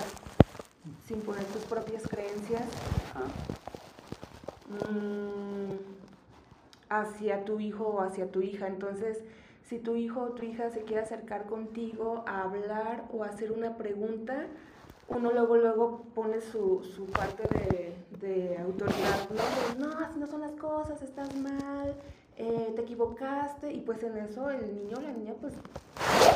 sin 1.06 1.20
poner 1.20 1.44
tus 1.44 1.62
propias 1.62 2.02
creencias 2.08 2.64
mm, 4.68 5.72
hacia 6.88 7.44
tu 7.44 7.60
hijo 7.60 7.86
o 7.86 8.00
hacia 8.00 8.30
tu 8.30 8.42
hija. 8.42 8.66
Entonces, 8.66 9.22
si 9.72 9.78
tu 9.78 9.96
hijo 9.96 10.20
o 10.20 10.28
tu 10.32 10.44
hija 10.44 10.68
se 10.68 10.82
quiere 10.82 11.00
acercar 11.00 11.46
contigo 11.46 12.24
a 12.26 12.42
hablar 12.42 13.04
o 13.10 13.24
hacer 13.24 13.52
una 13.52 13.78
pregunta, 13.78 14.48
uno 15.08 15.32
luego 15.32 15.56
luego 15.56 16.02
pone 16.14 16.42
su, 16.42 16.84
su 16.84 17.06
parte 17.06 17.44
de, 17.54 17.94
de 18.20 18.58
autoridad, 18.58 19.30
¿no? 19.78 19.86
no, 19.86 19.98
así 20.04 20.18
no 20.18 20.26
son 20.26 20.42
las 20.42 20.52
cosas, 20.52 21.00
estás 21.00 21.34
mal, 21.36 21.96
eh, 22.36 22.70
te 22.76 22.82
equivocaste, 22.82 23.72
y 23.72 23.80
pues 23.80 24.02
en 24.02 24.18
eso 24.18 24.50
el 24.50 24.74
niño 24.74 24.98
o 24.98 25.00
la 25.00 25.12
niña 25.12 25.32
pues 25.40 25.54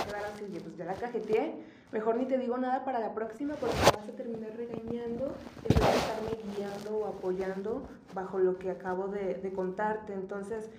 claro, 0.09 0.29
así, 0.33 0.46
pues 0.59 0.75
ya 0.79 0.87
la 0.87 0.94
cajeteé, 0.94 1.57
mejor 1.92 2.16
ni 2.16 2.25
te 2.25 2.38
digo 2.38 2.57
nada 2.57 2.87
para 2.87 3.01
la 3.01 3.12
próxima 3.12 3.53
porque 3.57 3.77
vas 3.77 4.09
a 4.09 4.16
terminar 4.16 4.57
regañando 4.57 5.27
en 5.62 5.79
vez 5.79 5.79
de 5.79 5.99
estarme 5.99 6.57
guiando 6.57 6.96
o 6.96 7.05
apoyando 7.05 7.83
bajo 8.14 8.38
lo 8.38 8.57
que 8.57 8.70
acabo 8.70 9.09
de, 9.09 9.53
contarte. 9.55 10.14
Entonces, 10.14 10.70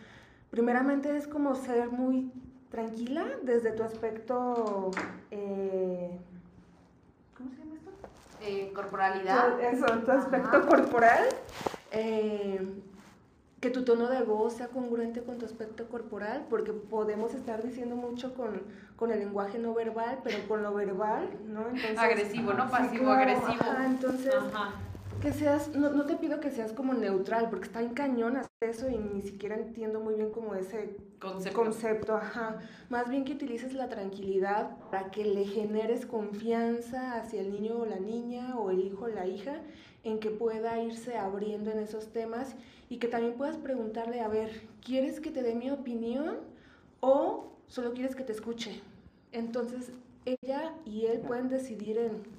primeramente 0.49 1.15
es 1.15 1.27
como 1.27 1.53
ser 1.53 1.91
muy 1.91 2.31
tranquila 2.69 3.25
desde 3.43 3.71
tu 3.71 3.83
aspecto... 3.83 4.91
Eh, 5.31 6.17
¿Cómo 7.37 7.49
se 7.51 7.57
llama 7.57 7.75
esto? 7.75 7.91
Eh, 8.41 8.71
corporalidad. 8.73 9.59
Eso, 9.61 9.85
tu 9.85 10.11
aspecto 10.11 10.67
corporal. 10.67 11.27
Eh, 11.91 12.81
que 13.59 13.71
tu 13.71 13.83
tono 13.83 14.07
de 14.07 14.21
voz 14.21 14.53
sea 14.53 14.67
congruente 14.67 15.23
con 15.23 15.39
tu 15.39 15.45
aspecto 15.45 15.87
corporal, 15.87 16.45
porque 16.49 16.73
podemos 16.73 17.33
estar 17.33 17.63
diciendo 17.63 17.95
mucho 17.95 18.35
con, 18.35 18.61
con 18.95 19.11
el 19.11 19.19
lenguaje 19.19 19.57
no 19.57 19.73
verbal, 19.73 20.19
pero 20.23 20.47
con 20.47 20.61
lo 20.61 20.73
verbal, 20.75 21.27
¿no? 21.47 21.65
agresivo, 21.99 22.53
¿no? 22.53 22.69
Pasivo, 22.69 23.11
agresivo. 23.11 23.65
entonces, 23.83 24.35
que 25.21 25.33
seas, 25.33 25.75
no, 25.75 25.89
no, 25.89 26.05
te 26.05 26.15
pido 26.15 26.39
que 26.39 26.51
seas 26.51 26.73
como 26.73 26.93
neutral, 26.93 27.49
porque 27.49 27.65
está 27.65 27.81
en 27.81 27.93
cañón 27.93 28.37
hacer 28.37 28.49
eso 28.61 28.89
y 28.89 28.97
ni 28.97 29.21
siquiera 29.21 29.55
entiendo 29.55 29.99
muy 29.99 30.15
bien 30.15 30.31
como 30.31 30.55
ese 30.55 30.95
concepto. 31.19 31.57
concepto, 31.57 32.15
ajá. 32.15 32.59
Más 32.89 33.09
bien 33.09 33.25
que 33.25 33.33
utilices 33.33 33.73
la 33.73 33.89
tranquilidad 33.89 34.77
para 34.91 35.09
que 35.11 35.25
le 35.25 35.45
generes 35.45 36.05
confianza 36.05 37.15
hacia 37.15 37.41
el 37.41 37.51
niño 37.51 37.79
o 37.79 37.85
la 37.85 37.99
niña, 37.99 38.57
o 38.57 38.69
el 38.69 38.79
hijo 38.79 39.05
o 39.05 39.07
la 39.07 39.25
hija, 39.27 39.61
en 40.03 40.19
que 40.19 40.29
pueda 40.29 40.79
irse 40.81 41.17
abriendo 41.17 41.71
en 41.71 41.79
esos 41.79 42.07
temas 42.07 42.55
y 42.89 42.97
que 42.97 43.07
también 43.07 43.33
puedas 43.33 43.57
preguntarle, 43.57 44.21
a 44.21 44.27
ver, 44.27 44.61
¿quieres 44.83 45.19
que 45.19 45.31
te 45.31 45.41
dé 45.41 45.55
mi 45.55 45.71
opinión 45.71 46.37
o 46.99 47.51
solo 47.67 47.93
quieres 47.93 48.15
que 48.15 48.23
te 48.23 48.31
escuche? 48.31 48.81
Entonces, 49.31 49.91
ella 50.25 50.73
y 50.85 51.05
él 51.05 51.19
pueden 51.21 51.49
decidir 51.49 51.97
en... 51.97 52.36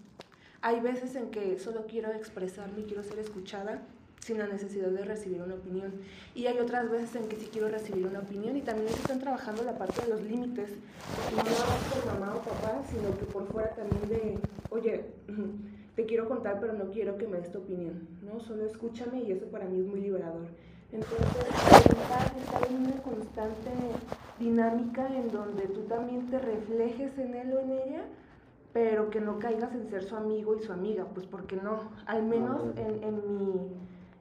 Hay 0.60 0.80
veces 0.80 1.14
en 1.14 1.30
que 1.30 1.58
solo 1.58 1.86
quiero 1.86 2.12
expresarme 2.12 2.80
y 2.80 2.84
quiero 2.84 3.02
ser 3.02 3.18
escuchada 3.20 3.82
sin 4.20 4.38
la 4.38 4.46
necesidad 4.46 4.88
de 4.88 5.04
recibir 5.04 5.40
una 5.40 5.54
opinión. 5.54 5.92
Y 6.34 6.46
hay 6.46 6.58
otras 6.58 6.90
veces 6.90 7.14
en 7.14 7.28
que 7.28 7.36
sí 7.36 7.48
quiero 7.52 7.68
recibir 7.68 8.06
una 8.06 8.18
opinión 8.18 8.56
y 8.56 8.62
también 8.62 8.88
están 8.88 9.20
trabajando 9.20 9.62
la 9.62 9.78
parte 9.78 10.02
de 10.02 10.08
los 10.08 10.20
límites, 10.22 10.70
no 11.34 11.42
por 11.42 12.12
mamá 12.12 12.34
o 12.34 12.40
papá, 12.40 12.82
sino 12.90 13.16
que 13.16 13.24
por 13.24 13.46
fuera 13.46 13.70
también 13.70 14.08
de, 14.08 14.38
oye, 14.70 15.04
te 15.96 16.06
quiero 16.06 16.28
contar, 16.28 16.58
pero 16.60 16.72
no 16.72 16.90
quiero 16.90 17.16
que 17.16 17.28
me 17.28 17.38
des 17.38 17.52
tu 17.52 17.58
opinión, 17.58 18.08
¿no? 18.22 18.40
Solo 18.40 18.66
escúchame 18.66 19.22
y 19.22 19.32
eso 19.32 19.46
para 19.46 19.64
mí 19.66 19.80
es 19.80 19.86
muy 19.86 20.00
liberador. 20.00 20.48
Entonces, 20.90 21.28
estar 21.86 22.66
en 22.68 22.76
una 22.76 23.02
constante 23.02 23.70
dinámica 24.38 25.06
en 25.14 25.30
donde 25.30 25.68
tú 25.68 25.82
también 25.82 26.28
te 26.30 26.38
reflejes 26.38 27.16
en 27.18 27.34
él 27.34 27.52
o 27.52 27.60
en 27.60 27.70
ella, 27.72 28.04
pero 28.72 29.10
que 29.10 29.20
no 29.20 29.38
caigas 29.38 29.72
en 29.74 29.88
ser 29.88 30.04
su 30.04 30.16
amigo 30.16 30.56
y 30.56 30.60
su 30.60 30.72
amiga, 30.72 31.06
pues 31.14 31.26
porque 31.26 31.56
no, 31.56 31.90
al 32.06 32.22
menos 32.24 32.62
en, 32.76 33.02
en, 33.02 33.38
mi, 33.38 33.72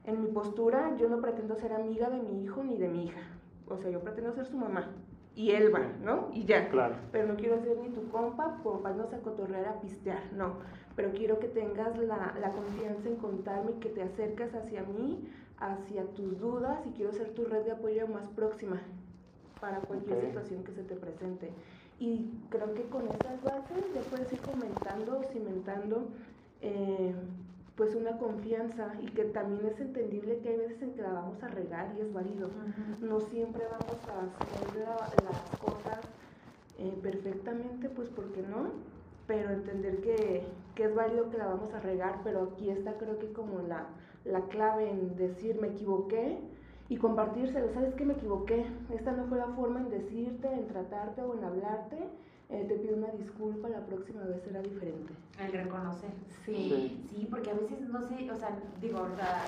en 0.04 0.22
mi 0.22 0.28
postura 0.28 0.96
yo 0.96 1.08
no 1.08 1.20
pretendo 1.20 1.54
ser 1.56 1.72
amiga 1.72 2.10
de 2.10 2.18
mi 2.20 2.42
hijo 2.42 2.62
ni 2.64 2.76
de 2.76 2.88
mi 2.88 3.06
hija, 3.06 3.20
o 3.68 3.76
sea, 3.76 3.90
yo 3.90 4.00
pretendo 4.00 4.32
ser 4.32 4.46
su 4.46 4.56
mamá, 4.56 4.88
y 5.34 5.52
él 5.52 5.72
va, 5.72 5.86
¿no? 6.02 6.30
Y 6.32 6.44
ya. 6.46 6.68
Claro. 6.68 6.96
Pero 7.12 7.28
no 7.28 7.36
quiero 7.36 7.60
ser 7.60 7.78
ni 7.78 7.90
tu 7.90 8.08
compa, 8.08 8.56
por 8.64 8.80
no 8.80 9.04
a 9.04 9.18
cotorrear 9.22 9.66
a 9.66 9.80
pistear, 9.80 10.22
no 10.32 10.56
pero 10.98 11.12
quiero 11.12 11.38
que 11.38 11.46
tengas 11.46 11.96
la, 11.96 12.34
la 12.40 12.50
confianza 12.50 13.08
en 13.08 13.14
contarme 13.18 13.70
y 13.70 13.74
que 13.74 13.88
te 13.88 14.02
acerques 14.02 14.52
hacia 14.52 14.82
mí, 14.82 15.28
hacia 15.60 16.02
tus 16.06 16.40
dudas 16.40 16.84
y 16.86 16.90
quiero 16.90 17.12
ser 17.12 17.34
tu 17.34 17.44
red 17.44 17.64
de 17.64 17.70
apoyo 17.70 18.08
más 18.08 18.28
próxima 18.30 18.82
para 19.60 19.78
cualquier 19.78 20.20
situación 20.20 20.64
que 20.64 20.72
se 20.72 20.82
te 20.82 20.96
presente. 20.96 21.52
Y 21.98 22.30
creo 22.50 22.74
que 22.74 22.82
con 22.84 23.02
esas 23.08 23.42
bases 23.42 23.84
ya 23.94 24.00
puedes 24.02 24.32
ir 24.32 24.40
comentando, 24.40 25.22
cimentando 25.32 26.08
eh, 26.60 27.14
pues 27.76 27.94
una 27.94 28.18
confianza 28.18 28.92
y 29.00 29.06
que 29.06 29.24
también 29.24 29.66
es 29.66 29.80
entendible 29.80 30.38
que 30.38 30.48
hay 30.48 30.56
veces 30.56 30.82
en 30.82 30.94
que 30.94 31.02
la 31.02 31.12
vamos 31.12 31.42
a 31.42 31.48
regar 31.48 31.94
y 31.96 32.00
es 32.00 32.12
válido. 32.12 32.50
No 33.00 33.20
siempre 33.20 33.62
vamos 33.70 34.00
a 34.08 34.42
hacer 34.42 34.88
las 35.24 35.60
cosas 35.60 36.00
eh, 36.78 36.92
perfectamente, 37.02 37.88
pues 37.88 38.08
porque 38.08 38.42
no, 38.42 38.70
pero 39.28 39.50
entender 39.50 40.00
que, 40.00 40.44
que, 40.74 40.84
es 40.84 40.94
válido 40.94 41.30
que 41.30 41.38
la 41.38 41.46
vamos 41.46 41.72
a 41.74 41.80
regar, 41.80 42.20
pero 42.24 42.50
aquí 42.52 42.70
está 42.70 42.94
creo 42.94 43.18
que 43.18 43.32
como 43.32 43.60
la, 43.60 43.86
la 44.24 44.40
clave 44.48 44.90
en 44.90 45.16
decir 45.16 45.60
me 45.60 45.68
equivoqué 45.68 46.38
y 46.88 46.96
compartírselo, 46.96 47.72
sabes 47.72 47.94
que 47.94 48.04
me 48.04 48.14
equivoqué, 48.14 48.64
esta 48.94 49.12
no 49.12 49.26
fue 49.26 49.38
la 49.38 49.48
forma 49.48 49.80
en 49.80 49.90
decirte, 49.90 50.52
en 50.52 50.68
tratarte 50.68 51.22
o 51.22 51.34
en 51.36 51.44
hablarte, 51.44 51.98
eh, 52.48 52.64
te 52.66 52.76
pido 52.76 52.96
una 52.96 53.08
disculpa, 53.08 53.68
la 53.68 53.84
próxima 53.84 54.22
vez 54.24 54.42
será 54.42 54.62
diferente. 54.62 55.12
El 55.38 55.52
reconocer. 55.52 56.10
Sí, 56.44 57.06
sí, 57.10 57.26
porque 57.30 57.50
a 57.50 57.54
veces 57.54 57.80
no 57.80 58.00
sé, 58.00 58.30
o 58.30 58.36
sea, 58.36 58.58
digo, 58.80 59.00
o 59.00 59.16
sea, 59.16 59.42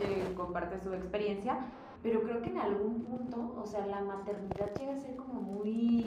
ya 0.00 0.34
comparte 0.34 0.78
su 0.80 0.92
experiencia, 0.92 1.58
pero 2.02 2.22
creo 2.22 2.42
que 2.42 2.50
en 2.50 2.58
algún 2.58 3.04
punto, 3.04 3.54
o 3.56 3.66
sea, 3.66 3.86
la 3.86 4.00
maternidad 4.00 4.74
llega 4.78 4.94
a 4.94 4.98
ser 4.98 5.14
como 5.16 5.40
muy 5.40 6.06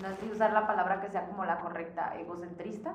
no 0.00 0.08
sé 0.16 0.32
usar 0.32 0.52
la 0.52 0.66
palabra 0.66 1.00
que 1.00 1.08
sea 1.10 1.26
como 1.26 1.44
la 1.44 1.60
correcta, 1.60 2.18
egocentrista. 2.18 2.94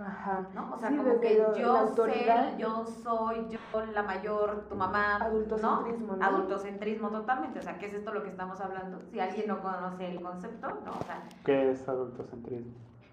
Ajá. 0.00 0.46
¿no? 0.54 0.74
O 0.74 0.78
sea, 0.78 0.88
como 0.88 1.20
que 1.20 1.36
yo 1.36 1.54
sé, 1.94 2.54
yo 2.58 2.84
soy, 2.84 3.46
yo 3.48 3.58
la 3.92 4.02
mayor, 4.02 4.66
tu 4.68 4.74
mamá. 4.74 5.16
Adultocentrismo, 5.16 6.16
¿no? 6.16 6.24
Adultocentrismo 6.24 7.08
totalmente. 7.10 7.60
O 7.60 7.62
sea, 7.62 7.78
¿qué 7.78 7.86
es 7.86 7.94
esto 7.94 8.12
lo 8.12 8.22
que 8.22 8.30
estamos 8.30 8.60
hablando? 8.60 9.00
Si 9.10 9.20
alguien 9.20 9.46
no 9.46 9.60
conoce 9.62 10.10
el 10.10 10.20
concepto, 10.20 10.68
¿no? 10.84 10.92
O 10.92 11.04
sea, 11.04 11.22
¿qué 11.44 11.70
es 11.70 11.88
adultocentrismo? 11.88 12.72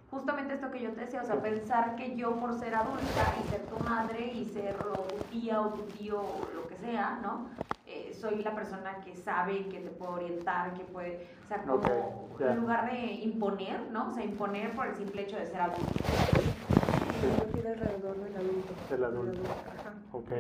Justamente 0.10 0.56
esto 0.56 0.72
que 0.72 0.82
yo 0.82 0.92
te 0.92 1.02
decía, 1.02 1.22
o 1.22 1.26
sea, 1.26 1.42
pensar 1.42 1.96
que 1.96 2.18
yo 2.18 2.36
por 2.36 2.54
ser 2.60 2.76
adulta 2.76 3.34
y 3.42 3.48
ser 3.48 3.62
tu 3.62 3.82
madre 3.84 4.26
y 4.34 4.44
ser 4.46 4.76
tu 4.76 4.92
tía 5.30 5.62
o 5.62 5.70
tu 5.70 5.84
tío 5.84 6.20
o 6.20 6.48
lo 6.54 6.68
que 6.68 6.76
sea, 6.78 7.20
¿no? 7.22 7.46
Eh, 7.86 8.14
soy 8.20 8.44
la 8.44 8.54
persona 8.54 9.00
que 9.06 9.16
sabe, 9.16 9.68
que 9.70 9.80
te 9.80 9.90
puede 9.90 10.12
orientar, 10.12 10.74
que 10.74 10.84
puede, 10.84 11.28
o 11.46 11.48
sea, 11.48 11.64
como 11.64 12.30
en 12.40 12.56
lugar 12.60 12.92
de 12.92 13.00
imponer, 13.00 13.90
¿no? 13.92 14.10
O 14.10 14.12
sea, 14.12 14.26
imponer 14.26 14.76
por 14.76 14.88
el 14.88 14.96
simple 14.96 15.22
hecho 15.22 15.38
de 15.38 15.46
ser 15.46 15.62
adulto. 15.62 15.94
Alrededor 17.24 18.24
del 18.24 18.36
adulto. 18.36 18.74
Del 18.90 19.04
adulto. 19.04 19.42
Ok. 20.12 20.32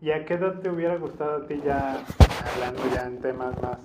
¿Y 0.00 0.10
a 0.10 0.24
qué 0.24 0.34
edad 0.34 0.60
te 0.60 0.68
hubiera 0.68 0.96
gustado 0.96 1.44
a 1.44 1.46
ti 1.46 1.60
ya, 1.64 2.04
hablando 2.54 2.82
ya 2.92 3.06
en 3.06 3.20
temas 3.20 3.60
más, 3.62 3.78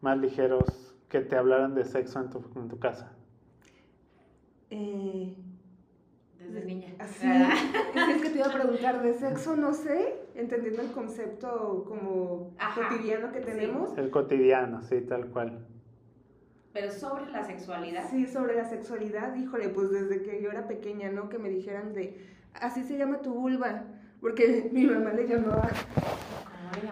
más 0.00 0.18
ligeros, 0.18 0.94
que 1.08 1.20
te 1.20 1.36
hablaran 1.36 1.74
de 1.74 1.84
sexo 1.84 2.20
en 2.20 2.30
tu, 2.30 2.42
en 2.56 2.68
tu 2.68 2.78
casa? 2.78 3.12
Eh, 4.70 5.36
desde 6.38 6.64
niña. 6.64 6.94
Así. 6.98 7.26
es 8.10 8.22
que 8.22 8.30
te 8.30 8.38
iba 8.38 8.46
a 8.46 8.52
preguntar 8.52 9.02
de 9.02 9.14
sexo, 9.14 9.56
no 9.56 9.72
sé, 9.72 10.16
entendiendo 10.34 10.82
el 10.82 10.90
concepto 10.90 11.84
como 11.86 12.54
cotidiano 12.74 13.30
que 13.30 13.40
tenemos. 13.40 13.96
El 13.96 14.10
cotidiano, 14.10 14.82
sí, 14.82 15.00
tal 15.02 15.26
cual. 15.28 15.64
Pero 16.76 16.92
sobre 16.92 17.32
la 17.32 17.42
sexualidad. 17.42 18.04
Sí, 18.10 18.26
sobre 18.26 18.54
la 18.54 18.68
sexualidad, 18.68 19.34
híjole, 19.34 19.70
pues 19.70 19.90
desde 19.90 20.20
que 20.22 20.42
yo 20.42 20.50
era 20.50 20.68
pequeña, 20.68 21.10
¿no? 21.10 21.30
Que 21.30 21.38
me 21.38 21.48
dijeran 21.48 21.94
de, 21.94 22.20
así 22.52 22.84
se 22.84 22.98
llama 22.98 23.22
tu 23.22 23.32
vulva, 23.32 23.84
porque 24.20 24.68
mi 24.72 24.84
mamá 24.84 25.14
le 25.14 25.26
llamaba 25.26 25.70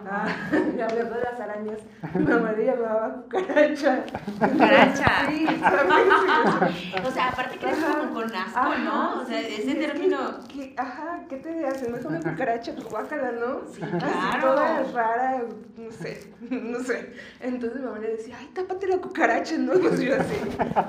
Ah, 0.09 0.27
hablando 0.51 1.15
de 1.15 1.21
las 1.23 1.39
arañas, 1.39 1.79
mi 2.13 2.23
mamá 2.25 2.51
le 2.53 2.65
llamaba 2.65 3.23
cucaracha. 3.23 4.03
Cucaracha. 4.39 5.05
Sí, 5.35 5.45
o 7.03 7.11
sea, 7.11 7.29
aparte 7.29 7.57
que 7.57 7.69
es 7.69 7.77
como 7.77 8.13
con 8.13 8.35
asco, 8.35 8.75
¿no? 8.83 9.21
O 9.21 9.25
sea, 9.25 9.39
ese 9.41 9.75
término. 9.75 10.17
ajá, 10.77 11.25
¿qué 11.29 11.37
te 11.37 11.65
hace? 11.65 11.89
No 11.89 11.97
es 11.97 12.05
una 12.05 12.19
cucaracha, 12.19 12.73
pues 12.73 12.89
guácala, 12.89 13.31
¿no? 13.31 13.61
Sí, 13.67 13.81
claro. 13.81 14.05
Así 14.05 14.39
toda 14.41 14.83
rara, 14.93 15.43
no 15.77 15.91
sé, 15.91 16.31
no 16.49 16.79
sé. 16.79 17.13
Entonces 17.41 17.79
mi 17.79 17.85
mamá 17.85 17.99
le 17.99 18.09
decía, 18.11 18.37
ay, 18.39 18.49
tápate 18.53 18.87
la 18.87 18.97
cucaracha, 18.97 19.57
¿no? 19.57 19.73
Pues 19.73 19.99
yo 19.99 20.15
así. 20.15 20.35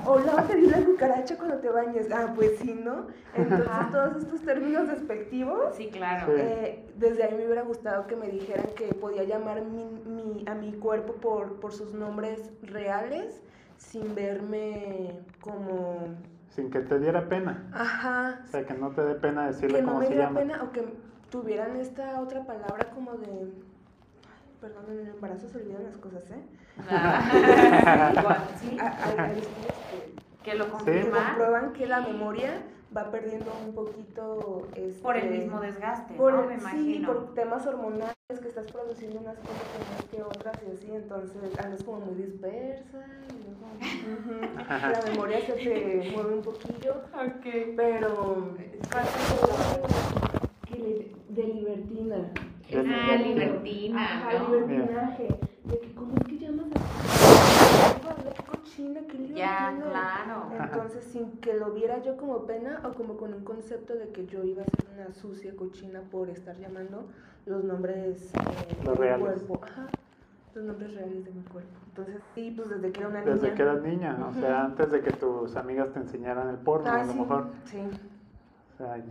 O 0.05 0.19
lávate 0.19 0.61
la 0.61 0.79
cucaracha 0.79 1.37
cuando 1.37 1.57
te 1.57 1.69
bañes. 1.69 2.07
Ah, 2.11 2.33
pues 2.35 2.51
sí, 2.61 2.73
¿no? 2.83 3.07
Entonces 3.35 3.69
todos 3.91 4.17
estos 4.17 4.41
términos 4.41 4.87
despectivos. 4.87 5.75
Sí, 5.75 5.89
claro. 5.91 6.33
Eh, 6.37 6.85
desde 6.95 7.23
ahí 7.23 7.35
me 7.35 7.45
hubiera 7.45 7.63
gustado 7.63 8.07
que 8.07 8.15
me 8.15 8.27
dijeran 8.27 8.67
que 8.75 8.86
podía 8.93 9.23
llamar 9.23 9.63
mi, 9.63 10.43
a 10.47 10.55
mi 10.55 10.73
cuerpo 10.73 11.13
por, 11.13 11.59
por 11.59 11.73
sus 11.73 11.93
nombres 11.93 12.51
reales 12.61 13.41
sin 13.77 14.15
verme 14.15 15.19
como... 15.39 16.15
Sin 16.49 16.71
que 16.71 16.79
te 16.79 16.99
diera 16.99 17.29
pena. 17.29 17.69
Ajá. 17.73 18.41
O 18.43 18.47
sea, 18.47 18.65
que 18.65 18.73
no 18.73 18.91
te 18.91 19.03
dé 19.03 19.15
pena 19.15 19.47
decirle 19.47 19.83
cómo 19.83 20.01
se 20.01 20.15
llama. 20.15 20.15
Que 20.15 20.15
no 20.15 20.31
me 20.31 20.43
diera 20.43 20.57
pena 20.57 20.63
o 20.63 20.71
que 20.71 20.85
tuvieran 21.29 21.75
esta 21.77 22.19
otra 22.19 22.45
palabra 22.45 22.89
como 22.93 23.13
de... 23.13 23.53
Perdón, 24.59 24.85
en 24.89 24.99
el 25.01 25.07
embarazo 25.09 25.47
se 25.47 25.57
olvidan 25.59 25.83
las 25.83 25.97
cosas, 25.97 26.31
¿eh? 26.31 26.41
Ah. 26.89 28.11
Igual, 28.17 28.37
sí. 28.59 28.77
Hay, 28.79 29.41
que, 30.43 30.55
lo 30.55 30.69
confirman. 30.69 31.03
Que 31.03 31.27
comprueban 31.27 31.73
que 31.73 31.85
la 31.85 32.01
memoria 32.01 32.63
va 32.95 33.11
perdiendo 33.11 33.51
un 33.63 33.75
poquito... 33.75 34.67
Este, 34.73 35.03
por 35.03 35.15
el 35.15 35.29
mismo 35.29 35.59
desgaste, 35.59 36.15
por 36.15 36.33
¿no? 36.33 36.43
Me 36.47 36.55
imagino. 36.55 36.83
Sí, 36.83 37.03
por 37.05 37.33
temas 37.35 37.67
hormonales 37.67 38.16
que 38.27 38.49
estás 38.49 38.69
produciendo 38.69 39.21
unas 39.21 39.37
cosas 39.37 39.55
más 39.89 40.03
que 40.11 40.21
otras 40.21 40.57
y 40.67 40.75
así, 40.75 40.91
entonces 40.93 41.57
andas 41.63 41.81
como 41.81 42.07
muy 42.07 42.23
dispersa. 42.23 43.07
la 44.69 45.01
memoria 45.09 45.39
se 45.45 45.53
te 45.53 46.11
mueve 46.11 46.33
un 46.33 46.41
poquillo. 46.41 47.03
Okay. 47.37 47.73
Pero 47.77 48.53
de 51.29 51.43
libertina. 51.43 52.33
Ah, 52.75 53.15
libertina. 53.15 54.03
Ajá, 54.03 54.43
libertinaje. 54.43 55.27
De 55.63 55.79
que, 55.79 55.93
¿cómo 55.93 56.13
qué 58.77 59.17
libertina? 59.17 59.35
Ya, 59.35 59.77
claro. 59.81 60.49
Entonces, 60.63 61.03
sin 61.03 61.31
que 61.39 61.53
lo 61.53 61.71
viera 61.71 62.01
yo 62.03 62.15
como 62.17 62.45
pena 62.45 62.81
o 62.85 62.93
como 62.93 63.17
con 63.17 63.33
un 63.33 63.43
concepto 63.43 63.95
de 63.95 64.09
que 64.09 64.25
yo 64.27 64.43
iba 64.43 64.63
a 64.63 64.65
ser 64.65 64.85
una 64.95 65.13
sucia 65.13 65.55
cochina 65.55 66.01
por 66.11 66.29
estar 66.29 66.55
llamando 66.57 67.07
los 67.45 67.63
nombres 67.63 68.31
eh, 68.33 68.83
de 68.83 69.17
mi 69.17 69.21
cuerpo. 69.21 69.61
Ajá 69.63 69.87
los 70.57 70.65
nombres 70.65 70.93
reales 70.95 71.23
de 71.23 71.31
mi 71.31 71.43
cuerpo. 71.43 71.77
Entonces, 71.87 72.21
sí, 72.33 72.51
pues 72.55 72.69
desde 72.69 72.91
que 72.91 72.99
era 72.99 73.09
una 73.09 73.19
niña. 73.21 73.33
Desde 73.33 73.53
que 73.53 73.61
eras 73.61 73.81
niña, 73.81 74.17
o 74.27 74.33
sea, 74.33 74.65
antes 74.65 74.91
de 74.91 75.01
que 75.01 75.11
tus 75.11 75.55
amigas 75.55 75.93
te 75.93 75.99
enseñaran 75.99 76.49
el 76.49 76.57
porno, 76.57 76.89
ah, 76.89 77.01
a 77.01 77.05
lo 77.05 77.13
mejor. 77.13 77.49
Sí. 77.65 77.77
O 77.77 78.77
sea, 78.77 79.03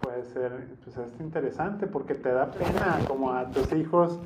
puede 0.00 0.24
ser, 0.24 0.68
pues 0.84 0.96
es 0.98 1.20
interesante 1.20 1.86
porque 1.86 2.14
te 2.14 2.30
da 2.30 2.50
pena 2.50 2.98
como 3.08 3.32
a 3.32 3.50
tus 3.50 3.72
hijos 3.72 4.20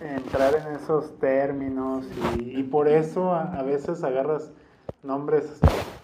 entrar 0.00 0.54
en 0.54 0.74
esos 0.74 1.18
términos 1.18 2.04
y, 2.36 2.58
y 2.58 2.62
por 2.62 2.88
eso 2.88 3.32
a, 3.32 3.58
a, 3.58 3.62
veces 3.62 4.02
agarras 4.02 4.50
nombres 5.02 5.60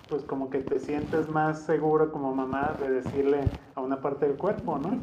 pues 0.09 0.22
como 0.24 0.51
que 0.51 0.61
te 0.61 0.78
sientes 0.78 1.28
más 1.28 1.62
seguro 1.62 2.11
como 2.11 2.34
mamá 2.34 2.74
de 2.80 2.91
decirle 2.91 3.41
a 3.74 3.80
una 3.80 4.01
parte 4.01 4.26
del 4.26 4.36
cuerpo, 4.36 4.78
¿no? 4.78 4.99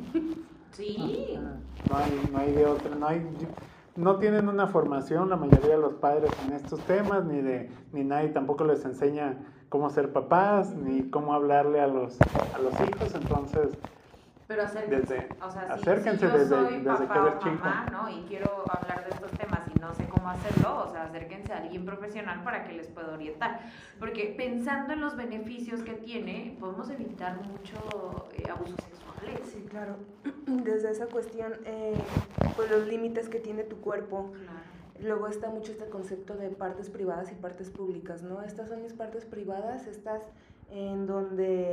Sí. 0.71 1.37
No 1.89 1.97
hay, 1.97 2.29
no 2.31 2.37
hay 2.39 2.51
de 2.51 2.65
otra, 2.65 2.95
no 2.95 3.07
hay, 3.07 3.25
no 3.95 4.17
tienen 4.17 4.49
una 4.49 4.67
formación 4.67 5.29
la 5.29 5.37
mayoría 5.37 5.75
de 5.75 5.77
los 5.77 5.93
padres 5.93 6.31
en 6.45 6.53
estos 6.53 6.79
temas, 6.81 7.23
ni 7.23 7.41
de, 7.41 7.69
ni 7.93 8.03
nadie 8.03 8.29
tampoco 8.29 8.65
les 8.65 8.83
enseña 8.83 9.37
cómo 9.69 9.89
ser 9.89 10.11
papás, 10.11 10.75
ni 10.75 11.09
cómo 11.09 11.33
hablarle 11.33 11.79
a 11.79 11.87
los, 11.87 12.17
a 12.53 12.59
los 12.59 12.73
hijos, 12.73 13.15
entonces... 13.15 13.69
Pero 14.47 14.61
acérquense, 14.61 15.13
desde, 15.15 15.43
o 15.43 15.49
sea, 15.49 15.61
acérquense 15.63 16.19
si, 16.19 16.31
yo 16.31 16.37
desde, 16.37 16.55
soy 16.55 16.73
desde 16.81 17.07
papá 17.07 17.39
que 17.39 17.49
eres 17.49 17.61
o 17.61 17.63
mamá, 17.63 17.85
¿no? 17.91 18.09
Y 18.09 18.21
quiero 18.27 18.63
hablar 18.69 19.03
de 19.03 19.09
estos 19.09 19.31
temas 19.31 19.61
y 19.75 19.79
no 19.79 19.93
sé 19.95 20.05
cómo 20.07 20.29
hacerlo, 20.29 20.83
o 20.85 20.91
sea, 20.91 21.05
acérquense 21.05 21.51
a 21.51 21.57
alguien 21.57 21.83
profesional 21.83 22.43
para 22.43 22.63
que 22.63 22.73
les 22.73 22.87
pueda 22.87 23.13
orientar. 23.13 23.59
Porque 23.99 24.35
pensando 24.37 24.93
en 24.93 25.01
los 25.01 25.15
beneficios 25.15 25.81
que 25.81 25.93
tiene, 25.93 26.55
podemos 26.59 26.89
evitar 26.91 27.37
mucho 27.37 28.27
eh, 28.33 28.43
abusos 28.51 28.75
sexuales. 28.83 29.49
Sí, 29.51 29.65
claro. 29.67 29.95
Desde 30.45 30.91
esa 30.91 31.07
cuestión, 31.07 31.53
eh, 31.65 31.95
pues 32.55 32.69
los 32.69 32.85
límites 32.87 33.29
que 33.29 33.39
tiene 33.39 33.63
tu 33.63 33.77
cuerpo. 33.77 34.31
Claro. 34.31 34.75
Luego 35.01 35.27
está 35.27 35.49
mucho 35.49 35.71
este 35.73 35.89
concepto 35.89 36.35
de 36.35 36.49
partes 36.49 36.89
privadas 36.89 37.31
y 37.31 37.35
partes 37.35 37.69
públicas, 37.69 38.21
¿no? 38.21 38.41
Estas 38.43 38.69
son 38.69 38.81
mis 38.81 38.93
partes 38.93 39.25
privadas, 39.25 39.87
estas 39.87 40.21
en 40.71 41.05
donde 41.05 41.64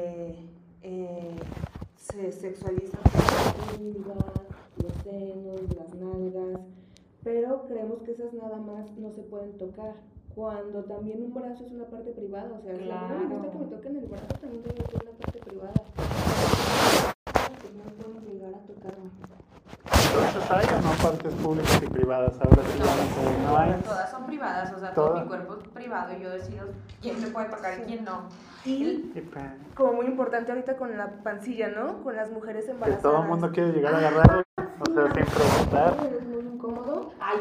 se 2.13 2.31
sexualizan 2.31 3.01
la 3.15 3.79
vulva, 3.79 4.15
los 4.83 4.93
senos, 5.03 5.61
las 5.75 5.95
nalgas, 5.95 6.61
pero 7.25 7.65
creemos 7.67 8.03
que 8.03 8.13
esas 8.13 8.35
nada 8.35 8.59
más 8.59 8.99
no 8.99 9.11
se 9.11 9.23
pueden 9.23 9.57
tocar. 9.57 9.95
Cuando 10.35 10.85
también 10.85 11.23
un 11.23 11.33
brazo 11.33 11.65
es 11.65 11.73
una 11.73 11.87
parte 11.87 12.11
privada, 12.11 12.51
o 12.59 12.63
sea, 12.63 12.75
claro. 12.75 13.07
si 13.09 13.15
a 13.15 13.19
mí 13.19 13.35
me 13.35 13.37
gusta 13.37 13.51
que 13.51 13.59
me 13.59 13.67
toquen 13.67 13.97
el 13.97 14.07
brazo, 14.07 14.27
también 14.41 14.63
debe 14.63 14.83
ser 14.83 15.03
una 15.03 15.13
parte 15.13 15.39
privada. 15.41 15.75
No 17.77 17.85
podemos 18.03 18.23
llegar 18.25 18.55
a 18.55 18.59
tocarme. 18.67 19.11
Entonces 20.15 20.42
hay 20.57 20.67
o 20.67 20.81
no 20.81 20.91
partes 21.03 21.35
públicas 21.35 21.81
y 21.83 21.87
privadas, 21.87 22.35
ahora 22.41 22.63
sí 22.63 22.79
no, 22.79 23.51
no 23.51 23.59
hay. 23.59 23.73
Todas 23.83 24.11
son 24.11 24.27
privadas, 24.27 24.73
o 24.73 24.79
sea, 24.79 24.93
todo 24.93 25.21
mi 25.21 25.27
cuerpo 25.27 25.57
es 25.63 25.69
privado 25.69 26.13
y 26.17 26.23
yo 26.23 26.31
decido 26.31 26.67
quién 27.01 27.21
me 27.21 27.29
puede 27.29 27.49
tocar 27.49 27.79
y 27.81 27.83
quién 27.83 28.05
no. 28.05 28.29
Y 28.65 29.13
como 29.75 29.95
muy 29.95 30.07
importante 30.07 30.53
ahorita 30.53 30.77
con 30.77 30.97
la 30.97 31.11
pancilla, 31.25 31.69
¿no? 31.71 32.03
Con 32.03 32.17
las 32.17 32.31
mujeres 32.31 32.69
embarazadas. 32.69 33.03
Que 33.03 33.09
todo 33.09 33.23
el 33.23 33.29
mundo 33.29 33.51
quiere 33.51 33.73
llegar 33.73 33.95
a 33.95 33.99
agarrarlo, 33.99 34.43
o 34.57 34.93
sea, 34.93 35.15
sin 35.15 35.25
preguntar. 35.25 35.97
Es 36.17 36.27
muy 36.27 36.41
incómodo. 36.55 37.13
Ay, 37.21 37.39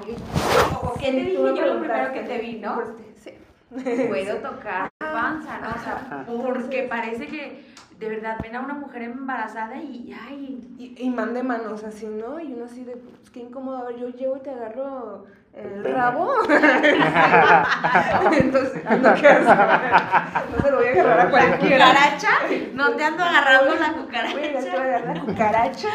¿qué 0.99 1.11
te 1.11 1.11
dije 1.11 1.33
yo 1.33 1.65
lo 1.65 1.79
primero 1.79 2.13
que 2.13 2.21
te 2.21 2.37
vi, 2.39 2.59
no? 2.59 2.81
Sí. 3.15 3.33
Puedo 4.07 4.35
tocar 4.49 4.89
panza, 4.97 5.59
¿no? 5.59 5.69
O 5.69 5.83
sea, 5.83 6.25
porque 6.27 6.87
parece 6.89 7.27
que 7.27 7.65
de 8.01 8.09
verdad 8.09 8.37
ven 8.41 8.55
a 8.55 8.61
una 8.61 8.73
mujer 8.73 9.03
embarazada 9.03 9.77
y 9.77 10.11
ay. 10.27 10.59
Y, 10.79 10.95
y 10.97 11.09
mande 11.11 11.43
manos 11.43 11.83
así, 11.83 12.07
¿no? 12.07 12.39
Y 12.39 12.51
uno 12.53 12.65
así 12.65 12.83
de, 12.83 12.97
pues 12.97 13.29
qué 13.29 13.41
incómodo, 13.41 13.77
a 13.77 13.83
ver, 13.83 13.97
yo 13.97 14.09
llego 14.09 14.37
y 14.37 14.39
te 14.39 14.49
agarro 14.49 15.27
el 15.53 15.83
rabo. 15.83 16.31
Entonces, 18.31 18.83
no, 18.85 19.13
¿qué 19.13 19.39
no 20.49 20.63
se 20.63 20.71
lo 20.71 20.77
voy 20.77 20.87
a 20.87 20.91
agarrar 20.91 21.19
a 21.19 21.29
cualquiera. 21.29 21.85
¿Cucaracha? 21.89 22.29
No 22.73 22.95
te 22.95 23.03
ando 23.03 23.23
agarrando 23.23 23.75
la 23.75 23.93
cucaracha. 23.93 24.33
Voy 24.33 24.45
a 24.45 24.59
agarrar 24.59 25.17
la 25.17 25.21
cucaracha 25.23 25.89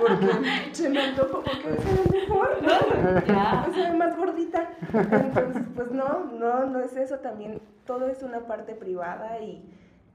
porque 0.00 0.70
se 0.72 0.90
me 0.90 1.00
antojó, 1.00 1.42
porque 1.42 1.62
se 1.62 2.10
ve 2.10 2.20
mejor, 2.20 2.58
¿no? 2.60 3.24
Ya. 3.26 3.66
Se 3.72 3.80
ve 3.80 3.92
más 3.94 4.18
gordita. 4.18 4.68
Entonces, 4.92 5.62
pues 5.74 5.90
no, 5.92 6.24
no, 6.38 6.66
no 6.66 6.80
es 6.80 6.94
eso. 6.94 7.20
También 7.20 7.62
todo 7.86 8.06
es 8.10 8.22
una 8.22 8.40
parte 8.40 8.74
privada 8.74 9.40
y 9.40 9.64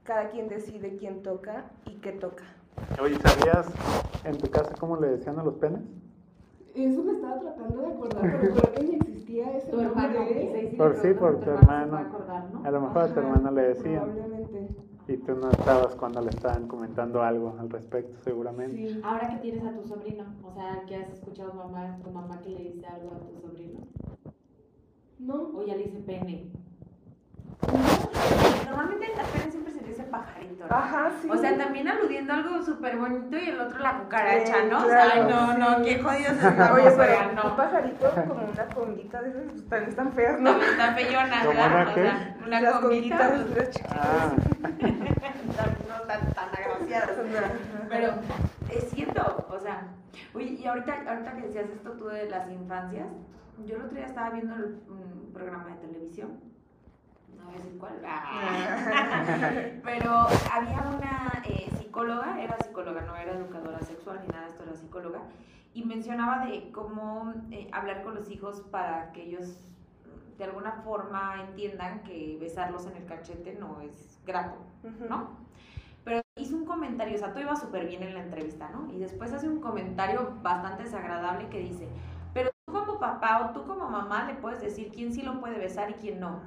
cada 0.04 0.30
quien 0.30 0.48
decide 0.48 0.96
quién 0.96 1.22
toca 1.22 1.64
y 1.86 1.94
qué 2.00 2.12
toca. 2.12 2.44
Oye, 3.02 3.16
¿sabías 3.16 3.68
en 4.24 4.38
tu 4.38 4.50
casa 4.50 4.74
cómo 4.78 4.96
le 4.96 5.08
decían 5.08 5.38
a 5.38 5.42
los 5.44 5.54
penes? 5.54 5.80
Eso 6.74 7.04
me 7.04 7.12
estaba 7.12 7.40
tratando 7.40 7.80
de 7.80 7.86
acordar, 7.86 8.20
pero 8.40 8.54
creo 8.54 8.72
que 8.72 8.82
ni 8.82 8.94
existía 8.96 9.56
ese 9.56 9.70
Tu 9.70 9.80
hermano, 9.80 10.18
Por 10.76 10.96
sí, 10.96 11.14
por 11.14 11.40
tu 11.40 11.50
hermano. 11.50 11.98
A 12.64 12.70
lo 12.70 12.80
mejor 12.80 13.02
a 13.02 13.14
tu 13.14 13.20
hermano 13.20 13.50
le 13.52 13.62
decían. 13.62 14.10
Probablemente. 14.10 14.68
Y 15.06 15.16
tú 15.18 15.34
no 15.36 15.50
estabas 15.50 15.94
cuando 15.96 16.20
le 16.22 16.30
estaban 16.30 16.66
comentando 16.66 17.22
algo 17.22 17.54
al 17.60 17.70
respecto, 17.70 18.18
seguramente. 18.24 18.74
Sí. 18.76 19.00
Ahora 19.04 19.28
que 19.28 19.36
tienes 19.36 19.62
a 19.64 19.72
tu 19.72 19.86
sobrino, 19.86 20.24
o 20.42 20.52
sea, 20.52 20.82
que 20.86 20.96
has 20.96 21.10
escuchado 21.12 21.52
mamá, 21.54 21.98
tu 22.02 22.10
mamá 22.10 22.40
que 22.40 22.50
le 22.50 22.60
dice 22.72 22.86
algo 22.86 23.12
a 23.14 23.18
tu 23.20 23.38
sobrino, 23.40 23.80
No. 25.18 25.50
o 25.56 25.64
ya 25.64 25.76
le 25.76 25.84
dice 25.84 25.98
pene. 26.00 26.50
Normalmente 28.66 29.12
en 29.12 29.16
las 29.18 29.28
penas 29.28 29.50
siempre 29.52 29.72
se 29.72 29.84
dice 29.84 30.04
¿no? 30.68 30.76
Ajá, 30.76 31.10
sí. 31.20 31.28
O 31.30 31.36
sea, 31.36 31.56
también 31.56 31.88
aludiendo 31.88 32.32
a 32.32 32.36
algo 32.36 32.62
súper 32.62 32.96
bonito 32.96 33.36
y 33.36 33.48
el 33.50 33.60
otro 33.60 33.78
la 33.78 33.98
cucaracha, 33.98 34.54
Sí, 34.62 34.68
¿no? 34.70 34.78
o 34.84 34.86
claro, 34.88 35.10
sea, 35.10 35.22
no, 35.24 35.52
sí. 35.52 35.58
no, 35.60 35.84
qué 35.84 36.02
jodidos 36.02 36.32
estamos, 36.32 36.70
Oye, 36.78 36.90
pero 36.96 37.02
oigan, 37.12 37.28
un 37.30 37.34
no. 37.36 37.56
pajarito 37.56 38.10
como 38.28 38.44
una 38.52 38.66
conguita 38.74 39.22
de 39.22 39.28
esas 39.30 39.42
pues, 39.44 39.68
también 39.68 39.90
están 39.90 40.12
feas, 40.12 40.40
¿no? 40.40 40.50
También 40.50 40.70
está 40.72 40.94
feyona, 40.94 41.38
¿Cómo 41.44 41.50
¿verdad? 41.60 41.82
una 41.82 41.90
O 41.90 41.94
sea, 41.94 42.36
una 42.46 42.60
Las 42.60 42.74
conguita, 42.80 43.16
conguitas, 43.18 43.42
pues, 43.46 43.56
las 43.58 43.70
chiquitas. 43.70 43.98
Ah, 44.00 44.32
no 45.88 46.06
tan, 46.06 46.32
tan 46.32 46.48
agraciadas. 46.48 47.10
Pero 47.88 48.08
es 48.70 48.90
cierto, 48.90 49.46
o 49.48 49.58
sea, 49.58 49.86
oye, 50.34 50.46
y 50.60 50.66
ahorita, 50.66 50.94
ahorita 51.08 51.32
que 51.36 51.42
decías 51.42 51.66
esto 51.70 51.90
tú 51.92 52.06
de 52.06 52.28
las 52.28 52.50
infancias, 52.50 53.06
yo 53.66 53.76
el 53.76 53.82
otro 53.82 53.96
día 53.96 54.06
estaba 54.06 54.30
viendo 54.30 54.54
el 54.56 54.78
programa 55.32 55.68
de 55.70 55.86
televisión 55.86 56.40
no 57.44 57.50
voy 57.50 57.54
a 57.54 57.64
decir 57.64 57.78
cuál, 57.78 58.00
pero 59.84 60.10
había 60.52 60.80
una 60.80 61.42
eh, 61.44 61.70
psicóloga, 61.78 62.42
era 62.42 62.56
psicóloga, 62.58 63.02
no 63.02 63.16
era 63.16 63.32
educadora 63.32 63.80
sexual 63.80 64.20
ni 64.22 64.28
nada, 64.28 64.48
esto 64.48 64.62
era 64.62 64.74
psicóloga, 64.74 65.20
y 65.74 65.84
mencionaba 65.84 66.46
de 66.46 66.70
cómo 66.72 67.34
eh, 67.50 67.68
hablar 67.72 68.02
con 68.02 68.14
los 68.14 68.30
hijos 68.30 68.62
para 68.70 69.12
que 69.12 69.22
ellos 69.22 69.60
de 70.38 70.44
alguna 70.44 70.72
forma 70.84 71.42
entiendan 71.48 72.02
que 72.02 72.36
besarlos 72.40 72.86
en 72.86 72.96
el 72.96 73.06
cachete 73.06 73.54
no 73.54 73.80
es 73.80 74.20
grato, 74.26 74.56
¿no? 75.08 75.44
Pero 76.04 76.22
hizo 76.36 76.56
un 76.56 76.64
comentario, 76.64 77.14
o 77.14 77.18
sea, 77.18 77.30
todo 77.30 77.42
iba 77.42 77.56
súper 77.56 77.86
bien 77.86 78.02
en 78.02 78.14
la 78.14 78.20
entrevista, 78.20 78.68
¿no? 78.70 78.92
Y 78.92 78.98
después 78.98 79.32
hace 79.32 79.48
un 79.48 79.60
comentario 79.60 80.36
bastante 80.42 80.84
desagradable 80.84 81.48
que 81.48 81.60
dice, 81.60 81.88
pero 82.32 82.50
tú 82.66 82.72
como 82.72 82.98
papá 82.98 83.46
o 83.46 83.52
tú 83.52 83.64
como 83.64 83.88
mamá 83.88 84.24
le 84.24 84.34
puedes 84.34 84.60
decir 84.60 84.90
quién 84.92 85.12
sí 85.12 85.22
lo 85.22 85.40
puede 85.40 85.58
besar 85.58 85.90
y 85.90 85.94
quién 85.94 86.20
no. 86.20 86.40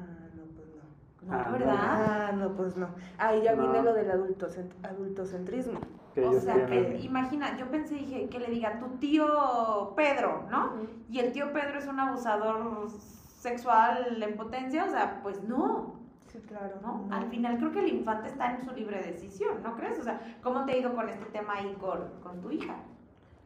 Ah, 1.29 1.45
no, 1.45 1.51
pues 1.51 1.51
no. 1.51 1.51
No, 1.51 1.51
¿verdad? 1.51 1.75
Ah, 1.79 2.31
no, 2.33 2.55
pues 2.55 2.77
no. 2.77 2.89
Ahí 3.17 3.41
ya 3.43 3.53
viene 3.53 3.81
lo 3.81 3.93
del 3.93 4.11
adultocentrismo. 4.11 5.79
O 6.25 6.39
sea, 6.39 6.65
que, 6.65 6.99
imagina, 7.03 7.55
yo 7.57 7.69
pensé, 7.69 7.95
dije, 7.95 8.27
que 8.27 8.39
le 8.39 8.47
diga 8.47 8.79
tu 8.79 8.87
tío 8.97 9.93
Pedro, 9.95 10.45
¿no? 10.49 10.73
Y 11.09 11.19
el 11.19 11.31
tío 11.31 11.53
Pedro 11.53 11.77
es 11.77 11.87
un 11.87 11.99
abusador 11.99 12.89
sexual 12.89 14.21
en 14.21 14.35
potencia, 14.35 14.85
o 14.85 14.89
sea, 14.89 15.19
pues 15.21 15.43
no. 15.43 15.95
Sí, 16.27 16.39
claro. 16.39 16.79
¿no? 16.81 17.07
Al 17.11 17.29
final 17.29 17.57
creo 17.57 17.71
que 17.71 17.79
el 17.79 17.89
infante 17.89 18.29
está 18.29 18.55
en 18.55 18.63
su 18.63 18.73
libre 18.73 19.01
decisión, 19.01 19.61
¿no 19.63 19.75
crees? 19.75 19.99
O 19.99 20.03
sea, 20.03 20.19
¿cómo 20.41 20.65
te 20.65 20.73
ha 20.73 20.77
ido 20.77 20.93
con 20.93 21.07
este 21.07 21.25
tema 21.25 21.53
ahí 21.55 21.75
con, 21.79 22.19
con 22.21 22.41
tu 22.41 22.51
hija? 22.51 22.75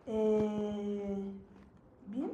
Eh, 0.07 1.17
bien. 2.07 2.31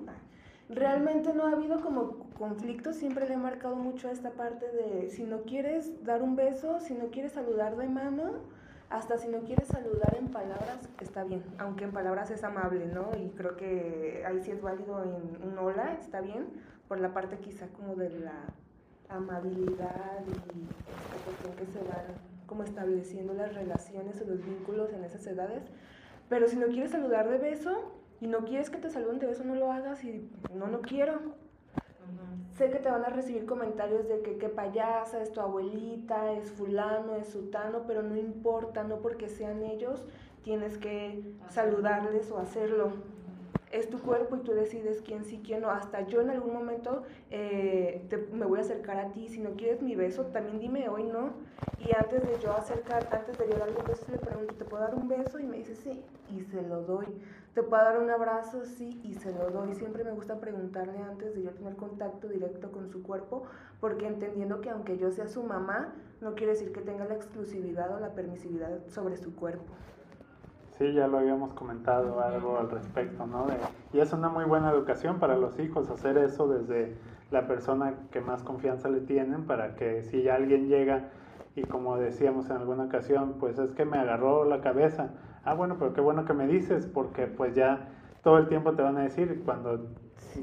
Realmente 0.70 1.34
no 1.34 1.45
ha 1.45 1.51
habido 1.51 1.80
como 1.82 2.30
conflicto, 2.38 2.91
siempre 2.91 3.28
le 3.28 3.36
he 3.36 3.38
marcado 3.38 3.76
mucho 3.76 4.09
esta 4.09 4.32
parte 4.32 4.65
de 4.70 5.09
si 5.09 5.24
no 5.24 5.43
quieres 5.43 6.03
dar 6.03 6.22
un 6.22 6.36
beso, 6.36 6.82
si 6.82 6.93
no 6.93 7.07
quieres 7.07 7.32
saludar 7.32 7.78
de 7.78 7.88
mano, 7.88 8.34
hasta 8.89 9.18
si 9.18 9.30
no 9.30 9.39
quieres 9.39 9.68
saludar 9.68 10.18
en 10.20 10.28
palabras, 10.28 10.89
está 10.99 11.24
bien, 11.24 11.43
aunque 11.57 11.86
en 11.86 11.91
palabras 11.91 12.32
es 12.32 12.43
amable, 12.43 12.86
¿no? 12.88 13.11
Y 13.18 13.30
creo 13.30 13.55
que 13.55 14.24
ahí 14.26 14.41
sí 14.41 14.51
es 14.51 14.61
válido 14.61 15.03
en 15.03 15.49
un 15.49 15.57
hola, 15.57 15.93
está 15.93 16.20
bien, 16.20 16.47
por 16.88 16.99
la 16.99 17.13
parte 17.13 17.38
quizá 17.38 17.68
como 17.68 17.95
de 17.95 18.09
la 18.20 18.34
amabilidad 19.09 20.22
y 20.28 20.32
esta 20.32 21.24
cuestión 21.26 21.55
que 21.55 21.65
se 21.65 21.80
van 21.80 22.28
como 22.45 22.63
estableciendo 22.63 23.34
las 23.34 23.53
relaciones 23.53 24.22
o 24.22 24.26
los 24.26 24.45
vínculos 24.45 24.91
en 24.93 25.03
esas 25.03 25.26
edades. 25.28 25.63
Pero 26.30 26.47
si 26.47 26.57
no 26.57 26.68
quieres 26.68 26.91
saludar 26.91 27.30
de 27.30 27.38
beso 27.38 27.97
y 28.20 28.28
no 28.28 28.45
quieres 28.45 28.70
que 28.70 28.78
te 28.78 28.89
saluden 28.89 29.20
de 29.20 29.28
beso, 29.28 29.43
no 29.43 29.55
lo 29.55 29.72
hagas 29.72 30.03
y 30.03 30.30
no, 30.53 30.68
no 30.68 30.82
quiero. 30.82 31.20
Sé 32.57 32.72
que 32.72 32.80
te 32.80 32.89
van 32.89 33.05
a 33.05 33.09
recibir 33.09 33.45
comentarios 33.45 34.07
de 34.07 34.22
que 34.22 34.38
qué 34.38 34.49
payasa, 34.49 35.22
es 35.22 35.32
tu 35.32 35.41
abuelita, 35.41 36.32
es 36.34 36.49
fulano, 36.49 37.15
es 37.15 37.30
sutano, 37.30 37.84
pero 37.86 38.01
no 38.01 38.15
importa, 38.15 38.84
no 38.84 38.97
porque 38.97 39.30
sean 39.30 39.61
ellos, 39.61 40.03
tienes 40.43 40.80
que 40.80 41.24
saludarles 41.49 42.32
o 42.32 42.39
hacerlo 42.39 42.93
es 43.72 43.89
tu 43.89 43.99
cuerpo 43.99 44.38
y 44.38 44.39
tú 44.39 44.53
decides 44.53 45.01
quién 45.01 45.26
sí, 45.26 45.41
quién 45.43 45.61
no. 45.61 45.70
Hasta 45.70 46.01
yo 46.01 46.22
en 46.22 46.30
algún 46.30 46.53
momento 46.53 47.03
eh, 47.30 48.07
me 48.32 48.45
voy 48.45 48.59
a 48.59 48.61
acercar 48.61 48.97
a 48.97 49.11
ti. 49.11 49.28
Si 49.28 49.39
no 49.39 49.51
quieres 49.51 49.82
mi 49.82 49.95
beso, 49.95 50.26
también 50.28 50.59
dime 50.59 50.89
hoy 50.89 51.03
no. 51.03 51.34
Y 51.80 51.93
antes 51.93 52.24
de 52.24 52.39
yo 52.41 52.51
acercar, 52.51 53.07
antes 53.11 53.38
de 53.38 53.47
yo 53.47 53.57
darle 53.57 53.76
un 53.80 53.86
beso, 53.86 54.05
le 54.11 54.18
pregunto, 54.18 54.53
¿te 54.55 54.65
puedo 54.65 54.84
dar 54.84 54.95
un 54.95 55.07
beso? 55.07 55.39
Y 55.39 55.45
me 55.45 55.57
dice 55.57 55.76
sí, 55.76 56.01
y 56.30 56.41
se 56.41 56.61
lo 56.61 56.82
doy. 56.84 57.07
¿Te 57.53 57.63
puedo 57.63 57.84
dar 57.84 57.99
un 57.99 58.09
abrazo? 58.09 58.63
Sí, 58.65 59.01
y 59.03 59.15
se 59.15 59.32
lo 59.32 59.49
doy. 59.49 59.74
Siempre 59.74 60.03
me 60.03 60.11
gusta 60.11 60.39
preguntarle 60.39 60.99
antes 60.99 61.36
de 61.36 61.43
yo 61.43 61.51
tener 61.51 61.76
contacto 61.76 62.28
directo 62.28 62.72
con 62.72 62.89
su 62.89 63.03
cuerpo, 63.03 63.43
porque 63.80 64.07
entendiendo 64.07 64.61
que 64.61 64.70
aunque 64.70 64.97
yo 64.97 65.11
sea 65.11 65.28
su 65.28 65.43
mamá, 65.43 65.93
no 66.22 66.36
quiere 66.36 66.53
decir 66.53 66.72
que 66.72 66.82
tenga 66.82 67.05
la 67.05 67.15
exclusividad 67.15 67.95
o 67.95 67.99
la 67.99 68.13
permisividad 68.13 68.88
sobre 68.88 69.18
su 69.18 69.36
cuerpo. 69.36 69.74
Sí, 70.78 70.93
ya 70.93 71.07
lo 71.07 71.17
habíamos 71.17 71.53
comentado 71.53 72.21
algo 72.21 72.59
al 72.59 72.69
respecto, 72.69 73.25
¿no? 73.25 73.47
y 73.93 73.99
es 73.99 74.13
una 74.13 74.30
muy 74.30 74.45
buena 74.45 74.69
educación 74.69 75.17
para 75.17 75.36
los 75.36 75.57
hijos 75.59 75.89
hacer 75.89 76.17
eso 76.17 76.47
desde 76.47 76.95
la 77.32 77.47
persona 77.47 77.93
que 78.11 78.21
más 78.21 78.43
confianza 78.43 78.89
le 78.89 78.99
tienen 78.99 79.45
para 79.45 79.75
que 79.75 80.03
si 80.03 80.30
alguien 80.30 80.67
llega 80.67 81.09
y 81.55 81.63
como 81.63 81.97
decíamos 81.97 82.49
en 82.51 82.57
alguna 82.57 82.84
ocasión, 82.84 83.38
pues 83.39 83.57
es 83.57 83.71
que 83.71 83.86
me 83.86 83.97
agarró 83.97 84.45
la 84.45 84.61
cabeza. 84.61 85.09
Ah, 85.43 85.55
bueno, 85.55 85.78
pero 85.80 85.93
qué 85.93 86.01
bueno 86.01 86.25
que 86.25 86.34
me 86.34 86.45
dices 86.45 86.86
porque 86.86 87.25
pues 87.25 87.55
ya 87.55 87.88
todo 88.23 88.38
el 88.38 88.47
tiempo 88.47 88.73
te 88.73 88.84
van 88.84 88.97
a 88.97 89.01
decir 89.01 89.41
cuando 89.43 89.88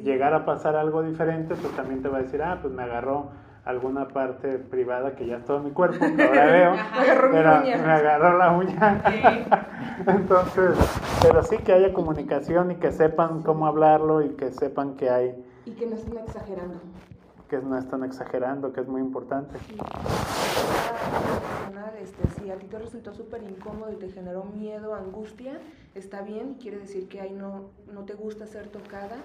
llegara 0.03 0.39
a 0.39 0.45
pasar 0.45 0.75
algo 0.75 1.05
diferente, 1.05 1.55
pues 1.55 1.73
también 1.77 2.03
te 2.03 2.09
va 2.09 2.19
a 2.19 2.23
decir, 2.23 2.43
ah, 2.43 2.59
pues 2.61 2.75
me 2.75 2.83
agarró 2.83 3.31
alguna 3.65 4.09
parte 4.09 4.59
privada 4.59 5.15
que 5.15 5.27
ya 5.27 5.37
es 5.37 5.45
todo 5.45 5.61
mi 5.61 5.71
cuerpo, 5.71 6.05
que 6.17 6.23
ahora 6.23 6.47
veo, 6.53 6.75
pero 7.31 7.61
me 7.61 7.93
agarró 7.93 8.37
la 8.37 8.51
uña. 8.51 9.71
Entonces, 10.07 10.77
pero 11.23 11.43
sí 11.43 11.59
que 11.59 11.73
haya 11.73 11.93
comunicación 11.93 12.71
y 12.73 12.77
que 12.77 12.93
sepan 12.93 13.43
cómo 13.43 13.67
hablarlo 13.67 14.23
y 14.23 14.31
que 14.31 14.53
sepan 14.53 14.97
que 14.97 15.11
hay... 15.11 15.45
Y 15.67 15.73
que 15.73 15.87
no 15.87 15.97
estén 15.97 16.19
exagerando. 16.19 16.81
Que 17.49 17.59
no 17.59 17.79
están 17.79 18.05
exagerando, 18.05 18.73
que 18.73 18.81
es 18.81 18.89
muy 18.89 19.01
importante. 19.01 19.59
Sí. 19.69 19.77
Este, 22.05 22.29
si 22.39 22.51
a 22.51 22.57
ti 22.57 22.67
te 22.67 22.79
resultó 22.79 23.15
súper 23.15 23.43
incómodo 23.43 23.91
y 23.91 23.97
te 23.97 24.11
generó 24.11 24.45
miedo, 24.45 24.95
angustia, 24.95 25.59
está 25.95 26.21
bien, 26.21 26.55
quiere 26.61 26.79
decir 26.79 27.09
que 27.09 27.21
ahí 27.21 27.33
no, 27.33 27.71
no 27.91 28.05
te 28.05 28.13
gusta 28.13 28.47
ser 28.47 28.69
tocada 28.69 29.17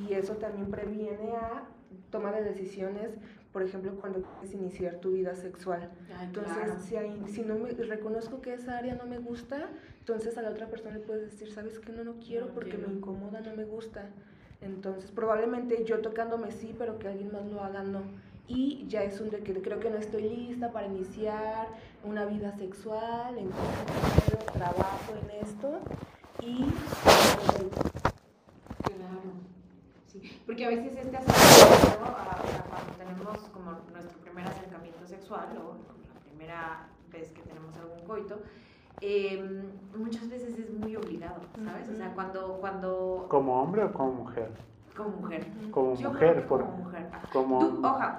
y 0.00 0.14
eso 0.14 0.34
también 0.34 0.68
previene 0.68 1.36
a 1.36 1.62
toma 2.10 2.32
de 2.32 2.42
decisiones 2.42 3.10
por 3.54 3.62
ejemplo, 3.62 3.94
cuando 4.00 4.20
quieres 4.20 4.52
iniciar 4.52 4.96
tu 4.96 5.12
vida 5.12 5.36
sexual. 5.36 5.88
entonces, 6.20 6.56
si, 6.82 7.32
si 7.32 7.42
no 7.42 7.54
me 7.54 7.70
reconozco 7.70 8.40
que 8.40 8.52
esa 8.52 8.76
área 8.76 8.96
no 8.96 9.06
me 9.06 9.18
gusta, 9.18 9.68
entonces 10.00 10.36
a 10.36 10.42
la 10.42 10.50
otra 10.50 10.66
persona 10.66 10.90
le 10.90 10.98
puedes 10.98 11.30
decir, 11.30 11.52
¿sabes 11.52 11.78
qué? 11.78 11.92
No, 11.92 12.02
no 12.02 12.14
quiero 12.14 12.48
porque 12.48 12.76
me 12.76 12.92
incomoda, 12.92 13.42
no 13.42 13.54
me 13.54 13.62
gusta. 13.62 14.06
Entonces, 14.60 15.12
probablemente 15.12 15.84
yo 15.84 16.00
tocándome 16.00 16.50
sí, 16.50 16.74
pero 16.76 16.98
que 16.98 17.06
alguien 17.06 17.30
más 17.30 17.46
lo 17.46 17.62
haga 17.62 17.84
no. 17.84 18.02
Y 18.48 18.86
ya 18.88 19.04
es 19.04 19.20
un 19.20 19.30
de 19.30 19.38
que 19.38 19.52
creo 19.62 19.78
que 19.78 19.88
no 19.88 19.98
estoy 19.98 20.22
lista 20.28 20.72
para 20.72 20.88
iniciar 20.88 21.68
una 22.02 22.26
vida 22.26 22.58
sexual, 22.58 23.38
entonces 23.38 24.52
trabajo 24.52 25.14
en 25.22 25.46
esto 25.46 25.78
y... 26.42 26.64
Porque 30.46 30.64
a 30.64 30.68
veces 30.68 30.96
este 30.96 31.16
acercamiento 31.16 32.04
a, 32.04 32.36
cuando 32.68 32.92
tenemos 32.98 33.38
como 33.48 33.72
nuestro 33.92 34.18
primer 34.20 34.46
acercamiento 34.46 35.06
sexual 35.06 35.48
o 35.56 35.76
la 36.14 36.20
primera 36.20 36.88
vez 37.10 37.32
que 37.32 37.42
tenemos 37.42 37.76
algún 37.78 38.06
coito, 38.06 38.40
eh, 39.00 39.42
muchas 39.96 40.28
veces 40.28 40.58
es 40.58 40.72
muy 40.72 40.96
obligado, 40.96 41.40
¿sabes? 41.64 41.88
O 41.88 41.94
sea, 41.94 42.12
cuando, 42.14 42.58
cuando... 42.60 43.26
¿Como 43.28 43.60
hombre 43.60 43.84
o 43.84 43.92
como 43.92 44.12
mujer? 44.12 44.50
Como 44.96 45.10
mujer. 45.10 45.46
Como 45.72 45.94
mujer, 45.94 46.46
por... 46.46 46.60
Como 46.60 46.76
mujer. 46.76 47.06
Como... 47.32 47.58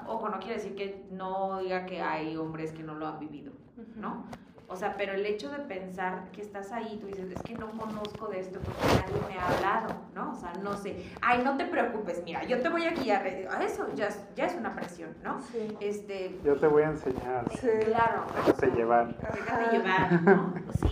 ojo, 0.07 0.29
no 0.29 0.39
quiere 0.39 0.55
decir 0.55 0.75
que 0.75 1.05
no 1.11 1.59
diga 1.59 1.85
que 1.85 2.01
hay 2.01 2.35
hombres 2.35 2.73
que 2.73 2.83
no 2.83 2.95
lo 2.95 3.07
han 3.07 3.19
vivido, 3.19 3.53
¿no? 3.95 4.25
O 4.67 4.75
sea, 4.75 4.95
pero 4.97 5.13
el 5.13 5.25
hecho 5.25 5.49
de 5.49 5.59
pensar 5.59 6.31
que 6.31 6.41
estás 6.41 6.71
ahí, 6.71 6.97
tú 6.99 7.07
dices, 7.07 7.31
es 7.31 7.41
que 7.43 7.53
no 7.53 7.69
conozco 7.71 8.27
de 8.27 8.39
esto 8.39 8.59
porque 8.59 8.81
nadie 8.87 9.21
me 9.29 9.39
ha 9.39 9.47
hablado, 9.47 9.95
¿no? 10.15 10.31
O 10.31 10.35
sea, 10.35 10.53
no 10.63 10.75
sé. 10.75 11.05
Ay, 11.21 11.41
no 11.43 11.55
te 11.55 11.65
preocupes, 11.65 12.23
mira, 12.25 12.43
yo 12.45 12.59
te 12.59 12.69
voy 12.69 12.85
a 12.85 12.91
guiar. 12.91 13.25
A 13.25 13.63
eso 13.63 13.87
ya, 13.95 14.09
ya 14.35 14.45
es 14.45 14.55
una 14.55 14.75
presión, 14.75 15.15
¿no? 15.23 15.39
Sí. 15.41 15.77
Este, 15.79 16.39
yo 16.43 16.55
te 16.55 16.67
voy 16.67 16.83
a 16.83 16.89
enseñar. 16.89 17.45
Sí. 17.51 17.67
Claro. 17.85 18.25
Déjate 18.35 18.71
llevar. 18.71 19.15
Déjate 19.17 19.77
llevar, 19.77 20.21
¿no? 20.23 20.53
Sí, 20.79 20.87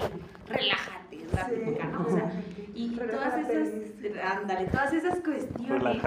relájate, 0.47 1.23
es 1.23 1.33
la 1.33 1.45
típica, 1.47 1.85
¿no? 1.85 2.05
O 2.05 2.09
sea, 2.11 2.31
y 2.73 2.95
todas 2.95 3.37
esas, 3.37 3.69
ándale, 4.23 4.65
todas 4.67 4.93
esas 4.93 5.19
cuestiones. 5.19 6.03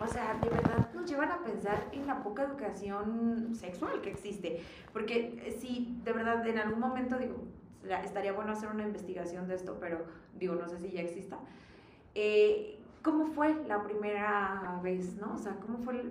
O 0.00 0.06
sea, 0.06 0.38
de 0.42 0.48
verdad 0.48 0.88
nos 0.94 1.08
llevan 1.08 1.30
a 1.30 1.38
pensar 1.42 1.84
en 1.92 2.06
la 2.06 2.22
poca 2.22 2.44
educación 2.44 3.54
sexual 3.54 4.00
que 4.00 4.10
existe. 4.10 4.62
Porque 4.92 5.56
si 5.60 5.98
de 6.04 6.12
verdad 6.12 6.46
en 6.46 6.58
algún 6.58 6.80
momento 6.80 7.18
digo, 7.18 7.36
estaría 8.02 8.32
bueno 8.32 8.52
hacer 8.52 8.70
una 8.70 8.84
investigación 8.84 9.46
de 9.48 9.56
esto, 9.56 9.76
pero 9.80 10.04
digo, 10.34 10.54
no 10.54 10.68
sé 10.68 10.78
si 10.78 10.90
ya 10.90 11.02
exista. 11.02 11.38
Eh, 12.14 12.78
¿Cómo 13.02 13.26
fue 13.26 13.54
la 13.66 13.82
primera 13.82 14.80
vez, 14.82 15.16
no? 15.16 15.34
O 15.34 15.38
sea, 15.38 15.56
¿cómo 15.56 15.76
fue 15.84 16.02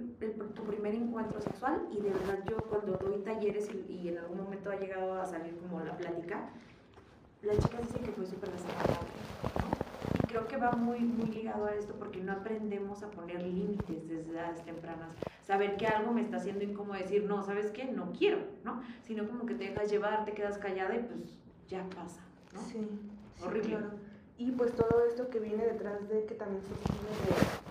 tu 0.54 0.64
primer 0.64 0.94
encuentro 0.94 1.42
sexual? 1.42 1.88
Y 1.92 2.00
de 2.02 2.12
verdad 2.12 2.44
yo 2.48 2.58
cuando 2.58 2.98
doy 2.98 3.18
talleres 3.24 3.68
y, 3.74 3.92
y, 3.92 4.10
en 4.10 4.20
algún 4.20 4.38
momento 4.44 4.70
ha 4.70 4.76
llegado 4.76 5.20
a 5.20 5.26
salir 5.26 5.58
como 5.58 5.80
la 5.80 5.98
plática, 5.98 6.50
las 7.42 7.58
chicas 7.58 7.82
dicen 7.88 8.04
que 8.04 8.12
fue 8.12 8.28
súper 8.28 8.52
desagradable, 8.52 9.10
¿no? 9.60 10.20
Y 10.24 10.28
creo 10.28 10.48
que 10.48 10.53
va 10.64 10.72
muy, 10.72 11.00
muy 11.00 11.28
ligado 11.28 11.66
a 11.66 11.74
esto 11.74 11.94
porque 12.00 12.20
no 12.22 12.32
aprendemos 12.32 13.04
a 13.04 13.12
poner 13.12 13.42
límites 13.42 14.08
desde 14.08 14.32
edades 14.32 14.64
tempranas. 14.64 15.10
Saber 15.42 15.76
que 15.78 15.88
algo 15.88 16.12
me 16.14 16.22
está 16.22 16.38
haciendo 16.38 16.64
incómodo 16.64 16.98
decir, 16.98 17.26
no, 17.26 17.44
¿sabes 17.44 17.72
qué? 17.72 17.86
No 17.86 18.12
quiero, 18.18 18.40
¿no? 18.64 18.82
Sino 19.04 19.28
como 19.28 19.46
que 19.46 19.56
te 19.56 19.66
dejas 19.66 19.92
llevar, 19.92 20.26
te 20.26 20.32
quedas 20.34 20.58
callada 20.58 20.96
y 20.96 21.00
pues 21.00 21.38
ya 21.68 21.84
pasa, 21.90 22.22
¿no? 22.54 22.62
Sí. 22.62 22.88
Horrible. 23.46 23.78
Y 24.38 24.52
pues 24.52 24.74
todo 24.74 25.04
esto 25.06 25.30
que 25.30 25.40
viene 25.40 25.66
detrás 25.66 26.08
de 26.10 26.26
que 26.26 26.36
también 26.36 26.62
se 26.64 26.74
tiene 26.74 27.64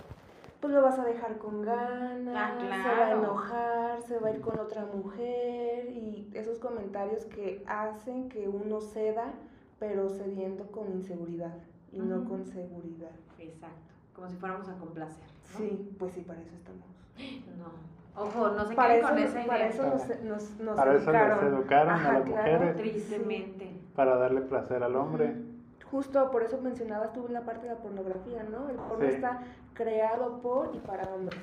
pues 0.61 0.73
lo 0.73 0.81
vas 0.81 0.97
a 0.97 1.03
dejar 1.03 1.37
con 1.39 1.61
ganas, 1.61 2.33
Ah, 2.37 2.55
se 2.57 2.69
va 2.69 2.75
a 2.77 2.83
claro. 2.83 3.19
enojar, 3.19 4.01
se 4.03 4.17
va 4.17 4.29
a 4.29 4.31
ir 4.31 4.39
con 4.39 4.57
otra 4.61 4.85
mujer 4.85 5.89
y 5.91 6.29
esos 6.33 6.57
comentarios 6.57 7.25
que 7.25 7.61
hacen 7.67 8.29
que 8.29 8.47
uno 8.47 8.79
ceda, 8.79 9.33
pero 9.77 10.09
cediendo 10.09 10.71
con 10.71 10.89
inseguridad 10.93 11.53
y 11.93 11.99
no 11.99 12.17
Ujú. 12.17 12.29
con 12.29 12.45
seguridad. 12.45 13.11
Exacto, 13.39 13.93
como 14.15 14.27
si 14.29 14.35
fuéramos 14.37 14.67
a 14.69 14.73
complacer. 14.77 15.23
¿no? 15.53 15.57
Sí, 15.59 15.95
pues 15.99 16.13
sí, 16.13 16.21
para 16.21 16.41
eso 16.41 16.55
estamos. 16.55 16.85
No. 17.57 17.93
Ojo, 18.15 18.49
no 18.49 18.67
se 18.67 18.75
Para 18.75 18.89
queden 18.95 19.05
eso, 19.05 19.09
con 19.09 19.23
esa 19.23 19.47
para 19.47 19.59
idea. 19.59 19.69
eso 19.69 19.83
nos, 19.87 20.21
nos, 20.23 20.59
nos 20.59 20.75
Para 20.75 20.93
eso 20.95 21.03
educaron. 21.09 21.45
nos 21.45 21.53
educaron 21.59 21.89
a 21.93 21.95
las 22.13 22.23
claro. 22.23 22.25
mujeres. 22.25 22.77
Tristemente. 22.77 23.71
para 23.95 24.15
darle 24.17 24.41
placer 24.41 24.83
al 24.83 24.95
hombre. 24.95 25.35
Justo 25.89 26.29
por 26.31 26.43
eso 26.43 26.59
mencionabas 26.61 27.13
tú 27.13 27.27
la 27.29 27.41
parte 27.41 27.67
de 27.67 27.73
la 27.75 27.79
pornografía, 27.79 28.43
¿no? 28.43 28.69
El 28.69 28.75
porno 28.77 29.07
Sí. 29.07 29.15
está 29.15 29.41
creado 29.73 30.39
por 30.41 30.75
y 30.75 30.79
para 30.79 31.03
hombres. 31.13 31.39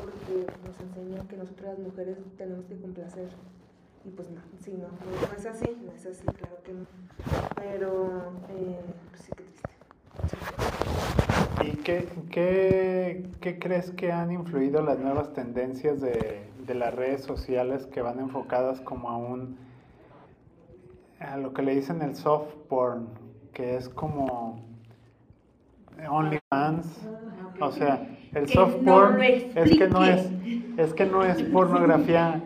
Porque 0.00 0.46
nos 0.66 0.80
enseñan 0.80 1.26
que 1.28 1.36
nosotras 1.36 1.70
las 1.70 1.78
mujeres 1.78 2.18
tenemos 2.36 2.64
que 2.66 2.76
complacer. 2.80 3.28
Y 4.04 4.10
pues 4.10 4.28
no, 4.30 4.40
sí, 4.60 4.72
no, 4.72 4.88
no, 4.88 5.36
es 5.36 5.46
así, 5.46 5.76
no 5.84 5.92
es 5.92 6.06
así, 6.06 6.26
claro 6.26 6.56
que 6.64 6.72
no. 6.72 6.84
Pero, 7.56 8.32
eh, 8.50 8.80
pues 9.10 9.22
sí, 9.22 9.32
triste. 9.36 9.51
¿Y 11.64 11.76
qué, 11.78 12.08
qué, 12.30 13.30
qué 13.40 13.58
crees 13.58 13.90
que 13.92 14.12
han 14.12 14.32
influido 14.32 14.82
las 14.82 14.98
nuevas 14.98 15.32
tendencias 15.32 16.00
de, 16.00 16.42
de 16.66 16.74
las 16.74 16.94
redes 16.94 17.22
sociales 17.22 17.86
que 17.86 18.02
van 18.02 18.18
enfocadas 18.18 18.80
como 18.80 19.08
a 19.08 19.16
un 19.16 19.56
a 21.20 21.36
lo 21.36 21.52
que 21.52 21.62
le 21.62 21.76
dicen 21.76 22.02
el 22.02 22.16
soft 22.16 22.52
porn, 22.68 23.06
que 23.52 23.76
es 23.76 23.88
como 23.88 24.64
OnlyFans? 26.10 27.08
O 27.60 27.70
sea, 27.70 28.08
el 28.34 28.48
soft 28.48 28.74
porn 28.84 29.22
es 29.22 29.78
que 29.78 29.88
no 29.88 30.04
es 30.04 30.28
es 30.76 30.94
que 30.94 31.06
no 31.06 31.22
es 31.24 31.42
pornografía, 31.42 32.42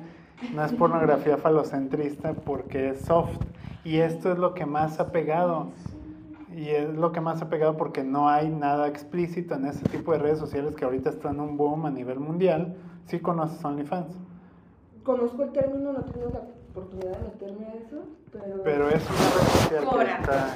no 0.54 0.64
es 0.64 0.72
pornografía 0.72 1.36
falocentrista 1.36 2.34
porque 2.34 2.90
es 2.90 3.00
soft 3.02 3.36
y 3.84 3.98
esto 3.98 4.32
es 4.32 4.38
lo 4.38 4.54
que 4.54 4.66
más 4.66 4.98
ha 5.00 5.12
pegado. 5.12 5.70
Y 6.56 6.70
es 6.70 6.88
lo 6.94 7.12
que 7.12 7.20
más 7.20 7.42
ha 7.42 7.50
pegado 7.50 7.76
porque 7.76 8.02
no 8.02 8.30
hay 8.30 8.48
nada 8.48 8.88
explícito 8.88 9.54
en 9.54 9.66
ese 9.66 9.84
tipo 9.90 10.12
de 10.12 10.18
redes 10.18 10.38
sociales 10.38 10.74
que 10.74 10.86
ahorita 10.86 11.10
están 11.10 11.34
en 11.34 11.40
un 11.42 11.56
boom 11.58 11.84
a 11.84 11.90
nivel 11.90 12.18
mundial. 12.18 12.74
Sí 13.04 13.20
conoces 13.20 13.62
OnlyFans, 13.64 14.16
Conozco 15.04 15.42
el 15.44 15.52
término, 15.52 15.92
no 15.92 16.00
he 16.00 16.04
tenido 16.10 16.30
la 16.30 16.40
oportunidad 16.72 17.16
de 17.18 17.24
meterme 17.28 17.66
a 17.66 17.74
eso, 17.74 18.06
pero... 18.32 18.62
pero 18.64 18.88
es 18.88 19.04
una 19.08 19.28
red 19.36 19.46
social 19.46 19.84
que 19.84 19.86
Cobran. 19.86 20.20
está... 20.20 20.48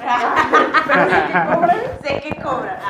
sé 2.03 2.19
que 2.21 2.35
cobran. 2.41 2.77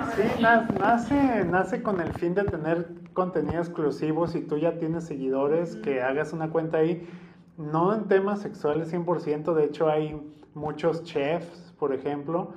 Ah. 0.00 0.12
Sí, 0.14 0.22
na- 0.42 0.68
nace, 0.78 1.44
nace 1.44 1.82
con 1.82 2.00
el 2.00 2.12
fin 2.12 2.34
de 2.34 2.44
tener 2.44 2.86
contenido 3.14 3.58
exclusivo. 3.60 4.26
Si 4.28 4.40
tú 4.40 4.58
ya 4.58 4.78
tienes 4.78 5.04
seguidores, 5.04 5.76
que 5.76 6.02
hagas 6.02 6.32
una 6.32 6.50
cuenta 6.50 6.78
ahí. 6.78 7.08
No 7.56 7.92
en 7.94 8.06
temas 8.06 8.40
sexuales 8.40 8.92
100%, 8.92 9.54
de 9.54 9.64
hecho 9.64 9.88
hay 9.88 10.20
muchos 10.54 11.02
chefs, 11.02 11.67
por 11.78 11.92
ejemplo, 11.94 12.50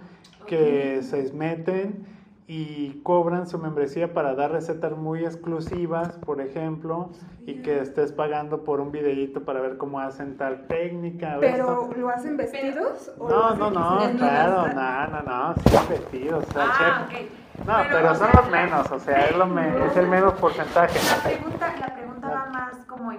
que 0.47 0.99
se 1.03 1.31
meten 1.33 2.05
y 2.47 2.99
cobran 3.03 3.47
su 3.47 3.57
membresía 3.59 4.13
para 4.13 4.35
dar 4.35 4.51
recetas 4.51 4.97
muy 4.97 5.23
exclusivas, 5.23 6.17
por 6.25 6.41
ejemplo, 6.41 7.09
y 7.45 7.61
que 7.61 7.79
estés 7.79 8.11
pagando 8.11 8.63
por 8.65 8.81
un 8.81 8.91
videíto 8.91 9.41
para 9.45 9.61
ver 9.61 9.77
cómo 9.77 9.99
hacen 10.01 10.35
tal 10.37 10.67
técnica. 10.67 11.37
o 11.37 11.41
esto. 11.43 11.87
¿Pero 11.89 11.89
lo 12.01 12.09
hacen 12.09 12.35
vestidos? 12.35 13.11
o 13.19 13.29
No, 13.29 13.55
no, 13.55 13.69
no, 13.71 14.17
claro, 14.17 14.67
no, 14.73 15.07
no, 15.07 15.21
no, 15.21 15.53
sí, 15.55 15.77
vestidos, 15.89 16.43
o 16.49 16.51
sea, 16.53 16.65
Ah. 16.67 17.07
No, 17.65 17.73
pero, 17.91 18.11
o 18.11 18.15
son 18.15 18.31
sea, 18.31 18.41
los 18.41 18.49
menos, 18.51 18.91
o 18.91 18.99
sea, 18.99 19.25
es, 19.27 19.37
lo 19.37 19.45
me- 19.55 19.85
es 19.85 19.95
el 19.95 20.07
menos 20.07 20.33
porcentaje. 20.33 20.97
La 21.15 21.23
pregunta, 21.23 21.73
la 21.79 21.93
pregunta 21.93 22.27
va 22.27 22.45
más 22.51 22.60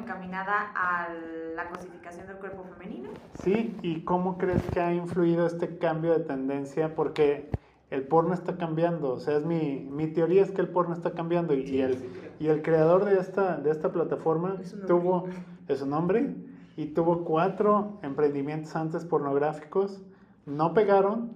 encaminada 0.02 0.72
a 0.74 1.08
la 1.54 1.68
cosificación 1.68 2.26
del 2.26 2.36
cuerpo 2.36 2.64
femenino. 2.64 3.10
Sí, 3.42 3.76
¿y 3.82 4.02
cómo 4.02 4.38
crees 4.38 4.62
que 4.72 4.80
ha 4.80 4.92
influido 4.92 5.46
este 5.46 5.78
cambio 5.78 6.12
de 6.12 6.20
tendencia? 6.24 6.94
Porque 6.94 7.50
el 7.90 8.02
porno 8.02 8.34
está 8.34 8.56
cambiando, 8.56 9.10
o 9.12 9.20
sea, 9.20 9.36
es 9.36 9.44
mi, 9.44 9.86
mi 9.90 10.06
teoría 10.06 10.42
es 10.42 10.50
que 10.50 10.60
el 10.62 10.68
porno 10.68 10.94
está 10.94 11.12
cambiando 11.12 11.54
y, 11.54 11.62
y 11.62 11.80
el, 11.80 11.98
y 12.40 12.48
el 12.48 12.62
creador 12.62 13.04
de 13.04 13.18
esta, 13.18 13.56
de 13.58 13.70
esta 13.70 13.92
plataforma 13.92 14.56
Es 14.60 14.72
un 14.72 14.80
hombre. 14.80 14.88
tuvo, 14.88 15.24
es 15.68 15.82
un 15.82 15.92
hombre, 15.92 16.34
y 16.76 16.86
tuvo 16.86 17.24
cuatro 17.24 17.98
emprendimientos 18.02 18.74
antes 18.76 19.04
pornográficos, 19.04 20.00
no 20.46 20.72
pegaron, 20.72 21.32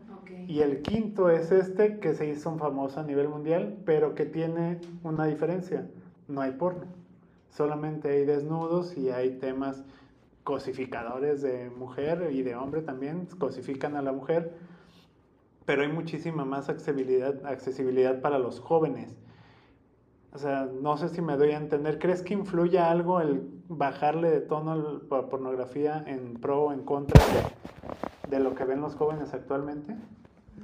y 0.48 0.60
el 0.60 0.80
quinto 0.82 1.28
es 1.28 1.50
este 1.52 1.98
que 1.98 2.14
se 2.14 2.26
hizo 2.28 2.50
un 2.50 2.58
famoso 2.58 3.00
a 3.00 3.02
nivel 3.02 3.28
mundial, 3.28 3.78
pero 3.84 4.14
que 4.14 4.24
tiene 4.24 4.80
una 5.02 5.26
diferencia. 5.26 5.86
No 6.28 6.40
hay 6.40 6.52
porno. 6.52 6.86
Solamente 7.57 8.11
hay 8.11 8.26
desnudos 8.26 8.98
y 8.98 9.09
hay 9.09 9.38
temas 9.38 9.82
cosificadores 10.44 11.40
de 11.40 11.70
mujer 11.70 12.28
y 12.30 12.42
de 12.42 12.54
hombre 12.54 12.82
también, 12.82 13.26
cosifican 13.38 13.96
a 13.96 14.02
la 14.02 14.12
mujer, 14.12 14.52
pero 15.64 15.80
hay 15.80 15.88
muchísima 15.88 16.44
más 16.44 16.68
accesibilidad, 16.68 17.46
accesibilidad 17.46 18.20
para 18.20 18.38
los 18.38 18.61
jóvenes. 18.61 19.16
O 20.34 20.38
sea, 20.38 20.68
no 20.82 20.98
sé 20.98 21.09
si 21.09 21.22
me 21.22 21.38
doy 21.38 21.52
a 21.52 21.57
entender. 21.57 21.98
¿Crees 21.98 22.20
que 22.20 22.34
influye 22.34 22.78
algo 22.78 23.22
el 23.22 23.48
bajarle 23.70 24.28
de 24.28 24.42
tono 24.42 25.00
la 25.11 25.28
pornografía 25.30 26.04
en 26.07 26.34
pro 26.34 26.64
o 26.64 26.72
en 26.74 26.84
contra 26.84 27.24
de, 28.28 28.38
lo 28.38 28.54
que 28.54 28.64
ven 28.64 28.82
los 28.82 28.94
jóvenes 28.96 29.32
actualmente? 29.32 29.96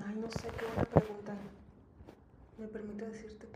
Ay, 0.07 0.17
no 0.21 0.31
sé, 0.31 0.49
qué 0.59 0.67
buena 0.67 0.85
pregunta. 0.91 1.35
¿Me 2.59 2.67
permite 2.69 3.07
decirte? 3.07 3.52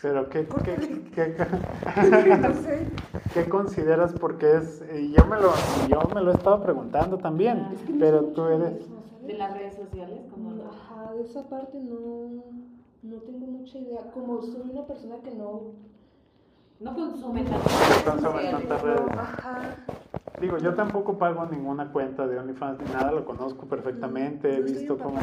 Pero 0.00 0.28
¿qué, 0.28 0.46
qué, 0.64 0.76
qué, 1.12 1.34
qué 3.34 3.48
consideras? 3.48 4.12
Porque 4.12 4.56
es, 4.56 4.84
y 4.94 5.12
yo 5.12 5.24
me 5.26 5.40
lo, 5.40 5.52
yo 5.88 6.00
me 6.14 6.20
lo 6.20 6.30
he 6.30 6.34
estado 6.34 6.62
preguntando 6.62 7.18
también, 7.18 7.66
Es 7.72 7.80
que 7.82 7.92
no 7.92 7.98
pero 7.98 8.24
tú 8.26 8.44
eres... 8.46 8.88
De 9.26 9.34
las 9.34 9.52
redes 9.52 9.74
sociales, 9.74 10.20
como 10.30 10.52
Ajá, 10.70 11.12
de 11.12 11.22
esa 11.22 11.48
parte 11.48 11.78
no, 11.80 12.44
no 13.02 13.16
tengo 13.22 13.46
mucha 13.46 13.78
idea. 13.78 14.10
Como 14.14 14.40
soy 14.40 14.70
una 14.70 14.86
persona 14.86 15.16
que 15.22 15.34
no... 15.34 15.72
no 16.80 16.94
consume 16.94 17.42
redes 17.42 18.04
consume 18.04 18.50
tantas 18.50 18.84
no, 18.84 18.88
redes. 18.88 19.18
ajá. 19.18 19.76
Digo, 20.40 20.58
yo 20.58 20.74
tampoco 20.74 21.18
pago 21.18 21.46
ninguna 21.46 21.90
cuenta 21.90 22.26
de 22.28 22.38
OnlyFans 22.38 22.80
ni 22.80 22.92
nada, 22.92 23.10
lo 23.10 23.24
conozco 23.24 23.66
perfectamente, 23.66 24.54
he 24.54 24.60
visto 24.62 24.96
cómo. 24.96 25.18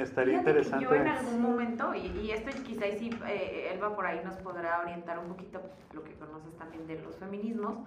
Estaría 0.00 0.40
Fíjate 0.40 0.52
que 0.52 0.58
interesante. 0.58 0.84
Yo 0.84 0.94
en 0.94 1.08
algún 1.08 1.42
momento, 1.42 1.94
y, 1.94 2.06
y 2.06 2.30
esto 2.32 2.50
quizá 2.64 2.86
sí, 2.98 3.10
eh, 3.26 3.70
Elba 3.74 3.94
por 3.94 4.06
ahí 4.06 4.20
nos 4.24 4.36
podrá 4.36 4.80
orientar 4.80 5.18
un 5.18 5.28
poquito 5.28 5.60
lo 5.92 6.02
que 6.04 6.14
conoces 6.14 6.56
también 6.56 6.86
de 6.86 7.00
los 7.00 7.16
feminismos. 7.16 7.78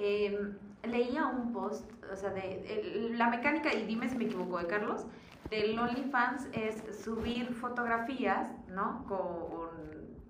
eh, 0.00 0.52
leía 0.84 1.26
un 1.26 1.52
post, 1.52 1.90
o 2.12 2.14
sea, 2.14 2.30
de, 2.30 3.10
el- 3.10 3.18
la 3.18 3.28
mecánica, 3.30 3.74
y 3.74 3.84
dime 3.84 4.08
si 4.08 4.16
me 4.16 4.24
equivoco, 4.26 4.58
de 4.58 4.66
Carlos, 4.68 5.06
del 5.50 5.76
OnlyFans 5.78 6.48
es 6.52 7.02
subir 7.04 7.52
fotografías, 7.54 8.54
¿no? 8.68 9.04
Con, 9.08 9.68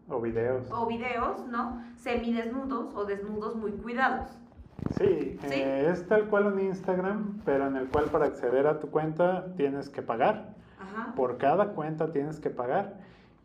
O 0.09 0.20
videos. 0.22 0.70
o 0.72 0.87
videos, 0.87 1.47
¿no? 1.49 1.83
Semidesnudos 1.97 2.95
o 2.95 3.05
desnudos 3.05 3.57
muy 3.57 3.72
cuidados. 3.72 4.31
Sí, 4.91 5.39
¿Sí? 5.43 5.47
eh, 5.53 5.91
es 5.93 6.07
tal 6.09 6.29
cual 6.31 6.47
un 6.47 6.61
Instagram, 6.61 7.43
pero 7.45 7.66
en 7.66 7.76
el 7.76 7.89
cual 7.89 8.07
para 8.07 8.24
acceder 8.24 8.66
a 8.66 8.81
tu 8.81 8.89
cuenta 8.91 9.55
tienes 9.55 9.91
que 9.91 10.01
pagar. 10.01 10.55
Ajá. 11.03 11.14
Por 11.14 11.38
cada 11.38 11.70
cuenta 11.70 12.11
tienes 12.12 12.40
que 12.40 12.51
pagar. 12.51 12.99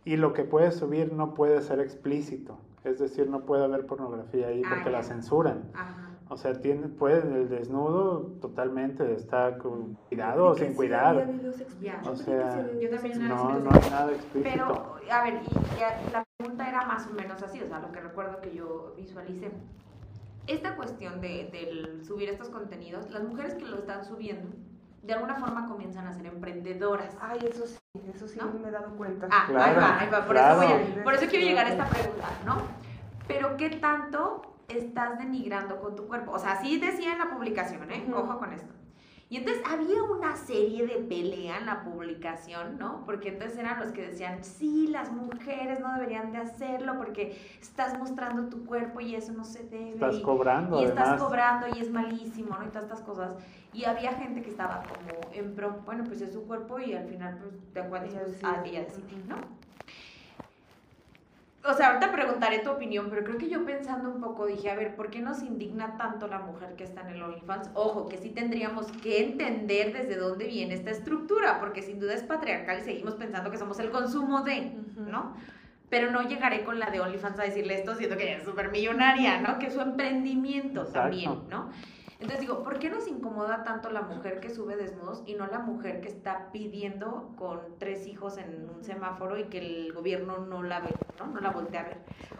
Y 0.06 0.18
lo 0.18 0.34
que 0.34 0.44
puedes 0.44 0.76
subir 0.76 1.14
no 1.14 1.34
puede 1.34 1.62
ser 1.62 1.80
explícito. 1.80 2.58
Es 2.84 3.00
decir, 3.00 3.30
no 3.30 3.42
puede 3.46 3.64
haber 3.64 3.86
pornografía 3.86 4.48
ahí 4.48 4.62
Ah, 4.66 4.70
porque 4.76 4.90
la 4.90 5.02
ya. 5.02 5.08
censuran. 5.08 5.64
Ajá. 5.74 6.10
O 6.30 6.38
sea, 6.38 6.54
tiene, 6.60 6.88
puede, 6.88 7.20
el 7.42 7.48
desnudo 7.50 8.22
totalmente 8.42 9.14
está 9.14 9.58
con 9.58 9.98
cuidado 10.10 10.48
o 10.48 10.56
sin 10.56 10.74
cuidar. 10.74 11.30
O 12.06 12.16
sea, 12.16 12.72
yo 12.80 12.90
también 12.90 13.28
No, 13.28 13.48
vez 13.54 13.64
no 13.64 13.70
hay 13.72 13.90
nada 13.90 14.12
explícito. 14.12 14.44
Pero, 14.52 14.96
a 15.12 15.24
ver, 15.24 15.42
y 15.46 15.80
ya 15.80 16.02
la 16.12 16.24
pregunta 16.38 16.68
era 16.68 16.86
más 16.86 17.08
o 17.08 17.14
menos 17.14 17.42
así, 17.44 17.62
o 17.62 17.68
sea, 17.68 17.80
lo 17.80 17.92
que 17.92 18.00
recuerdo 18.02 18.42
que 18.42 18.54
yo 18.56 18.94
visualicé. 18.98 19.52
Esta 20.48 20.76
cuestión 20.76 21.22
de, 21.22 21.50
del 21.52 22.04
subir 22.04 22.30
estos 22.30 22.50
contenidos, 22.50 23.10
las 23.12 23.24
mujeres 23.24 23.54
que 23.56 23.66
lo 23.66 23.78
están 23.78 24.04
subiendo, 24.04 24.50
de 25.04 25.14
alguna 25.14 25.36
forma 25.36 25.68
comienzan 25.68 26.08
a 26.08 26.14
ser 26.14 26.26
emprendedoras. 26.26 27.16
Ay, 27.22 27.40
eso 27.50 27.66
sí, 27.68 27.78
eso 28.16 28.28
sí 28.28 28.40
¿No? 28.42 28.52
me 28.60 28.70
he 28.70 28.72
dado 28.72 28.96
cuenta. 28.96 29.28
Ah, 29.30 29.44
ahí 29.48 29.54
Claro, 29.54 29.82
va, 29.82 30.00
ahí 30.00 30.10
va, 30.10 30.26
por, 30.26 30.36
claro. 30.36 30.62
eso 30.62 30.74
voy 30.74 30.82
a- 31.00 31.04
por 31.04 31.14
eso 31.14 31.26
quiero 31.30 31.46
llegar 31.46 31.66
a 31.66 31.70
esta 31.70 31.86
pregunta, 31.90 32.28
¿no? 32.46 32.58
Pero 33.28 33.58
¿qué 33.58 33.70
tanto 33.70 34.42
estás 34.70 35.18
denigrando 35.20 35.80
con 35.82 35.96
tu 35.96 36.08
cuerpo? 36.08 36.32
O 36.32 36.40
sea, 36.40 36.54
así 36.54 36.80
decía 36.80 37.12
en 37.14 37.20
la 37.20 37.30
publicación, 37.30 37.92
¿eh? 37.92 38.10
Ojo 38.16 38.40
con 38.40 38.54
esto. 38.54 38.74
Y 39.30 39.38
entonces 39.38 39.64
había 39.68 40.04
una 40.04 40.36
serie 40.36 40.86
de 40.86 40.98
pelea 40.98 41.58
en 41.58 41.66
la 41.66 41.84
publicación, 41.84 42.78
¿no? 42.78 43.04
Porque 43.06 43.30
entonces 43.30 43.58
eran 43.58 43.80
los 43.80 43.92
que 43.92 44.04
decían, 44.08 44.44
sí, 44.44 44.88
las 44.88 45.12
mujeres 45.12 45.80
no 45.80 45.92
deberían 45.94 46.32
de 46.32 46.38
hacerlo 46.40 46.96
porque 46.98 47.36
estás 47.60 47.98
mostrando 47.98 48.48
tu 48.50 48.64
cuerpo 48.66 49.00
y 49.02 49.16
eso 49.16 49.32
no 49.34 49.44
se 49.44 49.64
debe. 49.64 49.92
Estás 49.94 50.16
y- 50.18 50.22
cobrando, 50.22 50.80
y 50.80 50.84
estás 50.84 51.08
además. 51.10 51.24
cobrando 51.24 51.68
y 51.76 51.80
es 51.80 51.90
malísimo, 51.90 52.56
¿no? 52.58 52.66
Y 52.66 52.68
todas 52.68 52.84
estas 52.84 53.02
cosas. 53.02 53.36
Y 53.74 53.86
había 53.86 54.12
gente 54.14 54.44
que 54.44 54.52
estaba 54.52 54.84
como 54.84 55.20
en 55.34 55.56
pro, 55.56 55.82
bueno, 55.86 56.04
pues 56.04 56.22
es 56.22 56.32
su 56.32 56.44
cuerpo 56.44 56.78
y 56.80 56.94
al 56.94 57.08
final, 57.08 57.40
pues, 57.40 57.74
de 57.74 57.82
acuerdo, 57.82 58.06
Ella 58.06 58.20
pues, 58.20 58.34
decide. 58.34 58.48
ah, 58.52 58.64
ella 58.66 58.80
decide, 58.84 59.24
¿no? 59.28 59.38
O 61.66 61.74
sea, 61.74 61.88
ahorita 61.88 62.12
preguntaré 62.12 62.60
tu 62.60 62.70
opinión, 62.70 63.08
pero 63.10 63.24
creo 63.24 63.38
que 63.38 63.50
yo 63.50 63.66
pensando 63.66 64.10
un 64.10 64.20
poco 64.20 64.46
dije, 64.48 64.70
a 64.70 64.76
ver, 64.76 64.96
¿por 64.96 65.10
qué 65.10 65.20
nos 65.20 65.42
indigna 65.42 65.96
tanto 65.98 66.28
la 66.28 66.40
mujer 66.40 66.76
que 66.76 66.84
está 66.84 67.02
en 67.02 67.16
el 67.16 67.24
OnlyFans? 67.24 67.70
Ojo, 67.74 68.10
que 68.10 68.18
sí 68.18 68.32
tendríamos 68.32 68.88
que 68.92 69.24
entender 69.24 69.94
desde 69.94 70.18
dónde 70.18 70.46
viene 70.46 70.74
esta 70.74 70.92
estructura, 70.92 71.60
porque 71.62 71.82
sin 71.82 72.00
duda 72.00 72.16
es 72.16 72.24
patriarcal 72.24 72.80
y 72.80 72.82
seguimos 72.82 73.16
pensando 73.16 73.50
que 73.50 73.58
somos 73.58 73.80
el 73.80 73.92
consumo 73.92 74.42
de, 74.42 74.74
¿no? 74.98 75.38
Pero 75.90 76.12
no 76.12 76.24
llegaré 76.24 76.66
con 76.66 76.80
la 76.80 76.90
de 76.90 77.00
OnlyFans 77.00 77.40
a 77.40 77.44
decirle 77.44 77.76
esto, 77.76 77.96
siendo 77.96 78.18
que 78.18 78.24
ella 78.24 78.40
es 78.40 78.44
súper 78.44 78.70
millonaria, 78.70 79.40
¿no? 79.40 79.58
Que 79.58 79.68
es 79.68 79.74
su 79.74 79.82
emprendimiento 79.82 80.88
también, 80.88 81.48
¿no? 81.50 81.70
Entonces 82.24 82.40
digo, 82.40 82.64
¿por 82.64 82.80
qué 82.80 82.90
nos 82.90 83.06
incomoda 83.10 83.66
tanto 83.66 83.90
la 83.90 84.02
mujer 84.02 84.40
que 84.40 84.50
sube 84.50 84.78
desnudos 84.78 85.24
y 85.26 85.34
no 85.36 85.46
la 85.48 85.60
mujer 85.60 86.00
que 86.00 86.08
está 86.08 86.54
pidiendo 86.54 87.34
con 87.36 87.60
tres 87.80 88.08
hijos 88.08 88.38
en 88.38 88.70
un 88.74 88.82
semáforo 88.82 89.38
y 89.38 89.44
que 89.50 89.58
el 89.58 89.92
gobierno 89.92 90.38
no 90.38 90.64
la 90.64 90.80
ve, 90.80 90.96
¿no? 91.20 91.28
No 91.28 91.42
la 91.42 91.50
voltea 91.50 91.82
a 91.82 91.84
ver. 91.84 91.98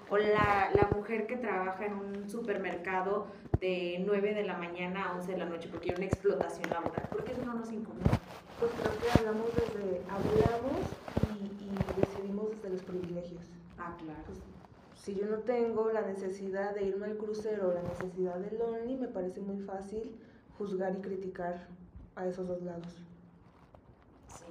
O 0.10 0.18
la, 0.18 0.70
la 0.74 0.88
mujer 0.96 1.28
que 1.28 1.36
trabaja 1.36 1.86
en 1.86 1.96
un 1.96 2.30
supermercado 2.30 3.28
de 3.60 4.02
9 4.06 4.34
de 4.34 4.44
la 4.46 4.58
mañana 4.58 5.10
a 5.10 5.16
11 5.18 5.34
de 5.34 5.38
la 5.38 5.46
noche 5.48 5.68
porque 5.70 5.90
hay 5.90 5.98
una 5.98 6.06
explotación 6.06 6.70
laboral. 6.70 7.06
¿Por 7.10 7.26
qué 7.26 7.34
eso 7.34 7.44
no 7.44 7.56
nos 7.56 7.70
incomoda? 7.70 8.18
Pues 8.62 8.72
creo 8.80 8.98
que 9.02 9.20
hablamos 9.20 9.54
desde, 9.54 10.02
hablamos 10.10 10.80
y, 11.30 11.62
y 11.62 12.00
decidimos 12.00 12.52
desde 12.52 12.70
los 12.70 12.84
privilegios. 12.84 13.44
Ah, 13.78 13.94
claro. 14.00 14.24
Pues, 14.28 14.53
si 15.04 15.16
yo 15.16 15.26
no 15.26 15.40
tengo 15.40 15.92
la 15.92 16.02
necesidad 16.02 16.74
de 16.74 16.86
irme 16.86 17.08
al 17.08 17.18
crucero 17.18 17.70
o 17.70 17.74
la 17.74 17.84
necesidad 17.84 18.36
del 18.36 18.62
Only, 18.62 18.96
me 18.96 19.10
parece 19.10 19.42
muy 19.42 19.60
fácil 19.60 20.16
juzgar 20.58 20.96
y 20.98 21.02
criticar 21.02 21.68
a 22.16 22.26
esos 22.26 22.48
dos 22.48 22.62
lados. 22.62 23.02
Sí. 24.28 24.46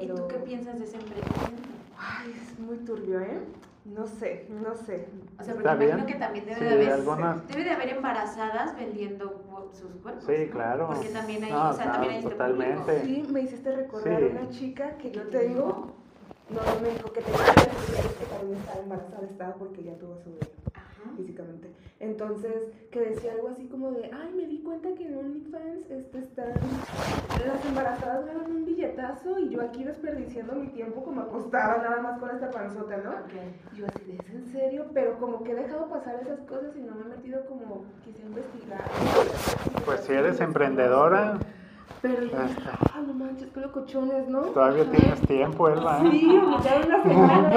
¿Y 0.00 0.08
tú 0.08 0.26
qué 0.26 0.38
piensas 0.38 0.78
de 0.80 0.86
ese 0.86 0.96
emprendimiento? 0.96 1.68
Ay, 1.96 2.32
es 2.32 2.58
muy 2.58 2.78
turbio, 2.78 3.20
¿eh? 3.20 3.38
No 3.84 4.06
sé, 4.08 4.48
no 4.50 4.74
sé. 4.74 5.06
O 5.38 5.44
sea, 5.44 5.54
porque 5.54 5.84
imagino 5.84 6.06
que 6.06 6.14
también 6.14 6.46
debe, 6.46 6.60
de 6.60 6.72
haber, 6.72 7.42
debe 7.48 7.64
de 7.64 7.70
haber 7.70 7.88
embarazadas 7.90 8.76
vendiendo 8.76 9.40
sus 9.72 9.90
cuerpos. 10.02 10.24
Sí, 10.24 10.48
claro. 10.50 10.88
Porque 10.88 11.10
también 11.10 11.44
hay, 11.44 11.52
o 11.52 11.72
sea, 11.72 11.92
también 11.92 12.12
hay 12.12 12.18
este 12.18 12.30
totalmente. 12.30 13.04
Sí, 13.04 13.26
me 13.30 13.42
hiciste 13.42 13.74
recordar 13.74 14.22
a 14.22 14.26
una 14.26 14.50
chica 14.50 14.96
que 14.98 15.12
yo 15.12 15.28
tengo 15.28 16.01
no, 16.50 16.60
no 16.60 16.80
me 16.80 16.90
dijo 16.90 17.12
que 17.12 17.20
tenía 17.22 17.54
que 18.18 18.26
también 18.26 18.58
estaba 18.58 18.80
embarazada, 18.80 19.26
estaba 19.26 19.54
porque 19.54 19.84
ya 19.84 19.94
tuvo 19.98 20.16
su 20.18 20.32
bebé 20.32 20.52
físicamente. 21.16 21.68
Entonces, 22.00 22.70
que 22.90 23.00
decía 23.00 23.32
algo 23.32 23.48
así 23.48 23.66
como 23.66 23.92
de, 23.92 24.10
ay, 24.12 24.32
me 24.34 24.46
di 24.46 24.58
cuenta 24.62 24.88
que 24.94 25.06
en 25.06 25.18
OnlyFans 25.18 25.90
este, 25.90 26.18
están, 26.18 26.54
las 27.44 27.64
embarazadas 27.64 28.26
ganan 28.26 28.50
un 28.50 28.64
billetazo 28.64 29.38
y 29.38 29.50
yo 29.50 29.62
aquí 29.62 29.84
desperdiciando 29.84 30.54
mi 30.54 30.68
tiempo 30.68 31.02
como 31.02 31.22
acostada 31.22 31.78
nada 31.78 32.00
más 32.00 32.18
con 32.18 32.30
esta 32.30 32.50
panzota, 32.50 32.96
¿no? 32.98 33.12
Yo 33.76 33.86
así 33.86 34.04
de, 34.04 34.14
¿es 34.14 34.34
en 34.34 34.46
serio? 34.52 34.86
Pero 34.92 35.18
como 35.18 35.42
que 35.42 35.52
he 35.52 35.54
dejado 35.54 35.88
pasar 35.88 36.20
esas 36.22 36.40
cosas 36.40 36.74
y 36.76 36.80
no 36.80 36.94
me 36.94 37.02
he 37.02 37.16
metido 37.16 37.44
como, 37.46 37.84
quise 38.04 38.22
investigar. 38.22 38.84
Pues 39.84 40.00
si 40.00 40.12
eres 40.12 40.40
emprendedora... 40.40 41.38
Pero 42.02 42.24
yo 42.24 42.36
ah, 42.36 43.00
no 43.06 43.14
manches, 43.14 43.48
qué 43.52 43.60
locochones, 43.60 44.28
¿no? 44.28 44.40
Todavía 44.40 44.90
tienes 44.90 45.20
tiempo, 45.20 45.68
Elba. 45.68 46.02
¿eh? 46.02 46.10
Sí, 46.10 46.26
ya 46.64 46.80
una 46.84 47.02
semana. 47.04 47.50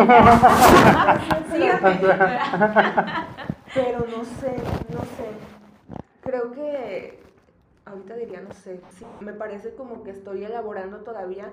Pero 3.73 3.99
no 3.99 4.23
sé, 4.23 4.55
no 4.93 5.01
sé. 5.01 5.31
Creo 6.21 6.51
que 6.51 7.19
ahorita 7.85 8.15
diría, 8.15 8.41
no 8.41 8.53
sé, 8.53 8.81
sí, 8.91 9.05
me 9.19 9.33
parece 9.33 9.73
como 9.73 10.03
que 10.03 10.11
estoy 10.11 10.43
elaborando 10.43 10.97
todavía 10.99 11.49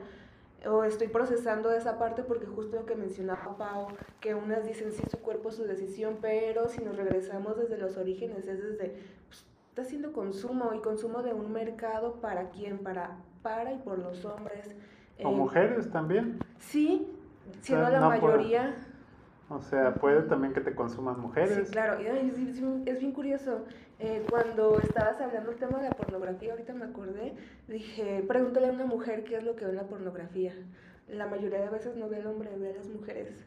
o 0.66 0.84
estoy 0.84 1.08
procesando 1.08 1.72
esa 1.72 1.98
parte 1.98 2.22
porque 2.22 2.46
justo 2.46 2.76
lo 2.76 2.86
que 2.86 2.94
mencionaba 2.94 3.56
Pau, 3.56 3.88
que 4.20 4.34
unas 4.34 4.66
dicen 4.66 4.92
sí, 4.92 5.02
su 5.10 5.18
cuerpo, 5.18 5.50
su 5.50 5.64
decisión, 5.64 6.18
pero 6.20 6.68
si 6.68 6.82
nos 6.82 6.96
regresamos 6.96 7.56
desde 7.56 7.78
los 7.78 7.96
orígenes, 7.96 8.46
es 8.46 8.62
desde, 8.62 8.96
pues, 9.28 9.44
está 9.72 9.80
haciendo 9.80 10.12
consumo 10.12 10.74
y 10.74 10.80
consumo 10.80 11.22
de 11.22 11.32
un 11.32 11.50
mercado 11.50 12.16
para 12.20 12.50
quién, 12.50 12.76
para, 12.76 13.16
para 13.42 13.72
y 13.72 13.78
por 13.78 13.98
los 13.98 14.22
hombres. 14.26 14.76
O 15.24 15.30
eh, 15.30 15.34
mujeres 15.34 15.90
también. 15.90 16.38
Sí, 16.58 17.08
siendo 17.62 17.88
la 17.88 18.06
mayoría. 18.06 18.74
o 19.48 19.62
sea, 19.62 19.94
puede 19.94 20.20
también 20.24 20.52
que 20.52 20.60
te 20.60 20.74
consuman 20.74 21.18
mujeres. 21.18 21.68
Sí, 21.68 21.72
claro, 21.72 21.98
es, 21.98 22.60
es 22.84 23.00
bien 23.00 23.12
curioso. 23.12 23.64
Eh, 23.98 24.26
cuando 24.28 24.78
estabas 24.78 25.18
hablando 25.22 25.48
del 25.48 25.58
tema 25.58 25.78
de 25.78 25.88
la 25.88 25.94
pornografía, 25.94 26.52
ahorita 26.52 26.74
me 26.74 26.84
acordé, 26.84 27.34
dije, 27.66 28.22
pregúntale 28.28 28.66
a 28.66 28.72
una 28.72 28.84
mujer 28.84 29.24
qué 29.24 29.38
es 29.38 29.42
lo 29.42 29.56
que 29.56 29.64
ve 29.64 29.70
en 29.70 29.76
la 29.78 29.86
pornografía. 29.86 30.52
La 31.08 31.28
mayoría 31.28 31.62
de 31.62 31.70
veces 31.70 31.96
no 31.96 32.10
ve 32.10 32.16
al 32.16 32.26
hombre, 32.26 32.50
ve 32.58 32.72
a 32.72 32.76
las 32.76 32.88
mujeres. 32.88 33.42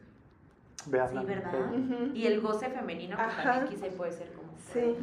Ve 0.86 0.98
a 0.98 1.06
sí, 1.06 1.18
¿verdad? 1.24 1.72
Y 2.14 2.26
el 2.26 2.40
goce 2.40 2.68
femenino, 2.68 3.16
que 3.16 3.44
también 3.44 3.68
quizá 3.68 3.96
puede 3.96 4.10
ser 4.10 4.32
como... 4.32 4.45
Sí. 4.72 4.96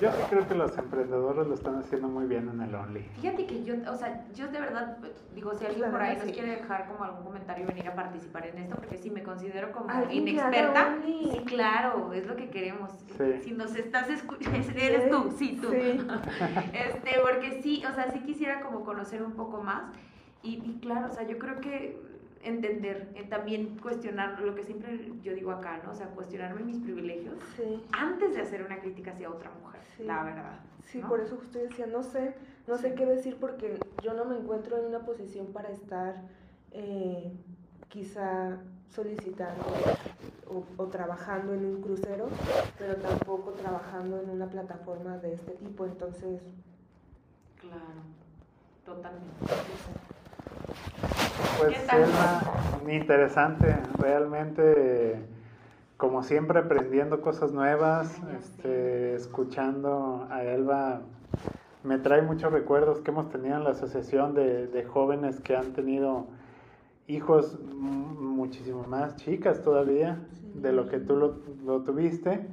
Yo 0.00 0.12
sí 0.12 0.22
creo 0.30 0.46
que 0.46 0.54
los 0.54 0.78
emprendedores 0.78 1.46
lo 1.48 1.54
están 1.54 1.76
haciendo 1.76 2.08
muy 2.08 2.26
bien 2.26 2.48
en 2.48 2.60
el 2.60 2.72
Only. 2.72 3.00
Fíjate 3.20 3.46
que 3.46 3.64
yo, 3.64 3.74
o 3.90 3.96
sea, 3.96 4.24
yo 4.32 4.46
de 4.46 4.60
verdad, 4.60 4.98
digo, 5.34 5.52
si 5.54 5.66
alguien 5.66 5.90
por 5.90 6.00
ahí 6.00 6.16
nos 6.16 6.26
quiere 6.26 6.56
dejar 6.56 6.86
como 6.86 7.02
algún 7.02 7.24
comentario 7.24 7.64
y 7.64 7.66
venir 7.66 7.88
a 7.88 7.94
participar 7.96 8.46
en 8.46 8.58
esto, 8.58 8.76
porque 8.76 8.96
sí 8.96 9.10
me 9.10 9.24
considero 9.24 9.72
como 9.72 9.88
inexperta. 10.10 10.98
Sí, 11.04 11.42
claro, 11.46 12.12
es 12.12 12.26
lo 12.26 12.36
que 12.36 12.48
queremos. 12.48 12.92
Si 13.42 13.50
nos 13.52 13.74
estás 13.74 14.08
escuchando, 14.08 14.58
eres 14.76 15.10
tú, 15.10 15.34
sí, 15.36 15.58
tú. 15.60 15.72
este, 16.72 17.20
porque 17.20 17.60
sí, 17.62 17.82
o 17.90 17.92
sea, 17.92 18.10
sí 18.12 18.20
quisiera 18.20 18.60
como 18.60 18.84
conocer 18.84 19.22
un 19.22 19.32
poco 19.32 19.62
más. 19.62 19.82
Y, 20.44 20.62
y 20.64 20.78
claro, 20.80 21.08
o 21.10 21.12
sea, 21.12 21.26
yo 21.26 21.38
creo 21.38 21.60
que 21.60 22.00
entender, 22.42 23.10
eh, 23.14 23.24
también 23.28 23.78
cuestionar 23.78 24.40
lo 24.40 24.54
que 24.54 24.64
siempre 24.64 25.12
yo 25.22 25.34
digo 25.34 25.50
acá, 25.50 25.80
¿no? 25.84 25.90
O 25.90 25.94
sea, 25.94 26.08
cuestionarme 26.08 26.62
mis 26.62 26.78
privilegios 26.78 27.36
antes 27.92 28.34
de 28.34 28.40
hacer 28.40 28.62
una 28.62 28.80
crítica 28.80 29.12
hacia 29.12 29.30
otra 29.30 29.50
mujer, 29.62 29.80
la 29.98 30.24
verdad. 30.24 30.58
Sí, 30.84 31.00
por 31.00 31.20
eso 31.20 31.36
usted 31.36 31.68
decía, 31.68 31.86
no 31.86 32.02
sé, 32.02 32.34
no 32.66 32.78
sé 32.78 32.94
qué 32.94 33.04
decir 33.04 33.36
porque 33.38 33.78
yo 34.02 34.14
no 34.14 34.24
me 34.24 34.36
encuentro 34.36 34.78
en 34.78 34.86
una 34.86 35.00
posición 35.00 35.48
para 35.48 35.68
estar 35.68 36.22
eh, 36.72 37.32
quizá 37.88 38.58
solicitando 38.90 39.64
o, 40.48 40.64
o, 40.82 40.86
trabajando 40.86 41.52
en 41.52 41.64
un 41.64 41.82
crucero, 41.82 42.28
pero 42.78 42.96
tampoco 42.96 43.50
trabajando 43.50 44.20
en 44.22 44.30
una 44.30 44.46
plataforma 44.46 45.18
de 45.18 45.34
este 45.34 45.52
tipo, 45.52 45.84
entonces... 45.84 46.40
Claro, 47.60 48.00
totalmente. 48.84 49.28
Pues 51.58 51.76
muy 52.84 52.94
interesante, 52.94 53.76
realmente 53.98 55.16
como 55.96 56.22
siempre 56.22 56.60
aprendiendo 56.60 57.20
cosas 57.20 57.50
nuevas, 57.50 58.16
este, 58.38 59.16
escuchando 59.16 60.28
a 60.30 60.44
Elba, 60.44 61.00
me 61.82 61.98
trae 61.98 62.22
muchos 62.22 62.52
recuerdos 62.52 63.00
que 63.00 63.10
hemos 63.10 63.28
tenido 63.30 63.56
en 63.56 63.64
la 63.64 63.70
asociación 63.70 64.34
de, 64.34 64.68
de 64.68 64.84
jóvenes 64.84 65.40
que 65.40 65.56
han 65.56 65.72
tenido 65.72 66.28
hijos 67.08 67.58
muchísimo 67.64 68.84
más 68.84 69.16
chicas 69.16 69.60
todavía 69.62 70.20
de 70.54 70.72
lo 70.72 70.88
que 70.88 71.00
tú 71.00 71.16
lo, 71.16 71.40
lo 71.64 71.80
tuviste 71.82 72.46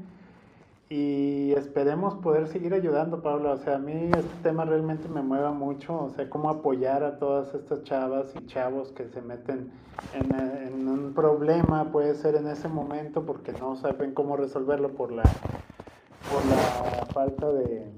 y 0.89 1.51
esperemos 1.53 2.15
poder 2.15 2.47
seguir 2.47 2.73
ayudando, 2.73 3.21
Paula. 3.21 3.53
O 3.53 3.57
sea, 3.57 3.75
a 3.75 3.79
mí 3.79 4.11
este 4.15 4.35
tema 4.43 4.65
realmente 4.65 5.09
me 5.09 5.21
mueve 5.21 5.49
mucho, 5.49 6.05
o 6.05 6.09
sea, 6.09 6.29
cómo 6.29 6.49
apoyar 6.49 7.03
a 7.03 7.17
todas 7.17 7.53
estas 7.55 7.83
chavas 7.83 8.33
y 8.35 8.45
chavos 8.45 8.91
que 8.91 9.07
se 9.07 9.21
meten 9.21 9.71
en, 10.13 10.87
un 10.87 11.13
problema, 11.13 11.91
puede 11.91 12.13
ser 12.15 12.35
en 12.35 12.47
ese 12.47 12.67
momento, 12.67 13.25
porque 13.25 13.51
no 13.53 13.75
saben 13.75 14.13
cómo 14.13 14.37
resolverlo 14.37 14.89
por 14.91 15.11
la, 15.11 15.23
por 15.23 16.45
la 16.45 17.05
falta 17.07 17.51
de, 17.51 17.89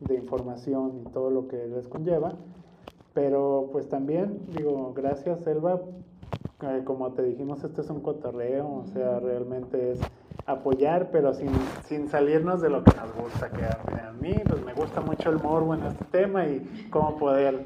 de 0.00 0.14
información 0.14 1.02
y 1.04 1.10
todo 1.10 1.30
lo 1.30 1.48
que 1.48 1.66
les 1.66 1.88
conlleva. 1.88 2.34
Pero 3.14 3.70
pues 3.72 3.88
también, 3.88 4.42
digo, 4.56 4.92
gracias, 4.94 5.44
Elba. 5.46 5.80
Eh, 6.60 6.82
como 6.84 7.12
te 7.12 7.22
dijimos, 7.22 7.62
este 7.64 7.80
es 7.80 7.90
un 7.90 8.00
cotorreo, 8.00 8.68
o 8.68 8.84
sea, 8.86 9.20
realmente 9.20 9.92
es 9.92 10.00
apoyar, 10.46 11.10
pero 11.10 11.34
sin, 11.34 11.50
sin 11.86 12.08
salirnos 12.08 12.60
de 12.60 12.70
lo 12.70 12.82
que 12.84 12.96
nos 12.96 13.12
gusta, 13.14 13.50
que 13.50 13.64
a, 13.64 14.12
mí 14.20 14.34
pues, 14.48 14.64
me 14.64 14.72
gusta 14.72 15.00
mucho 15.00 15.30
el 15.30 15.36
morbo 15.36 15.74
en 15.74 15.84
este 15.84 16.04
tema 16.06 16.46
y 16.46 16.88
cómo 16.90 17.18
poder 17.18 17.64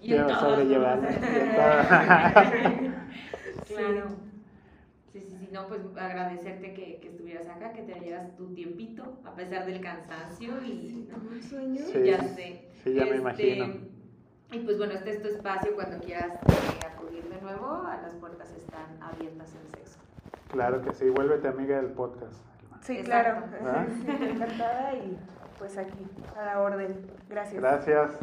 sobrellevarlo. 0.00 1.08
claro. 3.68 4.08
Sí, 5.12 5.20
sí, 5.20 5.36
sí, 5.38 5.48
no, 5.52 5.68
pues 5.68 5.80
agradecerte 5.96 6.74
que, 6.74 6.98
que, 7.00 7.08
estuvieras 7.08 7.46
acá, 7.48 7.72
que 7.72 7.82
te 7.82 8.00
dieras 8.00 8.34
tu 8.36 8.52
tiempito, 8.52 9.18
a 9.24 9.34
pesar 9.34 9.64
del 9.66 9.80
cansancio 9.80 10.62
y... 10.64 11.08
sueño. 11.48 11.80
ya 12.04 12.20
sé. 12.22 12.68
Sí, 12.82 12.94
ya 12.94 13.04
me 13.04 13.10
este, 13.10 13.20
imagino. 13.20 13.94
Y 14.52 14.58
pues 14.60 14.78
bueno, 14.78 14.92
este 14.94 15.10
es 15.10 15.22
tu 15.22 15.28
espacio, 15.28 15.74
cuando 15.74 15.98
quieras 16.04 16.32
eh, 16.32 16.86
acudir 16.86 17.24
de 17.24 17.40
nuevo, 17.40 17.82
las 17.84 18.14
puertas 18.14 18.52
están 18.52 19.02
abiertas 19.02 19.52
en 19.54 19.68
sexo. 19.70 19.83
Claro 20.54 20.82
que 20.82 20.94
sí, 20.94 21.10
vuélvete 21.10 21.48
amiga 21.48 21.78
del 21.78 21.90
podcast. 21.90 22.40
Sí, 22.80 23.02
claro. 23.02 23.42
encantada 24.06 24.94
y 24.94 25.18
pues 25.58 25.76
aquí, 25.76 26.06
a 26.38 26.44
la 26.44 26.60
orden. 26.60 27.10
Gracias. 27.28 27.60
Gracias. 27.60 28.20